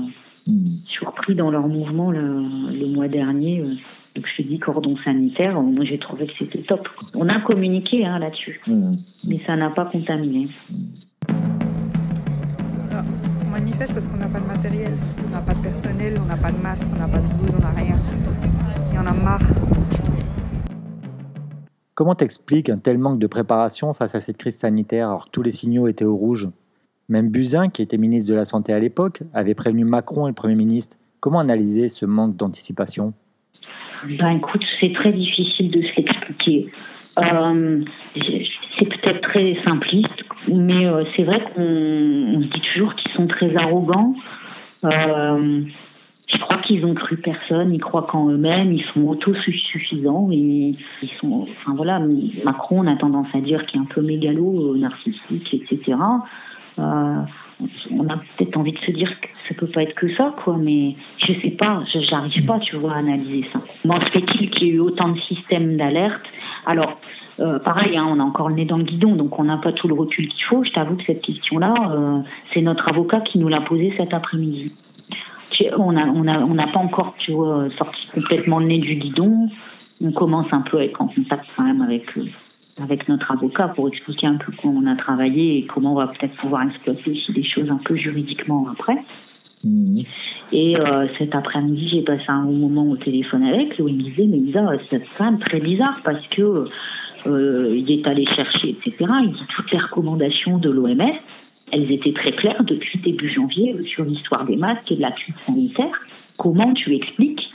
Hmm. 0.47 0.77
surpris 0.85 1.33
dans 1.33 1.49
leur 1.49 1.67
mouvement 1.67 2.11
le, 2.11 2.21
le 2.71 2.85
mois 2.85 3.07
dernier. 3.07 3.61
euh. 3.61 3.73
Donc 4.15 4.27
je 4.27 4.43
te 4.43 4.47
dis 4.47 4.59
cordon 4.59 4.95
sanitaire. 5.03 5.59
Moi 5.59 5.85
j'ai 5.85 5.97
trouvé 5.97 6.27
que 6.27 6.33
c'était 6.37 6.61
top. 6.61 6.87
On 7.15 7.27
a 7.29 7.39
communiqué 7.41 8.05
hein, 8.05 8.19
là-dessus, 8.19 8.61
mais 9.27 9.39
ça 9.47 9.55
n'a 9.55 9.71
pas 9.71 9.85
contaminé. 9.85 10.47
On 13.65 13.67
manifeste 13.69 13.93
parce 13.93 14.07
qu'on 14.07 14.17
n'a 14.17 14.27
pas 14.27 14.39
de 14.39 14.45
matériel, 14.45 14.93
on 15.25 15.31
n'a 15.31 15.41
pas 15.41 15.55
de 15.55 15.63
personnel, 15.63 16.13
on 16.21 16.25
n'a 16.25 16.37
pas 16.37 16.51
de 16.51 16.61
masque, 16.61 16.87
on 16.95 16.99
n'a 16.99 17.07
pas 17.07 17.17
de 17.17 17.27
blouse, 17.33 17.55
on 17.57 17.61
n'a 17.63 17.71
rien. 17.71 17.95
Et 18.93 18.97
on 18.99 19.07
a 19.07 19.11
marre. 19.11 19.41
Comment 21.95 22.13
t'expliques 22.13 22.69
un 22.69 22.77
tel 22.77 22.99
manque 22.99 23.17
de 23.17 23.25
préparation 23.25 23.91
face 23.95 24.13
à 24.13 24.19
cette 24.19 24.37
crise 24.37 24.55
sanitaire 24.59 25.07
alors 25.07 25.25
que 25.25 25.31
tous 25.31 25.41
les 25.41 25.49
signaux 25.49 25.87
étaient 25.87 26.05
au 26.05 26.15
rouge? 26.15 26.47
Même 27.09 27.31
Buzyn, 27.31 27.69
qui 27.69 27.81
était 27.81 27.97
ministre 27.97 28.29
de 28.29 28.35
la 28.35 28.45
Santé 28.45 28.71
à 28.71 28.77
l'époque, 28.77 29.23
avait 29.33 29.55
prévenu 29.55 29.83
Macron 29.83 30.27
et 30.27 30.29
le 30.29 30.35
Premier 30.35 30.55
ministre. 30.55 30.95
Comment 31.19 31.39
analyser 31.39 31.89
ce 31.89 32.05
manque 32.05 32.37
d'anticipation? 32.37 33.13
Ben 34.19 34.29
écoute, 34.37 34.63
c'est 34.79 34.93
très 34.93 35.11
difficile 35.11 35.71
de 35.71 35.81
se 35.81 35.95
l'expliquer. 35.97 36.71
Euh, 37.17 37.83
c'est 38.77 38.85
peut-être 38.85 39.21
très 39.21 39.57
simpliste, 39.63 40.23
mais 40.47 40.85
euh, 40.85 41.03
c'est 41.15 41.23
vrai 41.23 41.41
qu'on 41.53 41.61
on 41.61 42.41
se 42.41 42.47
dit 42.47 42.61
toujours 42.73 42.95
qu'ils 42.95 43.11
sont 43.13 43.27
très 43.27 43.55
arrogants. 43.55 44.15
Euh, 44.83 45.61
je 46.27 46.37
crois 46.39 46.57
qu'ils 46.59 46.85
ont 46.85 46.93
cru 46.95 47.17
personne, 47.17 47.73
ils 47.73 47.81
croient 47.81 48.07
qu'en 48.09 48.29
eux-mêmes, 48.29 48.73
ils 48.73 48.83
sont 48.93 49.01
autosuffisants. 49.01 50.29
Et 50.31 50.75
ils 51.01 51.09
sont, 51.19 51.47
enfin 51.49 51.73
voilà, 51.75 52.01
Macron, 52.43 52.81
on 52.81 52.87
a 52.87 52.95
tendance 52.95 53.27
à 53.33 53.41
dire 53.41 53.65
qu'il 53.65 53.79
est 53.79 53.83
un 53.83 53.87
peu 53.87 54.01
mégalo, 54.01 54.73
euh, 54.73 54.77
narcissique, 54.77 55.53
etc. 55.53 55.97
Euh, 56.79 57.21
on 57.91 58.09
a 58.09 58.17
peut-être 58.37 58.57
envie 58.57 58.73
de 58.73 58.79
se 58.79 58.91
dire 58.91 59.09
que 59.21 59.27
ça 59.47 59.55
peut 59.55 59.67
pas 59.67 59.83
être 59.83 59.95
que 59.95 60.13
ça, 60.15 60.35
quoi, 60.43 60.57
mais 60.57 60.95
je 61.25 61.33
sais 61.41 61.51
pas, 61.51 61.83
je 61.93 61.99
j'arrive 62.01 62.45
pas, 62.45 62.59
tu 62.59 62.75
vois, 62.75 62.93
à 62.93 62.97
analyser 62.97 63.47
ça. 63.53 63.61
Comment 63.81 64.01
se 64.01 64.11
fait-il 64.11 64.49
qu'il 64.49 64.67
y 64.67 64.71
ait 64.71 64.73
eu 64.73 64.79
autant 64.79 65.09
de 65.09 65.19
systèmes 65.21 65.77
d'alerte 65.77 66.25
Alors, 66.65 66.99
euh, 67.39 67.59
pareil, 67.59 67.97
hein, 67.97 68.05
on 68.07 68.19
a 68.19 68.23
encore 68.23 68.49
le 68.49 68.55
nez 68.55 68.65
dans 68.65 68.77
le 68.77 68.83
guidon, 68.83 69.15
donc 69.15 69.37
on 69.39 69.43
n'a 69.43 69.57
pas 69.57 69.73
tout 69.73 69.87
le 69.87 69.93
recul 69.93 70.27
qu'il 70.27 70.43
faut. 70.45 70.63
Je 70.63 70.71
t'avoue 70.71 70.95
que 70.95 71.03
cette 71.05 71.21
question-là, 71.21 71.73
euh, 71.91 72.19
c'est 72.53 72.61
notre 72.61 72.87
avocat 72.89 73.19
qui 73.21 73.39
nous 73.39 73.49
l'a 73.49 73.61
posée 73.61 73.93
cet 73.97 74.13
après-midi. 74.13 74.71
On 75.77 75.93
n'a 75.93 76.07
on 76.07 76.27
a, 76.27 76.39
on 76.39 76.55
pas 76.55 76.79
encore, 76.79 77.15
tu 77.17 77.31
vois, 77.31 77.67
sorti 77.77 78.07
complètement 78.13 78.59
le 78.59 78.67
nez 78.67 78.79
du 78.79 78.95
guidon. 78.95 79.49
On 80.01 80.11
commence 80.11 80.47
un 80.51 80.61
peu 80.61 80.79
à 80.79 80.83
être 80.83 81.01
en 81.01 81.07
contact 81.07 81.45
quand 81.55 81.63
même 81.63 81.81
avec 81.81 82.17
euh, 82.17 82.25
avec 82.81 83.07
notre 83.07 83.31
avocat 83.31 83.69
pour 83.69 83.87
expliquer 83.87 84.27
un 84.27 84.35
peu 84.35 84.51
comment 84.61 84.81
on 84.83 84.87
a 84.87 84.95
travaillé 84.95 85.59
et 85.59 85.65
comment 85.65 85.93
on 85.93 85.95
va 85.95 86.07
peut-être 86.07 86.35
pouvoir 86.37 86.63
exploiter 86.63 87.09
aussi 87.09 87.31
des 87.31 87.43
choses 87.43 87.69
un 87.69 87.79
peu 87.85 87.95
juridiquement 87.95 88.67
après. 88.69 88.97
Hmm. 89.63 90.01
Et 90.51 90.77
euh, 90.77 91.07
cet 91.17 91.33
après-midi, 91.33 91.89
j'ai 91.89 92.01
passé 92.01 92.25
un 92.27 92.43
bon 92.43 92.53
moment 92.53 92.89
au 92.89 92.97
téléphone 92.97 93.43
avec 93.43 93.77
lui. 93.77 93.85
Il 93.87 93.97
me 93.97 94.03
disait, 94.03 94.27
mais 94.27 94.37
Lisa, 94.37 94.61
c'est 94.89 95.01
quand 95.17 95.25
même 95.25 95.39
très 95.39 95.59
bizarre 95.59 95.99
parce 96.03 96.25
que 96.27 96.67
euh, 97.27 97.75
il 97.75 97.91
est 97.91 98.07
allé 98.07 98.25
chercher, 98.35 98.69
etc. 98.69 98.95
Il 99.23 99.31
dit 99.31 99.45
toutes 99.55 99.71
les 99.71 99.79
recommandations 99.79 100.57
de 100.57 100.69
l'OMS, 100.69 101.01
elles 101.71 101.91
étaient 101.91 102.13
très 102.13 102.31
claires 102.33 102.63
depuis 102.63 102.99
début 102.99 103.29
janvier 103.33 103.73
euh, 103.73 103.83
sur 103.85 104.05
l'histoire 104.05 104.45
des 104.45 104.55
masques 104.55 104.91
et 104.91 104.95
de 104.95 105.01
la 105.01 105.11
crise 105.11 105.35
sanitaire. 105.45 105.99
Comment 106.37 106.73
tu 106.73 106.95
expliques 106.95 107.49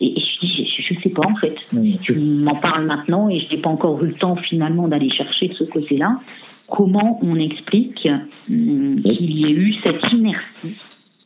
Et 0.00 0.18
et 0.18 0.20
je 0.20 0.46
dis, 0.46 0.70
je, 0.76 0.94
je 0.94 1.00
sais 1.00 1.10
pas 1.10 1.26
en 1.26 1.36
fait. 1.36 1.56
Tu 2.02 2.14
m'en 2.14 2.56
parles 2.56 2.86
maintenant 2.86 3.28
et 3.28 3.40
je 3.40 3.54
n'ai 3.54 3.60
pas 3.60 3.70
encore 3.70 4.02
eu 4.02 4.08
le 4.08 4.14
temps 4.14 4.36
finalement 4.36 4.88
d'aller 4.88 5.10
chercher 5.10 5.48
de 5.48 5.54
ce 5.54 5.64
côté-là. 5.64 6.20
comment 6.68 7.18
on 7.22 7.36
explique 7.36 8.08
hum, 8.50 9.00
qu'il 9.02 9.38
y 9.38 9.44
ait 9.46 9.52
eu 9.52 9.74
cette 9.82 10.12
inertie? 10.12 10.76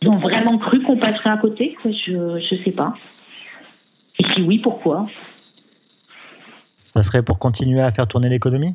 Ils 0.02 0.08
ont 0.08 0.18
vraiment 0.18 0.58
cru 0.58 0.80
qu'on 0.82 0.96
passerait 0.96 1.30
à 1.30 1.36
côté? 1.36 1.76
Je 1.84 2.54
ne 2.56 2.62
sais 2.64 2.72
pas. 2.72 2.94
Et 4.18 4.24
si 4.34 4.42
oui, 4.42 4.58
pourquoi? 4.58 5.06
Ça 6.93 7.03
serait 7.03 7.22
pour 7.22 7.38
continuer 7.38 7.80
à 7.80 7.90
faire 7.90 8.07
tourner 8.07 8.28
l'économie? 8.28 8.74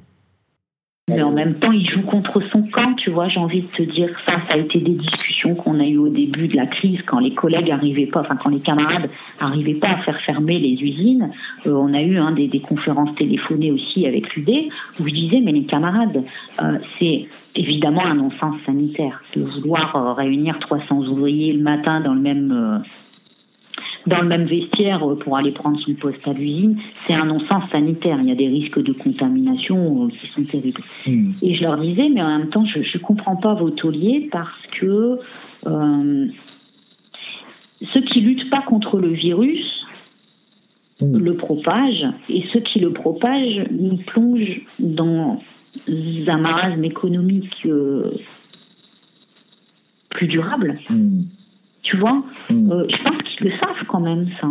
Mais 1.08 1.22
en 1.22 1.32
même 1.32 1.60
temps, 1.60 1.72
il 1.72 1.88
joue 1.88 2.02
contre 2.02 2.42
son 2.52 2.64
camp, 2.64 2.96
tu 2.96 3.12
vois. 3.12 3.30
J'ai 3.30 3.40
envie 3.40 3.62
de 3.62 3.68
te 3.68 3.84
dire 3.84 4.10
ça. 4.28 4.38
Ça 4.50 4.56
a 4.56 4.58
été 4.58 4.80
des 4.80 4.96
discussions 4.96 5.54
qu'on 5.54 5.80
a 5.80 5.84
eues 5.84 6.00
au 6.00 6.10
début 6.10 6.48
de 6.48 6.56
la 6.56 6.66
crise, 6.66 7.00
quand 7.06 7.20
les 7.20 7.36
collègues 7.36 7.70
arrivaient 7.70 8.08
pas, 8.08 8.22
enfin 8.22 8.36
quand 8.36 8.50
les 8.50 8.62
camarades 8.62 9.08
arrivaient 9.40 9.76
pas 9.76 9.90
à 9.90 9.98
faire 9.98 10.20
fermer 10.22 10.58
les 10.58 10.82
usines. 10.82 11.30
Euh, 11.68 11.74
on 11.74 11.94
a 11.94 12.02
eu 12.02 12.18
hein, 12.18 12.32
des, 12.32 12.60
conférences 12.60 13.14
téléphonées 13.18 13.72
aussi 13.72 14.08
avec 14.08 14.36
l'UD 14.36 14.50
où 15.00 15.08
je 15.08 15.14
disais 15.14 15.40
mais 15.40 15.52
les 15.52 15.66
camarades, 15.66 16.24
euh, 16.60 16.80
c'est 16.98 17.28
évidemment 17.56 18.04
un 18.04 18.16
non-sens 18.16 18.56
sanitaire 18.66 19.22
de 19.36 19.44
vouloir 19.44 19.96
euh, 19.96 20.14
réunir 20.14 20.58
300 20.60 21.08
ouvriers 21.08 21.54
le 21.54 21.62
matin 21.62 22.02
dans 22.02 22.16
le 22.16 22.22
même 22.22 22.82
dans 24.08 24.22
le 24.22 24.28
même 24.28 24.46
vestiaire 24.46 25.04
euh, 25.04 25.16
pour 25.16 25.38
aller 25.38 25.52
prendre 25.52 25.80
son 25.82 25.94
poste 25.94 26.26
à 26.28 26.34
l'usine, 26.34 26.80
c'est 27.06 27.14
un 27.14 27.26
non-sens 27.26 27.70
sanitaire. 27.72 28.18
Il 28.22 28.30
y 28.30 28.32
a 28.32 28.36
des 28.36 28.48
risques 28.48 28.82
de 28.82 28.94
contamination 28.94 30.06
euh, 30.06 30.08
qui 30.10 30.28
sont 30.34 30.44
terribles. 30.46 30.82
Hmm. 31.06 31.32
Et 31.42 31.56
je 31.56 31.62
leur 31.62 31.78
disais, 31.78 32.10
mais 32.10 32.22
en 32.22 32.40
même 32.40 32.50
temps, 32.50 32.66
je 32.66 32.80
ne 32.80 33.04
comprends 33.04 33.36
pas 33.36 33.54
vos 33.54 33.70
tauliers 33.70 34.30
parce 34.32 34.66
que 34.80 35.20
euh, 35.68 36.28
ceux 37.94 38.02
qui 38.02 38.22
luttent 38.22 38.50
pas 38.50 38.62
contre 38.62 38.98
le 38.98 39.10
virus 39.10 39.86
hmm. 41.02 41.18
le 41.18 41.36
propagent 41.36 42.08
et 42.30 42.44
ceux 42.54 42.62
qui 42.62 42.80
le 42.80 42.94
propagent 42.94 43.68
nous 43.72 43.98
plongent 43.98 44.62
dans 44.80 45.40
un 45.88 46.38
marasme 46.38 46.84
économique 46.84 47.68
plus 50.10 50.28
durable. 50.28 50.80
Hmm. 50.90 51.24
Tu 51.88 51.98
vois 51.98 52.22
mm. 52.50 52.72
euh, 52.72 52.86
Je 52.90 53.04
pense 53.04 53.24
qu'ils 53.24 53.48
le 53.48 53.58
savent 53.58 53.86
quand 53.88 54.02
même, 54.02 54.28
ça. 54.42 54.48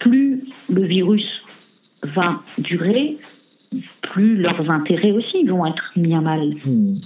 Plus 0.00 0.44
le 0.68 0.84
virus 0.84 1.24
va 2.02 2.40
durer, 2.58 3.18
plus 4.00 4.36
leurs 4.36 4.70
intérêts 4.70 5.12
aussi 5.12 5.44
vont 5.44 5.66
être 5.66 5.92
mis 5.96 6.14
à 6.14 6.20
mal. 6.20 6.54
Mm. 6.64 6.96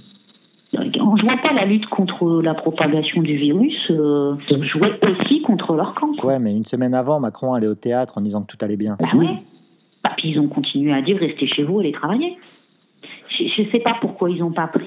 On 0.73 1.15
ne 1.15 1.21
voit 1.21 1.37
pas 1.37 1.53
la 1.53 1.65
lutte 1.65 1.85
contre 1.87 2.41
la 2.41 2.53
propagation 2.53 3.21
du 3.21 3.35
virus 3.37 3.75
euh, 3.89 4.35
jouer 4.49 4.91
aussi 5.01 5.41
contre 5.41 5.73
leur 5.73 5.93
camp. 5.95 6.11
Ouais, 6.23 6.39
mais 6.39 6.51
une 6.51 6.65
semaine 6.65 6.93
avant, 6.93 7.19
Macron 7.19 7.53
allait 7.53 7.67
au 7.67 7.75
théâtre 7.75 8.17
en 8.17 8.21
disant 8.21 8.41
que 8.43 8.47
tout 8.47 8.63
allait 8.63 8.77
bien. 8.77 8.97
Bah 8.99 9.07
ouais. 9.15 9.37
Bah, 10.03 10.11
puis 10.17 10.31
ils 10.31 10.39
ont 10.39 10.47
continué 10.47 10.93
à 10.93 11.01
dire 11.01 11.17
restez 11.17 11.47
chez 11.47 11.63
vous, 11.63 11.79
allez 11.79 11.91
travailler. 11.91 12.37
Je 13.29 13.61
ne 13.61 13.69
sais 13.69 13.79
pas 13.79 13.95
pourquoi 14.01 14.29
ils 14.29 14.39
n'ont 14.39 14.51
pas 14.51 14.67
pris 14.67 14.85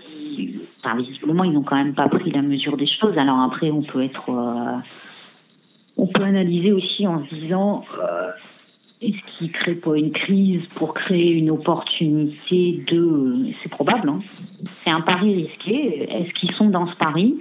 enfin, 0.82 0.96
visiblement, 0.96 1.44
ils 1.44 1.52
n'ont 1.52 1.62
quand 1.62 1.76
même 1.76 1.94
pas 1.94 2.08
pris 2.08 2.30
la 2.30 2.42
mesure 2.42 2.76
des 2.76 2.86
choses. 2.86 3.16
Alors 3.18 3.40
après, 3.40 3.70
on 3.70 3.82
peut 3.82 4.02
être, 4.02 4.30
euh, 4.30 4.78
on 5.96 6.06
peut 6.06 6.22
analyser 6.22 6.72
aussi 6.72 7.06
en 7.06 7.24
se 7.24 7.34
disant, 7.34 7.84
euh, 7.98 8.30
est-ce 9.02 9.38
qu'ils 9.38 9.52
créent 9.52 9.76
pas 9.76 9.96
une 9.96 10.12
crise 10.12 10.62
pour 10.74 10.92
créer 10.92 11.32
une 11.32 11.50
opportunité 11.50 12.84
de, 12.92 13.46
c'est 13.62 13.70
probable, 13.70 14.10
hein. 14.10 14.20
c'est 14.84 14.90
un 14.90 15.00
pari 15.00 15.46
risqué. 15.46 16.02
Est-ce 16.02 16.32
qu'ils 16.34 16.52
sont 16.52 16.68
dans 16.68 16.86
ce 16.86 16.96
pari 16.96 17.36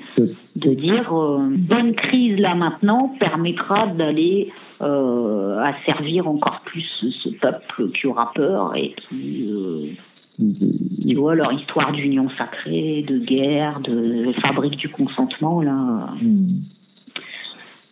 de 0.55 0.73
dire, 0.73 1.13
euh, 1.13 1.49
bonne 1.51 1.95
crise 1.95 2.39
là 2.39 2.55
maintenant 2.55 3.13
permettra 3.19 3.87
d'aller 3.87 4.53
euh, 4.81 5.59
à 5.59 5.73
servir 5.85 6.29
encore 6.29 6.61
plus 6.63 6.85
ce 7.01 7.29
peuple 7.41 7.91
qui 7.91 8.07
aura 8.07 8.31
peur 8.33 8.73
et 8.77 8.95
qui 9.09 9.49
tu 11.07 11.15
vois, 11.15 11.35
leur 11.35 11.51
histoire 11.53 11.91
d'union 11.91 12.29
sacrée, 12.37 13.03
de 13.07 13.19
guerre, 13.19 13.79
de 13.81 14.31
fabrique 14.45 14.77
du 14.77 14.89
consentement, 14.89 15.61
là. 15.61 16.09
Hmm. 16.21 16.61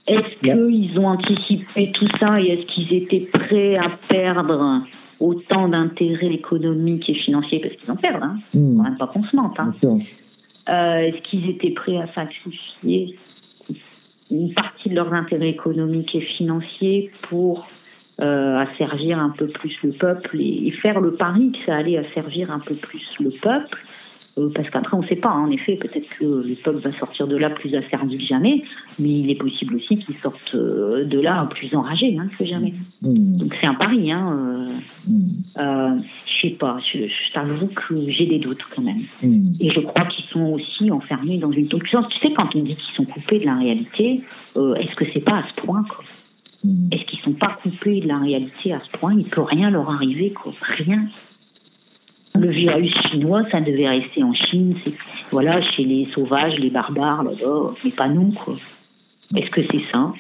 Est-ce 0.07 0.39
qu'ils 0.39 0.97
ont 0.99 1.07
anticipé 1.07 1.91
tout 1.91 2.07
ça 2.19 2.39
et 2.41 2.47
est-ce 2.47 2.65
qu'ils 2.67 2.93
étaient 2.93 3.27
prêts 3.31 3.75
à 3.75 3.89
perdre 4.07 4.83
autant 5.19 5.67
d'intérêts 5.67 6.33
économiques 6.33 7.09
et 7.09 7.15
financiers? 7.15 7.59
Parce 7.59 7.75
qu'ils 7.75 7.91
en 7.91 7.97
perdent, 7.97 8.23
hein 8.23 8.37
mmh. 8.53 8.83
même 8.83 8.97
pas 8.97 9.07
qu'on 9.07 9.23
se 9.23 9.35
mente. 9.35 9.59
Hein. 9.59 9.73
Euh, 9.83 10.97
est-ce 10.99 11.21
qu'ils 11.23 11.49
étaient 11.49 11.71
prêts 11.71 11.97
à 11.97 12.07
sacrifier 12.13 13.17
une 14.31 14.53
partie 14.53 14.89
de 14.89 14.95
leurs 14.95 15.13
intérêts 15.13 15.49
économiques 15.49 16.15
et 16.15 16.21
financiers 16.21 17.11
pour 17.29 17.67
euh, 18.19 18.57
à 18.57 18.65
servir 18.79 19.19
un 19.19 19.29
peu 19.29 19.45
plus 19.45 19.77
le 19.83 19.91
peuple 19.91 20.37
et, 20.41 20.71
faire 20.81 20.99
le 20.99 21.13
pari 21.13 21.51
que 21.51 21.59
ça 21.67 21.75
allait 21.75 21.97
à 21.97 22.03
servir 22.15 22.49
un 22.49 22.57
peu 22.57 22.73
plus 22.73 23.05
le 23.19 23.29
peuple. 23.29 23.77
Euh, 24.39 24.49
parce 24.55 24.67
qu'après, 24.71 24.97
on 24.97 25.03
ne 25.03 25.07
sait 25.07 25.17
pas, 25.17 25.29
hein. 25.29 25.45
en 25.45 25.51
effet, 25.51 25.75
peut-être 25.75 26.07
que 26.17 26.25
le 26.25 26.55
peuple 26.63 26.79
va 26.79 26.97
sortir 26.97 27.27
de 27.27 27.35
là 27.35 27.51
plus 27.51 27.75
asservi 27.75 28.17
que 28.17 28.23
jamais, 28.23 28.63
mais 28.97 29.09
il 29.09 29.29
est 29.29 29.35
possible 29.35 29.75
aussi 29.75 29.99
qu'il 29.99 30.15
sorte 30.23 30.55
euh, 30.55 31.05
de 31.05 31.19
là 31.19 31.47
plus 31.51 31.75
enragé 31.75 32.17
hein, 32.17 32.27
que 32.39 32.45
jamais. 32.45 32.73
Mmh. 33.03 33.37
Donc 33.37 33.55
c'est 33.61 33.67
un 33.67 33.75
pari. 33.75 34.11
Hein, 34.11 34.79
mmh. 35.07 36.01
je 36.25 36.41
sais 36.41 36.55
pas, 36.55 36.79
je, 36.91 37.33
t'avoue 37.33 37.67
que 37.67 38.09
j'ai 38.09 38.25
des 38.25 38.39
doutes 38.39 38.63
quand 38.75 38.81
même. 38.81 39.03
Mmh. 39.21 39.57
Et 39.59 39.69
je 39.69 39.79
crois 39.81 40.05
qu'ils 40.05 40.25
sont 40.25 40.53
aussi 40.53 40.89
enfermés 40.89 41.37
dans 41.37 41.51
une... 41.51 41.67
Tu 41.67 41.79
sais, 41.87 42.33
quand 42.35 42.55
on 42.55 42.63
dit 42.63 42.75
qu'ils 42.75 42.95
sont 42.95 43.05
coupés 43.05 43.39
de 43.39 43.45
la 43.45 43.57
réalité, 43.57 44.21
est-ce 44.55 44.95
que 44.95 45.05
c'est 45.13 45.23
pas 45.23 45.37
à 45.37 45.43
ce 45.49 45.61
point 45.61 45.83
quoi? 45.83 46.03
Est-ce 46.91 47.03
qu'ils 47.05 47.19
ne 47.19 47.23
sont 47.23 47.33
pas 47.33 47.57
coupés 47.61 48.01
de 48.01 48.07
la 48.07 48.19
réalité 48.19 48.73
à 48.73 48.79
ce 48.79 48.97
point? 48.97 49.13
Il 49.13 49.25
ne 49.25 49.29
peut 49.29 49.41
rien 49.41 49.69
leur 49.69 49.89
arriver, 49.89 50.31
quoi. 50.31 50.53
Rien. 50.61 51.07
Le 52.39 52.49
virus 52.49 52.93
chinois, 53.09 53.43
ça 53.51 53.61
devait 53.61 53.87
rester 53.87 54.23
en 54.23 54.33
Chine, 54.33 54.75
c'est 54.83 54.93
voilà, 55.31 55.61
chez 55.71 55.83
les 55.83 56.07
sauvages, 56.13 56.57
les 56.59 56.69
barbares, 56.69 57.23
là-bas, 57.23 57.73
mais 57.83 57.91
pas 57.91 58.07
nous, 58.07 58.31
quoi. 58.31 58.55
Est-ce 59.35 59.49
que 59.49 59.61
c'est 59.71 59.83
ça? 59.91 60.13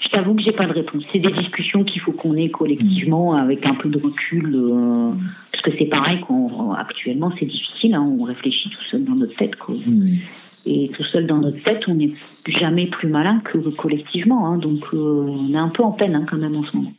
Je 0.00 0.08
t'avoue 0.08 0.34
que 0.34 0.42
j'ai 0.42 0.52
pas 0.52 0.66
de 0.66 0.72
réponse. 0.72 1.04
C'est 1.12 1.20
des 1.20 1.30
discussions 1.30 1.84
qu'il 1.84 2.00
faut 2.00 2.12
qu'on 2.12 2.34
ait 2.34 2.50
collectivement 2.50 3.34
avec 3.34 3.64
un 3.64 3.74
peu 3.74 3.88
de 3.88 3.98
recul, 3.98 4.54
euh, 4.54 5.12
parce 5.52 5.62
que 5.62 5.70
c'est 5.78 5.86
pareil 5.86 6.20
qu'actuellement 6.26 7.32
c'est 7.38 7.46
difficile, 7.46 7.94
hein, 7.94 8.02
on 8.02 8.24
réfléchit 8.24 8.70
tout 8.70 8.84
seul 8.90 9.04
dans 9.04 9.14
notre 9.14 9.36
tête, 9.36 9.56
quoi. 9.56 9.74
Mm. 9.74 10.18
Et 10.66 10.90
tout 10.94 11.04
seul 11.04 11.26
dans 11.26 11.38
notre 11.38 11.62
tête, 11.64 11.82
on 11.88 11.94
n'est 11.94 12.12
jamais 12.46 12.86
plus 12.86 13.08
malin 13.08 13.40
que 13.44 13.58
collectivement. 13.76 14.46
Hein. 14.46 14.58
donc 14.58 14.82
euh, 14.92 14.96
on 14.96 15.52
est 15.52 15.58
un 15.58 15.68
peu 15.68 15.82
en 15.82 15.92
peine 15.92 16.14
hein, 16.14 16.26
quand 16.28 16.36
même 16.36 16.56
en 16.56 16.64
ce 16.64 16.76
moment. 16.76 16.92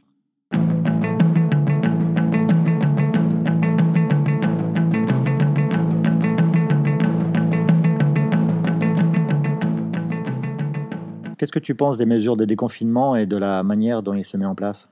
Qu'est-ce 11.41 11.51
que 11.51 11.57
tu 11.57 11.73
penses 11.73 11.97
des 11.97 12.05
mesures 12.05 12.37
de 12.37 12.45
déconfinement 12.45 13.15
et 13.15 13.25
de 13.25 13.35
la 13.35 13.63
manière 13.63 14.03
dont 14.03 14.13
il 14.13 14.25
se 14.25 14.37
met 14.37 14.45
en 14.45 14.53
place? 14.53 14.87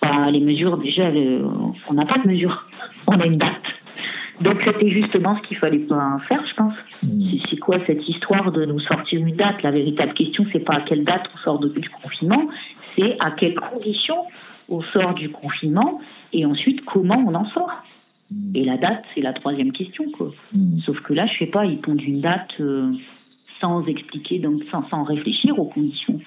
Bah, 0.00 0.30
Les 0.30 0.40
mesures, 0.40 0.78
déjà, 0.78 1.10
on 1.90 1.92
n'a 1.92 2.06
pas 2.06 2.18
de 2.24 2.26
mesures. 2.26 2.66
On 3.06 3.20
a 3.20 3.26
une 3.26 3.36
date. 3.36 3.65
Donc 4.40 4.60
c'était 4.64 4.90
justement 4.90 5.36
ce 5.36 5.48
qu'il 5.48 5.56
fallait 5.56 5.78
pas 5.78 6.18
faire, 6.28 6.44
je 6.46 6.54
pense. 6.54 6.74
Mm. 7.02 7.38
C'est 7.48 7.56
quoi 7.56 7.78
cette 7.86 8.06
histoire 8.08 8.52
de 8.52 8.64
nous 8.64 8.80
sortir 8.80 9.20
une 9.20 9.36
date? 9.36 9.62
La 9.62 9.70
véritable 9.70 10.14
question, 10.14 10.44
c'est 10.52 10.60
pas 10.60 10.74
à 10.74 10.80
quelle 10.82 11.04
date 11.04 11.22
on 11.34 11.38
sort 11.38 11.58
du 11.58 11.88
confinement, 12.02 12.48
c'est 12.96 13.16
à 13.20 13.30
quelles 13.30 13.58
conditions 13.58 14.24
on 14.68 14.82
sort 14.82 15.14
du 15.14 15.30
confinement 15.30 16.00
et 16.32 16.44
ensuite 16.44 16.84
comment 16.84 17.24
on 17.26 17.34
en 17.34 17.46
sort. 17.50 17.82
Mm. 18.30 18.56
Et 18.56 18.64
la 18.64 18.76
date, 18.76 19.04
c'est 19.14 19.22
la 19.22 19.32
troisième 19.32 19.72
question, 19.72 20.10
quoi. 20.12 20.32
Mm. 20.52 20.78
Sauf 20.80 21.00
que 21.00 21.14
là, 21.14 21.26
je 21.26 21.38
sais 21.38 21.50
pas, 21.50 21.64
ils 21.64 21.78
pondent 21.78 22.02
une 22.02 22.20
date 22.20 22.50
euh, 22.60 22.92
sans 23.60 23.86
expliquer, 23.86 24.38
donc 24.38 24.62
sans, 24.70 24.86
sans 24.88 25.04
réfléchir 25.04 25.58
aux 25.58 25.66
conditions 25.66 26.20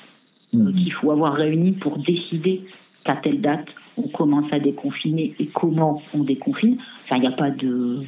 euh, 0.56 0.72
qu'il 0.74 0.92
faut 0.94 1.12
avoir 1.12 1.34
réunies 1.34 1.74
pour 1.74 2.00
décider 2.00 2.64
qu'à 3.04 3.18
telle 3.18 3.42
date 3.42 3.68
on 4.00 4.08
commence 4.10 4.52
à 4.52 4.60
déconfiner 4.60 5.36
et 5.40 5.48
comment 5.48 6.02
on 6.14 6.24
déconfine. 6.24 6.78
Enfin, 7.06 7.18
il 7.18 7.22
n'y 7.22 7.28
a 7.28 7.32
pas 7.32 7.52
de, 7.52 8.04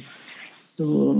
comment 0.76 1.14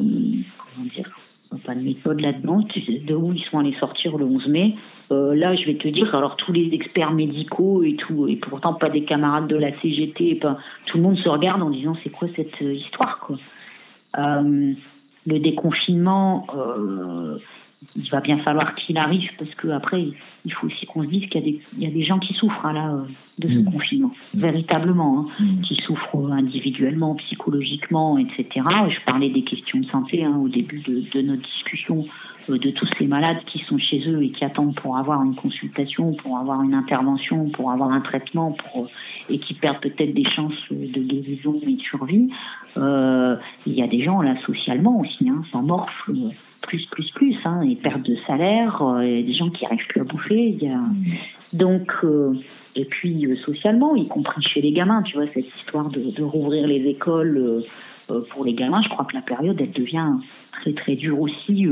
dire, 0.95 1.11
pas 1.59 1.75
de 1.75 1.81
méthode 1.81 2.20
là-dedans, 2.20 2.61
de 2.61 3.14
où 3.14 3.33
ils 3.33 3.43
sont 3.45 3.59
allés 3.59 3.75
sortir 3.79 4.16
le 4.16 4.25
11 4.25 4.49
mai. 4.49 4.75
Euh, 5.11 5.35
là, 5.35 5.55
je 5.55 5.64
vais 5.66 5.75
te 5.75 5.89
dire, 5.89 6.14
alors 6.14 6.37
tous 6.37 6.53
les 6.53 6.73
experts 6.73 7.12
médicaux 7.12 7.83
et 7.83 7.97
tout, 7.97 8.27
et 8.29 8.37
pourtant 8.37 8.75
pas 8.75 8.89
des 8.89 9.05
camarades 9.05 9.49
de 9.49 9.57
la 9.57 9.79
CGT, 9.81 10.37
pas, 10.37 10.57
tout 10.87 10.97
le 10.97 11.03
monde 11.03 11.18
se 11.18 11.29
regarde 11.29 11.62
en 11.62 11.70
disant 11.70 11.97
c'est 12.03 12.11
quoi 12.11 12.29
cette 12.35 12.62
euh, 12.62 12.75
histoire 12.75 13.18
quoi. 13.20 13.37
Euh, 14.18 14.73
le 15.25 15.39
déconfinement, 15.39 16.49
il 17.95 18.11
va 18.11 18.20
bien 18.20 18.39
falloir 18.39 18.75
qu'il 18.75 18.99
arrive 18.99 19.31
parce 19.39 19.55
qu'après, 19.55 20.05
il 20.45 20.53
faut 20.53 20.66
aussi 20.66 20.85
qu'on 20.87 21.05
se 21.05 21.09
dise 21.09 21.29
qu'il 21.29 21.61
y, 21.79 21.87
a 21.87 21.91
des 21.91 22.05
gens 22.05 22.18
qui 22.18 22.35
souffrent 22.35 22.66
hein, 22.66 22.73
là, 22.73 23.05
de 23.39 23.49
ce 23.49 23.59
mm. 23.59 23.64
confinement, 23.72 24.12
véritablement, 24.35 25.20
hein, 25.20 25.45
mm. 25.45 25.61
qui 25.62 25.76
souffrent 25.87 26.33
individuellement, 26.33 27.14
psychologiquement, 27.16 28.18
etc. 28.18 28.47
Je 28.57 29.05
parlais 29.07 29.30
des 29.30 29.43
questions 29.43 29.80
de 29.80 29.87
santé 29.87 30.24
hein, 30.24 30.37
au 30.37 30.49
début 30.49 30.80
de, 30.80 31.20
notre 31.22 31.43
discussion, 31.43 32.05
euh, 32.51 32.59
de 32.59 32.70
tous 32.70 32.89
ces 32.99 33.07
malades 33.07 33.43
qui 33.47 33.61
sont 33.61 33.78
chez 33.78 34.03
eux 34.09 34.22
et 34.22 34.30
qui 34.30 34.45
attendent 34.45 34.74
pour 34.74 34.97
avoir 34.97 35.22
une 35.22 35.35
consultation, 35.35 36.12
pour 36.14 36.39
avoir 36.39 36.62
une 36.62 36.74
intervention, 36.74 37.49
pour 37.51 37.70
avoir 37.70 37.91
un 37.91 38.01
traitement, 38.01 38.53
pour, 38.53 38.89
et 39.28 39.39
qui 39.39 39.55
perdent 39.55 39.80
peut-être 39.80 40.14
des 40.14 40.28
chances 40.30 40.70
de 40.70 41.01
guérison, 41.01 41.61
etc. 41.62 41.99
les 43.76 44.05
gens 44.05 44.22
là 44.22 44.35
socialement 44.47 45.01
aussi, 45.01 45.28
hein, 45.28 45.43
ça 45.53 45.61
morfle 45.61 46.12
plus, 46.62 46.87
plus, 46.87 47.11
plus, 47.11 47.37
hein, 47.45 47.61
et 47.62 47.76
perte 47.76 48.03
de 48.03 48.16
salaire, 48.26 48.80
euh, 48.83 49.01
et 49.01 49.22
des 49.22 49.35
gens 49.35 49.51
qui 49.51 49.64
n'arrivent 49.64 49.87
plus 49.89 50.01
à 50.01 50.05
bouffer. 50.05 50.49
Il 50.49 50.62
y 50.62 50.68
a... 50.68 50.80
Donc, 51.53 51.93
euh, 52.05 52.33
et 52.75 52.85
puis 52.85 53.27
euh, 53.27 53.37
socialement, 53.45 53.95
y 53.95 54.09
compris 54.09 54.43
chez 54.43 54.61
les 54.61 54.73
gamins, 54.73 55.03
tu 55.03 55.16
vois, 55.16 55.27
cette 55.35 55.47
histoire 55.59 55.89
de, 55.91 56.23
rouvrir 56.23 56.66
les 56.66 56.89
écoles 56.89 57.37
euh, 57.37 57.61
euh, 58.11 58.23
pour 58.31 58.45
les 58.45 58.55
gamins, 58.55 58.83
je 58.83 58.89
crois 58.89 59.05
que 59.05 59.14
la 59.14 59.23
période, 59.23 59.61
elle 59.61 59.73
devient 59.73 60.16
très, 60.53 60.73
très 60.73 60.97
dure 60.97 61.20
aussi. 61.20 61.66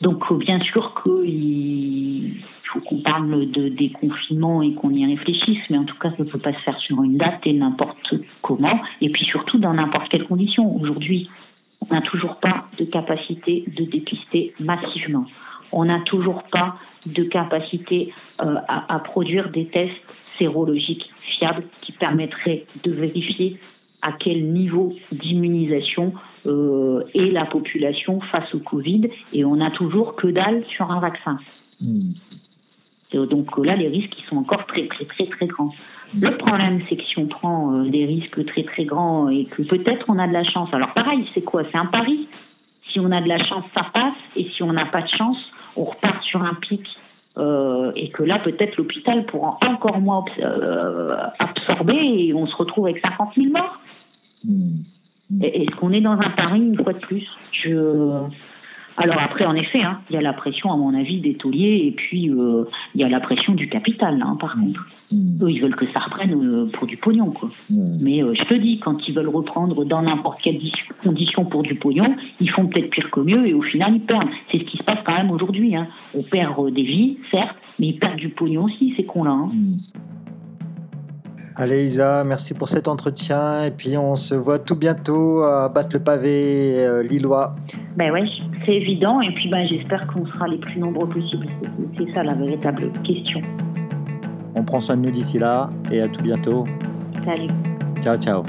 Donc, 0.00 0.32
bien 0.38 0.60
sûr 0.60 1.00
qu'il 1.02 2.34
faut 2.72 2.80
qu'on 2.80 2.98
parle 2.98 3.50
de 3.50 3.68
déconfinement 3.68 4.62
et 4.62 4.74
qu'on 4.74 4.90
y 4.90 5.06
réfléchisse, 5.06 5.62
mais 5.70 5.78
en 5.78 5.84
tout 5.84 5.96
cas, 5.98 6.10
ça 6.10 6.24
ne 6.24 6.28
peut 6.28 6.38
pas 6.38 6.52
se 6.52 6.58
faire 6.60 6.78
sur 6.78 7.02
une 7.02 7.16
date 7.16 7.40
et 7.46 7.52
n'importe 7.52 8.14
comment, 8.42 8.80
et 9.00 9.10
puis 9.10 9.24
surtout 9.24 9.58
dans 9.58 9.74
n'importe 9.74 10.08
quelle 10.08 10.24
condition. 10.24 10.76
Aujourd'hui, 10.76 11.28
on 11.80 11.94
n'a 11.94 12.00
toujours 12.02 12.36
pas 12.36 12.66
de 12.78 12.84
capacité 12.84 13.64
de 13.66 13.84
dépister 13.84 14.54
massivement. 14.60 15.26
On 15.72 15.84
n'a 15.84 16.00
toujours 16.00 16.42
pas 16.44 16.76
de 17.06 17.24
capacité 17.24 18.12
euh, 18.40 18.56
à, 18.68 18.94
à 18.94 18.98
produire 19.00 19.50
des 19.50 19.66
tests 19.66 19.92
sérologiques 20.38 21.10
fiables 21.38 21.64
qui 21.82 21.92
permettraient 21.92 22.66
de 22.84 22.92
vérifier 22.92 23.58
à 24.02 24.12
quel 24.12 24.52
niveau 24.52 24.92
d'immunisation 25.12 26.12
euh, 26.46 27.04
est 27.14 27.30
la 27.30 27.46
population 27.46 28.20
face 28.20 28.52
au 28.54 28.58
Covid 28.58 29.08
et 29.32 29.44
on 29.44 29.56
n'a 29.56 29.70
toujours 29.70 30.16
que 30.16 30.26
dalle 30.26 30.64
sur 30.66 30.90
un 30.90 31.00
vaccin. 31.00 31.38
Mm. 31.80 32.12
Et 33.12 33.26
donc 33.26 33.56
là, 33.64 33.76
les 33.76 33.88
risques 33.88 34.18
ils 34.18 34.24
sont 34.28 34.36
encore 34.36 34.66
très 34.66 34.86
très 34.88 35.04
très 35.04 35.26
très 35.26 35.46
grands. 35.46 35.72
Le 36.18 36.36
problème, 36.36 36.82
c'est 36.88 36.96
que 36.96 37.04
si 37.04 37.18
on 37.18 37.26
prend 37.26 37.72
euh, 37.72 37.88
des 37.88 38.04
risques 38.04 38.44
très 38.46 38.64
très 38.64 38.84
grands 38.84 39.28
et 39.28 39.44
que 39.44 39.62
peut-être 39.62 40.04
on 40.08 40.18
a 40.18 40.26
de 40.26 40.32
la 40.32 40.44
chance, 40.44 40.68
alors 40.72 40.92
pareil, 40.94 41.26
c'est 41.32 41.42
quoi? 41.42 41.62
C'est 41.70 41.78
un 41.78 41.86
pari. 41.86 42.28
Si 42.92 43.00
on 43.00 43.10
a 43.12 43.20
de 43.22 43.28
la 43.28 43.38
chance, 43.38 43.64
ça 43.74 43.86
passe, 43.94 44.12
et 44.36 44.46
si 44.54 44.62
on 44.62 44.72
n'a 44.72 44.84
pas 44.86 45.02
de 45.02 45.08
chance, 45.08 45.38
on 45.82 45.90
repart 45.90 46.22
sur 46.24 46.42
un 46.42 46.54
pic. 46.54 46.86
Euh, 47.38 47.92
et 47.96 48.10
que 48.10 48.22
là, 48.22 48.38
peut-être 48.40 48.76
l'hôpital 48.76 49.24
pourra 49.24 49.58
encore 49.66 49.98
moins 50.00 50.22
euh, 50.38 51.16
absorber 51.38 51.96
et 51.96 52.34
on 52.34 52.46
se 52.46 52.54
retrouve 52.56 52.86
avec 52.86 53.00
50 53.00 53.30
000 53.36 53.48
morts. 53.48 53.80
Mm. 54.44 54.80
Est-ce 55.40 55.74
qu'on 55.76 55.92
est 55.92 56.02
dans 56.02 56.20
un 56.20 56.30
pari 56.30 56.60
une 56.60 56.76
fois 56.76 56.92
de 56.92 56.98
plus? 56.98 57.26
Je... 57.52 58.26
Alors 58.98 59.18
après, 59.18 59.46
en 59.46 59.54
effet, 59.54 59.80
hein, 59.80 60.00
il 60.10 60.14
y 60.14 60.18
a 60.18 60.20
la 60.20 60.34
pression, 60.34 60.70
à 60.72 60.76
mon 60.76 60.94
avis, 60.94 61.20
des 61.20 61.34
tauliers 61.34 61.86
et 61.86 61.92
puis 61.92 62.28
euh, 62.28 62.64
il 62.94 63.00
y 63.00 63.04
a 63.04 63.08
la 63.08 63.20
pression 63.20 63.54
du 63.54 63.68
capital, 63.70 64.22
hein, 64.22 64.36
par 64.38 64.54
contre. 64.54 64.86
Eux, 65.12 65.50
ils 65.50 65.60
veulent 65.60 65.76
que 65.76 65.90
ça 65.92 66.00
reprenne 66.00 66.34
euh, 66.34 66.70
pour 66.72 66.86
du 66.86 66.96
pognon, 66.96 67.30
quoi. 67.30 67.48
Ouais. 67.70 67.98
Mais 68.00 68.22
euh, 68.22 68.34
je 68.34 68.44
te 68.44 68.54
dis, 68.54 68.78
quand 68.80 68.96
ils 69.06 69.14
veulent 69.14 69.28
reprendre 69.28 69.84
dans 69.84 70.02
n'importe 70.02 70.40
quelle 70.42 70.58
condition 71.02 71.44
pour 71.44 71.62
du 71.62 71.74
pognon, 71.74 72.16
ils 72.40 72.50
font 72.50 72.66
peut-être 72.66 72.90
pire 72.90 73.10
que 73.10 73.20
mieux 73.20 73.46
et 73.46 73.54
au 73.54 73.62
final, 73.62 73.94
ils 73.94 74.00
perdent. 74.00 74.28
C'est 74.50 74.58
ce 74.58 74.64
qui 74.64 74.76
se 74.76 74.82
passe 74.82 74.98
quand 75.04 75.16
même 75.16 75.30
aujourd'hui. 75.30 75.76
Hein. 75.76 75.88
On 76.14 76.22
perd 76.22 76.58
euh, 76.58 76.70
des 76.70 76.82
vies, 76.82 77.18
certes, 77.30 77.56
mais 77.78 77.88
ils 77.88 77.98
perdent 77.98 78.16
du 78.16 78.30
pognon 78.30 78.64
aussi, 78.64 78.94
ces 78.96 79.04
cons-là. 79.04 79.32
Hein. 79.32 79.50
Mm. 79.52 79.76
Allez 81.54 81.84
Isa, 81.84 82.24
merci 82.24 82.54
pour 82.54 82.68
cet 82.68 82.88
entretien 82.88 83.64
et 83.64 83.70
puis 83.70 83.98
on 83.98 84.16
se 84.16 84.34
voit 84.34 84.58
tout 84.58 84.76
bientôt 84.76 85.42
à 85.42 85.68
battre 85.68 85.90
le 85.92 86.02
pavé 86.02 86.76
euh, 86.78 87.02
lillois. 87.02 87.54
Ben 87.96 88.10
ouais, 88.10 88.24
c'est 88.64 88.74
évident. 88.74 89.20
Et 89.20 89.32
puis 89.34 89.50
ben, 89.50 89.66
j'espère 89.68 90.06
qu'on 90.06 90.24
sera 90.26 90.48
les 90.48 90.56
plus 90.56 90.78
nombreux 90.78 91.08
possibles. 91.08 91.46
C'est 91.98 92.10
ça 92.14 92.22
la 92.22 92.34
véritable 92.34 92.90
question. 93.04 93.42
On 94.54 94.64
prend 94.64 94.80
soin 94.80 94.96
de 94.96 95.02
nous 95.02 95.10
d'ici 95.10 95.38
là 95.38 95.70
et 95.90 96.00
à 96.00 96.08
tout 96.08 96.22
bientôt. 96.22 96.66
Salut. 97.24 97.48
Ciao 98.02 98.16
ciao. 98.18 98.42